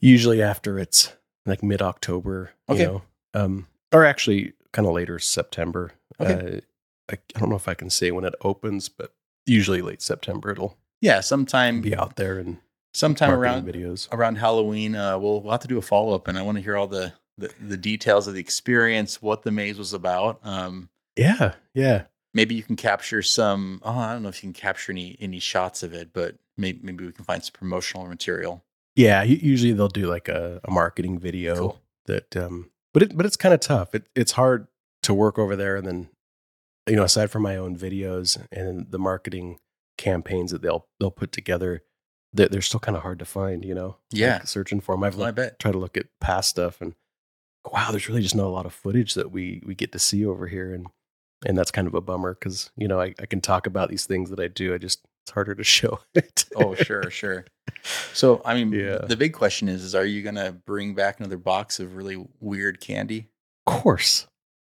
Usually 0.00 0.42
after 0.42 0.78
it's 0.78 1.12
like 1.46 1.62
mid 1.62 1.80
October, 1.80 2.50
Okay. 2.68 2.80
you 2.80 2.86
know, 2.86 3.02
um, 3.34 3.66
or 3.92 4.04
actually 4.04 4.52
kind 4.72 4.86
of 4.86 4.94
later 4.94 5.18
September. 5.18 5.92
Okay. 6.20 6.58
Uh, 6.58 6.60
I, 7.10 7.16
I 7.34 7.38
don't 7.40 7.48
know 7.50 7.56
if 7.56 7.68
I 7.68 7.74
can 7.74 7.90
say 7.90 8.10
when 8.10 8.24
it 8.24 8.34
opens, 8.42 8.88
but 8.88 9.12
usually 9.46 9.82
late 9.82 10.02
September 10.02 10.50
it'll 10.50 10.76
Yeah, 11.00 11.20
sometime 11.20 11.80
be 11.80 11.94
out 11.96 12.16
there 12.16 12.38
and 12.38 12.58
sometime 12.94 13.30
around 13.30 13.66
videos. 13.66 14.08
around 14.12 14.36
Halloween. 14.36 14.94
Uh, 14.94 15.18
we'll 15.18 15.40
we'll 15.42 15.52
have 15.52 15.60
to 15.60 15.68
do 15.68 15.78
a 15.78 15.82
follow 15.82 16.14
up, 16.14 16.28
and 16.28 16.38
I 16.38 16.42
want 16.42 16.56
to 16.58 16.62
hear 16.62 16.76
all 16.76 16.86
the, 16.86 17.12
the 17.38 17.50
the 17.60 17.76
details 17.76 18.26
of 18.28 18.34
the 18.34 18.40
experience, 18.40 19.22
what 19.22 19.42
the 19.42 19.50
maze 19.50 19.78
was 19.78 19.92
about. 19.92 20.40
Um, 20.42 20.88
Yeah, 21.16 21.54
yeah. 21.74 22.04
maybe 22.34 22.54
you 22.54 22.62
can 22.62 22.76
capture 22.76 23.22
some. 23.22 23.80
Oh, 23.84 23.98
I 23.98 24.12
don't 24.12 24.22
know 24.22 24.28
if 24.28 24.42
you 24.42 24.48
can 24.52 24.60
capture 24.60 24.92
any 24.92 25.16
any 25.20 25.38
shots 25.38 25.82
of 25.82 25.92
it, 25.94 26.12
but 26.12 26.36
maybe 26.56 26.80
maybe 26.82 27.06
we 27.06 27.12
can 27.12 27.24
find 27.24 27.42
some 27.42 27.52
promotional 27.52 28.06
material. 28.06 28.64
Yeah, 28.96 29.22
usually 29.22 29.72
they'll 29.72 29.88
do 29.88 30.08
like 30.08 30.28
a, 30.28 30.60
a 30.64 30.70
marketing 30.72 31.20
video 31.20 31.54
Cool. 31.56 31.80
that 32.06 32.36
um 32.36 32.70
but 32.92 33.02
it 33.04 33.16
but 33.16 33.24
it's 33.26 33.36
kind 33.36 33.54
of 33.54 33.60
tough. 33.60 33.94
It 33.94 34.08
it's 34.16 34.32
hard 34.32 34.66
to 35.04 35.14
work 35.14 35.38
over 35.38 35.54
there 35.54 35.76
and 35.76 35.86
then 35.86 36.08
you 36.88 36.96
know, 36.96 37.04
aside 37.04 37.30
from 37.30 37.42
my 37.42 37.56
own 37.56 37.76
videos 37.76 38.38
and 38.50 38.90
the 38.90 38.98
marketing 38.98 39.58
campaigns 39.96 40.50
that 40.52 40.62
they'll 40.62 40.86
they'll 41.00 41.10
put 41.10 41.32
together, 41.32 41.82
they're, 42.32 42.48
they're 42.48 42.60
still 42.62 42.80
kind 42.80 42.96
of 42.96 43.02
hard 43.02 43.18
to 43.18 43.24
find, 43.24 43.64
you 43.64 43.74
know. 43.74 43.96
Yeah. 44.10 44.34
Like 44.38 44.46
searching 44.48 44.80
for 44.80 44.94
them. 44.94 45.04
I've 45.04 45.14
Well, 45.16 45.24
I 45.24 45.28
looked, 45.28 45.36
bet. 45.36 45.58
tried 45.58 45.72
to 45.72 45.78
look 45.78 45.96
at 45.96 46.06
past 46.20 46.50
stuff 46.50 46.80
and 46.80 46.94
wow, 47.70 47.90
there's 47.90 48.08
really 48.08 48.22
just 48.22 48.34
not 48.36 48.46
a 48.46 48.48
lot 48.48 48.66
of 48.66 48.72
footage 48.72 49.14
that 49.14 49.30
we 49.30 49.62
we 49.66 49.74
get 49.74 49.92
to 49.92 49.98
see 49.98 50.24
over 50.24 50.46
here 50.46 50.72
and 50.72 50.86
and 51.46 51.56
that's 51.56 51.70
kind 51.70 51.86
of 51.86 51.94
a 51.94 52.00
bummer 52.00 52.34
because 52.34 52.70
you 52.76 52.88
know 52.88 53.00
I, 53.00 53.14
I 53.20 53.26
can 53.26 53.40
talk 53.40 53.66
about 53.66 53.90
these 53.90 54.06
things 54.06 54.30
that 54.30 54.40
I 54.40 54.48
do. 54.48 54.74
I 54.74 54.78
just 54.78 55.00
it's 55.24 55.32
harder 55.34 55.54
to 55.54 55.64
show 55.78 56.00
it. 56.14 56.44
Oh, 56.56 56.74
sure, 56.74 57.10
sure. 57.10 57.44
So, 58.14 58.40
I 58.44 58.54
mean, 58.54 58.72
Yeah. 58.72 58.98
the 59.06 59.16
big 59.16 59.34
question 59.34 59.68
is: 59.68 59.82
is 59.84 59.94
Are 59.94 60.04
you 60.06 60.22
gonna 60.22 60.52
bring 60.52 60.94
back 60.94 61.20
another 61.20 61.36
box 61.36 61.78
of 61.80 61.94
really 61.96 62.24
weird 62.40 62.80
candy? 62.80 63.28
of 63.66 63.74
course, 63.82 64.26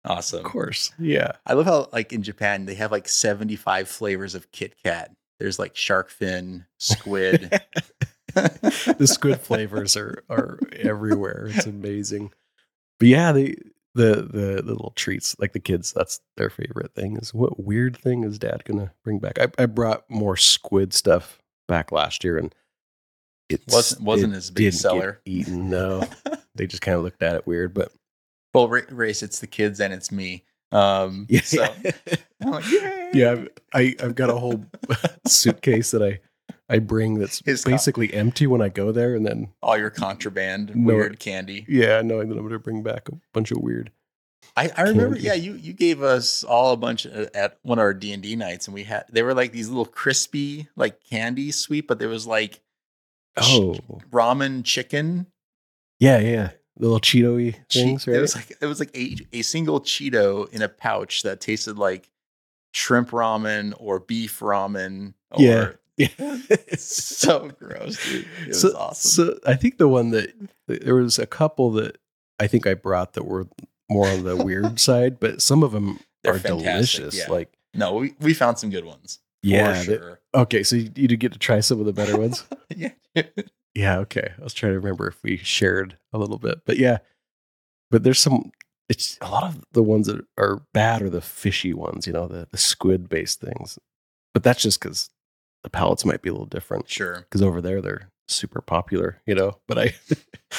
Awesome. 0.06 0.40
of 0.40 0.46
course, 0.52 0.92
yeah. 0.98 1.34
I 1.46 1.54
love 1.54 1.66
how, 1.66 1.88
like 1.94 2.12
in 2.14 2.24
Japan, 2.24 2.66
they 2.66 2.76
have 2.76 2.92
like 2.92 3.08
seventy-five 3.08 3.88
flavors 3.88 4.34
of 4.36 4.52
Kit 4.52 4.76
Kat. 4.84 5.12
There's 5.40 5.60
like 5.60 5.76
shark 5.76 6.10
fin, 6.10 6.66
squid. 6.80 7.62
the 8.34 9.08
squid 9.12 9.40
flavors 9.42 9.96
are 9.98 10.24
are 10.30 10.60
everywhere. 10.80 11.50
It's 11.54 11.66
amazing. 11.66 12.32
But 13.00 13.08
yeah, 13.10 13.32
the 13.32 13.56
the 13.94 14.16
the, 14.16 14.62
the 14.64 14.72
little 14.74 14.94
treats, 14.96 15.36
like 15.40 15.54
the 15.54 15.60
kids, 15.60 15.94
that's 15.94 16.20
their 16.38 16.50
favorite 16.50 16.94
thing. 16.96 17.18
Is 17.18 17.34
what 17.34 17.64
weird 17.64 17.98
thing 17.98 18.24
is 18.24 18.40
Dad 18.40 18.64
gonna 18.66 18.94
bring 19.04 19.20
back? 19.20 19.38
I, 19.40 19.48
I 19.62 19.66
brought 19.68 20.10
more 20.10 20.38
squid 20.38 20.94
stuff 20.94 21.40
back 21.68 21.92
last 21.92 22.24
year, 22.24 22.38
and 22.38 22.54
it 23.50 23.62
Wasn't- 23.68 24.02
wasn't 24.02 24.34
it 24.34 24.38
his 24.38 24.50
big 24.52 24.74
seller. 24.74 25.22
Eaten? 25.26 25.70
No, 25.70 26.08
they 26.56 26.66
just 26.68 26.82
kind 26.82 26.98
of 26.98 27.04
looked 27.04 27.22
at 27.22 27.36
it 27.36 27.46
weird. 27.46 27.74
But 27.74 27.92
well, 28.54 28.68
Ra- 28.68 28.82
Rayce, 28.90 29.24
it's 29.24 29.40
the 29.40 29.48
kids 29.48 29.80
and 29.80 29.94
it's 29.94 30.12
me. 30.12 30.44
Um, 30.72 31.26
yeah, 31.30 31.42
so 31.42 31.62
like, 32.46 32.64
yeah. 33.14 33.32
I've, 33.32 33.50
I 33.74 33.96
I've 34.02 34.16
got 34.16 34.30
a 34.30 34.36
whole 34.38 34.66
suitcase 35.28 35.92
that 35.92 36.02
I 36.02 36.20
I 36.70 36.80
bring 36.80 37.16
that's 37.20 37.42
His 37.44 37.64
basically 37.66 38.14
empty 38.14 38.48
when 38.48 38.62
I 38.62 38.70
go 38.70 38.92
there, 38.94 39.14
and 39.16 39.26
then 39.26 39.50
all 39.62 39.78
your 39.78 39.90
contraband, 39.90 40.74
No. 40.76 40.94
weird 40.96 41.20
candy. 41.20 41.66
yeah, 41.68 42.02
knowing 42.02 42.30
that 42.30 42.36
I'm 42.36 42.42
going 42.44 42.54
to 42.54 42.60
bring 42.60 42.84
back 42.84 43.10
a 43.10 43.14
bunch 43.34 43.52
of 43.52 43.58
weird. 43.60 43.92
I, 44.56 44.70
I 44.76 44.82
remember, 44.84 45.16
Candy. 45.16 45.22
yeah, 45.28 45.34
you 45.34 45.54
you 45.56 45.74
gave 45.74 46.02
us 46.02 46.44
all 46.46 46.72
a 46.74 46.78
bunch 46.78 47.06
at, 47.06 47.36
at 47.36 47.58
one 47.64 47.78
of 47.78 47.84
our 47.84 47.94
D 47.94 48.12
and 48.14 48.24
D 48.24 48.36
nights, 48.38 48.68
and 48.68 48.74
we 48.74 48.84
had 48.84 49.04
they 49.12 49.24
were 49.24 49.34
like 49.34 49.52
these 49.52 49.68
little 49.70 49.86
crispy 49.86 50.68
like 50.78 51.04
candy 51.04 51.52
sweet, 51.52 51.88
but 51.88 52.00
there 52.00 52.10
was 52.10 52.26
like 52.28 52.62
Oh, 53.38 53.76
ramen 54.12 54.64
chicken. 54.66 55.28
yeah, 56.00 56.20
yeah, 56.20 56.50
little 56.82 57.00
Cheeto-y 57.00 57.52
Che- 57.70 57.84
things, 57.84 58.08
It 58.08 58.20
was 58.20 58.36
like 58.36 58.52
it 58.60 58.66
was 58.66 58.80
like 58.80 58.96
a, 58.98 59.16
a 59.32 59.42
single 59.44 59.80
Cheeto 59.82 60.50
in 60.52 60.62
a 60.62 60.68
pouch 60.70 61.22
that 61.24 61.40
tasted 61.40 61.78
like 61.78 62.10
shrimp 62.74 63.12
ramen 63.12 63.74
or 63.78 64.00
beef 64.00 64.40
ramen. 64.40 65.14
Or, 65.32 65.42
Yeah. 65.42 65.70
yeah. 65.98 66.08
it's 66.18 66.84
so 67.20 67.50
gross, 67.60 68.04
dude. 68.10 68.28
It 68.44 68.48
was 68.50 68.62
so, 68.62 68.76
awesome. 68.78 69.26
so 69.26 69.40
I 69.46 69.56
think 69.56 69.78
the 69.78 69.88
one 69.88 70.10
that 70.12 70.34
there 70.68 70.96
was 70.96 71.20
a 71.20 71.26
couple 71.28 71.72
that 71.74 71.98
I 72.40 72.48
think 72.48 72.66
I 72.66 72.74
brought 72.74 73.14
that 73.14 73.26
were 73.26 73.48
more 73.90 74.08
on 74.08 74.24
the 74.24 74.36
weird 74.36 74.80
side, 74.88 75.20
but 75.20 75.42
some 75.42 75.64
of 75.64 75.72
them 75.74 76.00
They're 76.24 76.36
are 76.36 76.40
delicious. 76.40 77.16
yeah. 77.16 77.30
Like, 77.30 77.54
no, 77.74 77.94
we, 77.94 78.16
we 78.20 78.34
found 78.34 78.58
some 78.58 78.70
good 78.70 78.86
ones. 78.86 79.20
yeah, 79.44 79.82
for 79.84 80.20
they- 80.34 80.40
okay, 80.42 80.64
so 80.64 80.76
you, 80.78 80.90
you 80.96 81.08
did 81.08 81.20
get 81.20 81.34
to 81.34 81.40
try 81.40 81.60
some 81.60 81.80
of 81.80 81.86
the 81.86 81.94
better 81.94 82.18
ones. 82.18 82.44
yeah. 82.76 82.90
Yeah, 83.76 83.98
okay. 84.00 84.34
I 84.40 84.44
was 84.44 84.54
trying 84.54 84.74
to 84.74 84.80
remember 84.80 85.08
if 85.08 85.22
we 85.24 85.38
shared 85.38 85.98
a 86.14 86.18
little 86.18 86.38
bit, 86.38 86.60
but 86.66 86.78
yeah, 86.78 87.00
but 87.90 88.04
there's 88.04 88.20
some. 88.20 88.52
It's 88.90 89.18
a 89.22 89.30
lot 89.30 89.44
of 89.46 89.64
the 89.72 89.84
ones 89.84 90.08
that 90.08 90.26
are 90.38 90.64
bad 90.74 91.02
are 91.02 91.10
the 91.10 91.22
fishy 91.22 91.74
ones, 91.74 92.06
you 92.06 92.12
know, 92.14 92.28
the 92.28 92.48
the 92.52 92.58
squid 92.58 93.08
based 93.08 93.40
things. 93.40 93.80
But 94.34 94.44
that's 94.44 94.62
just 94.62 94.82
because 94.82 95.10
the 95.64 95.70
palates 95.70 96.04
might 96.04 96.22
be 96.22 96.30
a 96.30 96.34
little 96.34 96.46
different. 96.46 96.90
Sure. 96.90 97.20
Because 97.22 97.42
over 97.42 97.62
there 97.62 97.82
they're 97.82 98.10
super 98.28 98.62
popular, 98.62 99.22
you 99.26 99.36
know. 99.36 99.54
But 99.68 99.78
I, 99.80 99.96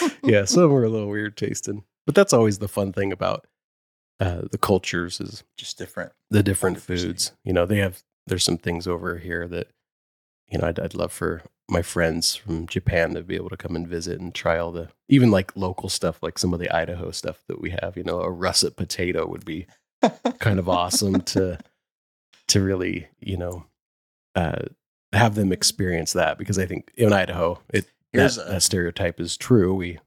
yeah, 0.23 0.45
some 0.47 0.73
are 0.73 0.85
a 0.85 0.89
little 0.89 1.09
weird 1.09 1.37
tasting. 1.37 1.85
But 2.07 2.15
that's 2.15 2.33
always 2.33 2.59
the 2.59 2.69
fun 2.69 2.93
thing 2.93 3.13
about 3.13 3.47
uh, 4.21 4.43
the 4.51 4.59
cultures 4.59 5.21
is 5.21 5.45
Just 5.59 5.77
different. 5.79 6.13
the 6.31 6.43
different 6.43 6.79
100%. 6.79 6.81
foods. 6.81 7.33
You 7.45 7.53
know, 7.53 7.67
they 7.67 7.79
have 7.79 8.03
there's 8.27 8.45
some 8.45 8.57
things 8.59 8.87
over 8.87 9.19
here 9.19 9.47
that 9.49 9.69
you 10.53 10.59
know 10.59 10.67
I'd, 10.69 10.79
I'd 10.79 10.95
love 10.95 11.13
for 11.13 11.43
my 11.71 11.83
friends 11.83 12.35
from 12.35 12.67
Japan 12.67 13.15
to 13.15 13.23
be 13.23 13.35
able 13.37 13.49
to 13.49 13.57
come 13.57 13.75
and 13.77 13.89
visit 13.89 14.21
and 14.21 14.35
try 14.35 14.59
all 14.59 14.73
the 14.73 14.89
even 15.09 15.31
like 15.31 15.57
local 15.57 15.89
stuff, 15.89 16.23
like 16.23 16.39
some 16.39 16.53
of 16.53 16.61
the 16.61 16.71
Idaho 16.71 17.11
stuff 17.11 17.43
that 17.49 17.61
we 17.61 17.71
have. 17.71 17.97
You 17.97 18.05
know, 18.05 18.21
a 18.21 18.31
russet 18.31 18.77
potato 18.77 19.27
would 19.27 19.45
be 19.45 19.67
kind 20.39 20.59
of 20.59 20.69
awesome 20.69 21.21
to 21.23 21.59
to 22.49 22.61
really 22.61 23.09
you 23.21 23.37
know 23.37 23.65
uh, 24.35 24.63
have 25.13 25.35
them 25.35 25.53
experience 25.53 26.13
that 26.15 26.39
because 26.39 26.59
I 26.59 26.67
think 26.67 26.91
in 26.97 27.13
Idaho 27.13 27.61
it 27.73 27.87
Here's 28.13 28.37
that, 28.37 28.49
a- 28.49 28.53
that 28.53 28.63
stereotype 28.63 29.19
is 29.21 29.37
true. 29.39 29.73
We 29.75 29.99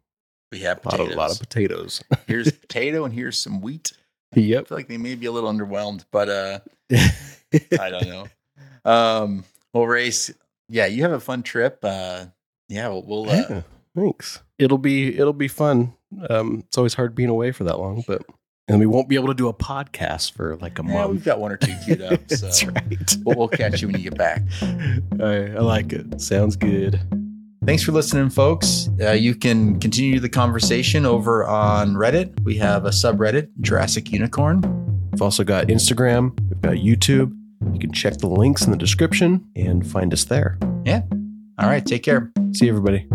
We 0.52 0.60
have 0.60 0.86
a 0.86 0.90
lot 0.90 1.00
of, 1.00 1.08
a 1.10 1.16
lot 1.16 1.32
of 1.32 1.40
potatoes. 1.40 2.04
here's 2.28 2.52
potato 2.66 3.04
and 3.06 3.14
here's 3.14 3.42
some 3.42 3.62
wheat. 3.62 3.94
Yep. 4.36 4.68
feel 4.68 4.78
like 4.78 4.88
they 4.90 4.98
may 4.98 5.16
be 5.16 5.26
a 5.28 5.32
little 5.32 5.52
underwhelmed, 5.52 6.06
but 6.12 6.30
uh, 6.30 6.60
I 7.80 7.90
don't 7.90 8.08
know. 8.08 8.28
Um, 8.84 9.44
well, 9.76 9.86
Rayce, 9.86 10.34
yeah, 10.70 10.86
you 10.86 11.04
have 11.04 11.12
a 11.12 11.20
fun 11.20 11.44
trip. 11.44 11.80
Uh, 11.84 12.28
yeah, 12.70 12.88
we'll, 12.88 13.04
we'll 13.04 13.30
uh, 13.30 13.44
yeah, 13.50 13.62
thanks. 13.94 14.42
It'll 14.58 14.78
be 14.78 15.18
it'll 15.18 15.34
be 15.34 15.50
fun. 15.50 15.94
Um, 16.30 16.64
it's 16.66 16.78
always 16.78 16.94
hard 16.94 17.14
being 17.14 17.28
away 17.28 17.52
for 17.52 17.66
that 17.66 17.78
long, 17.78 18.02
but 18.08 18.22
and 18.70 18.80
we 18.80 18.86
won't 18.86 19.10
be 19.10 19.16
able 19.16 19.28
to 19.28 19.34
do 19.34 19.50
a 19.50 19.54
podcast 19.54 20.32
for 20.32 20.56
like 20.56 20.80
a 20.80 20.84
yeah, 20.86 20.94
month. 20.94 21.12
we've 21.12 21.26
got 21.26 21.42
one 21.42 21.52
or 21.52 21.58
two 21.58 21.76
queued 21.84 22.02
up. 22.02 22.22
So 22.30 22.46
That's 22.46 22.64
right. 22.66 23.16
we'll, 23.26 23.36
we'll 23.36 23.48
catch 23.50 23.82
you 23.82 23.90
when 23.90 23.98
you 23.98 24.10
get 24.10 24.18
back. 24.18 24.44
I, 25.20 25.56
I 25.58 25.60
like 25.60 25.92
it. 25.92 26.22
Sounds 26.22 26.56
good. 26.56 27.02
Thanks 27.66 27.84
for 27.84 27.92
listening, 27.92 28.30
folks. 28.30 28.90
Uh, 29.02 29.12
you 29.12 29.36
can 29.36 29.78
continue 29.82 30.22
the 30.22 30.30
conversation 30.30 31.06
over 31.06 31.46
on 31.46 31.96
Reddit. 31.96 32.40
We 32.44 32.56
have 32.58 32.86
a 32.86 32.92
subreddit, 32.92 33.50
Jurassic 33.60 34.12
Unicorn. 34.12 34.62
We've 35.12 35.22
also 35.22 35.44
got 35.44 35.68
Instagram. 35.68 36.40
We've 36.50 36.62
got 36.62 36.76
YouTube. 36.76 37.36
You 37.74 37.80
can 37.80 37.92
check 37.92 38.18
the 38.18 38.28
links 38.28 38.66
in 38.66 38.72
the 38.72 38.78
description 38.78 39.46
and 39.56 39.86
find 39.86 40.14
us 40.14 40.24
there. 40.24 40.58
Yeah. 40.86 41.02
All 41.58 41.70
right, 41.70 41.86
take 41.86 42.04
care. 42.04 42.32
See 42.54 42.70
everybody. 42.70 43.08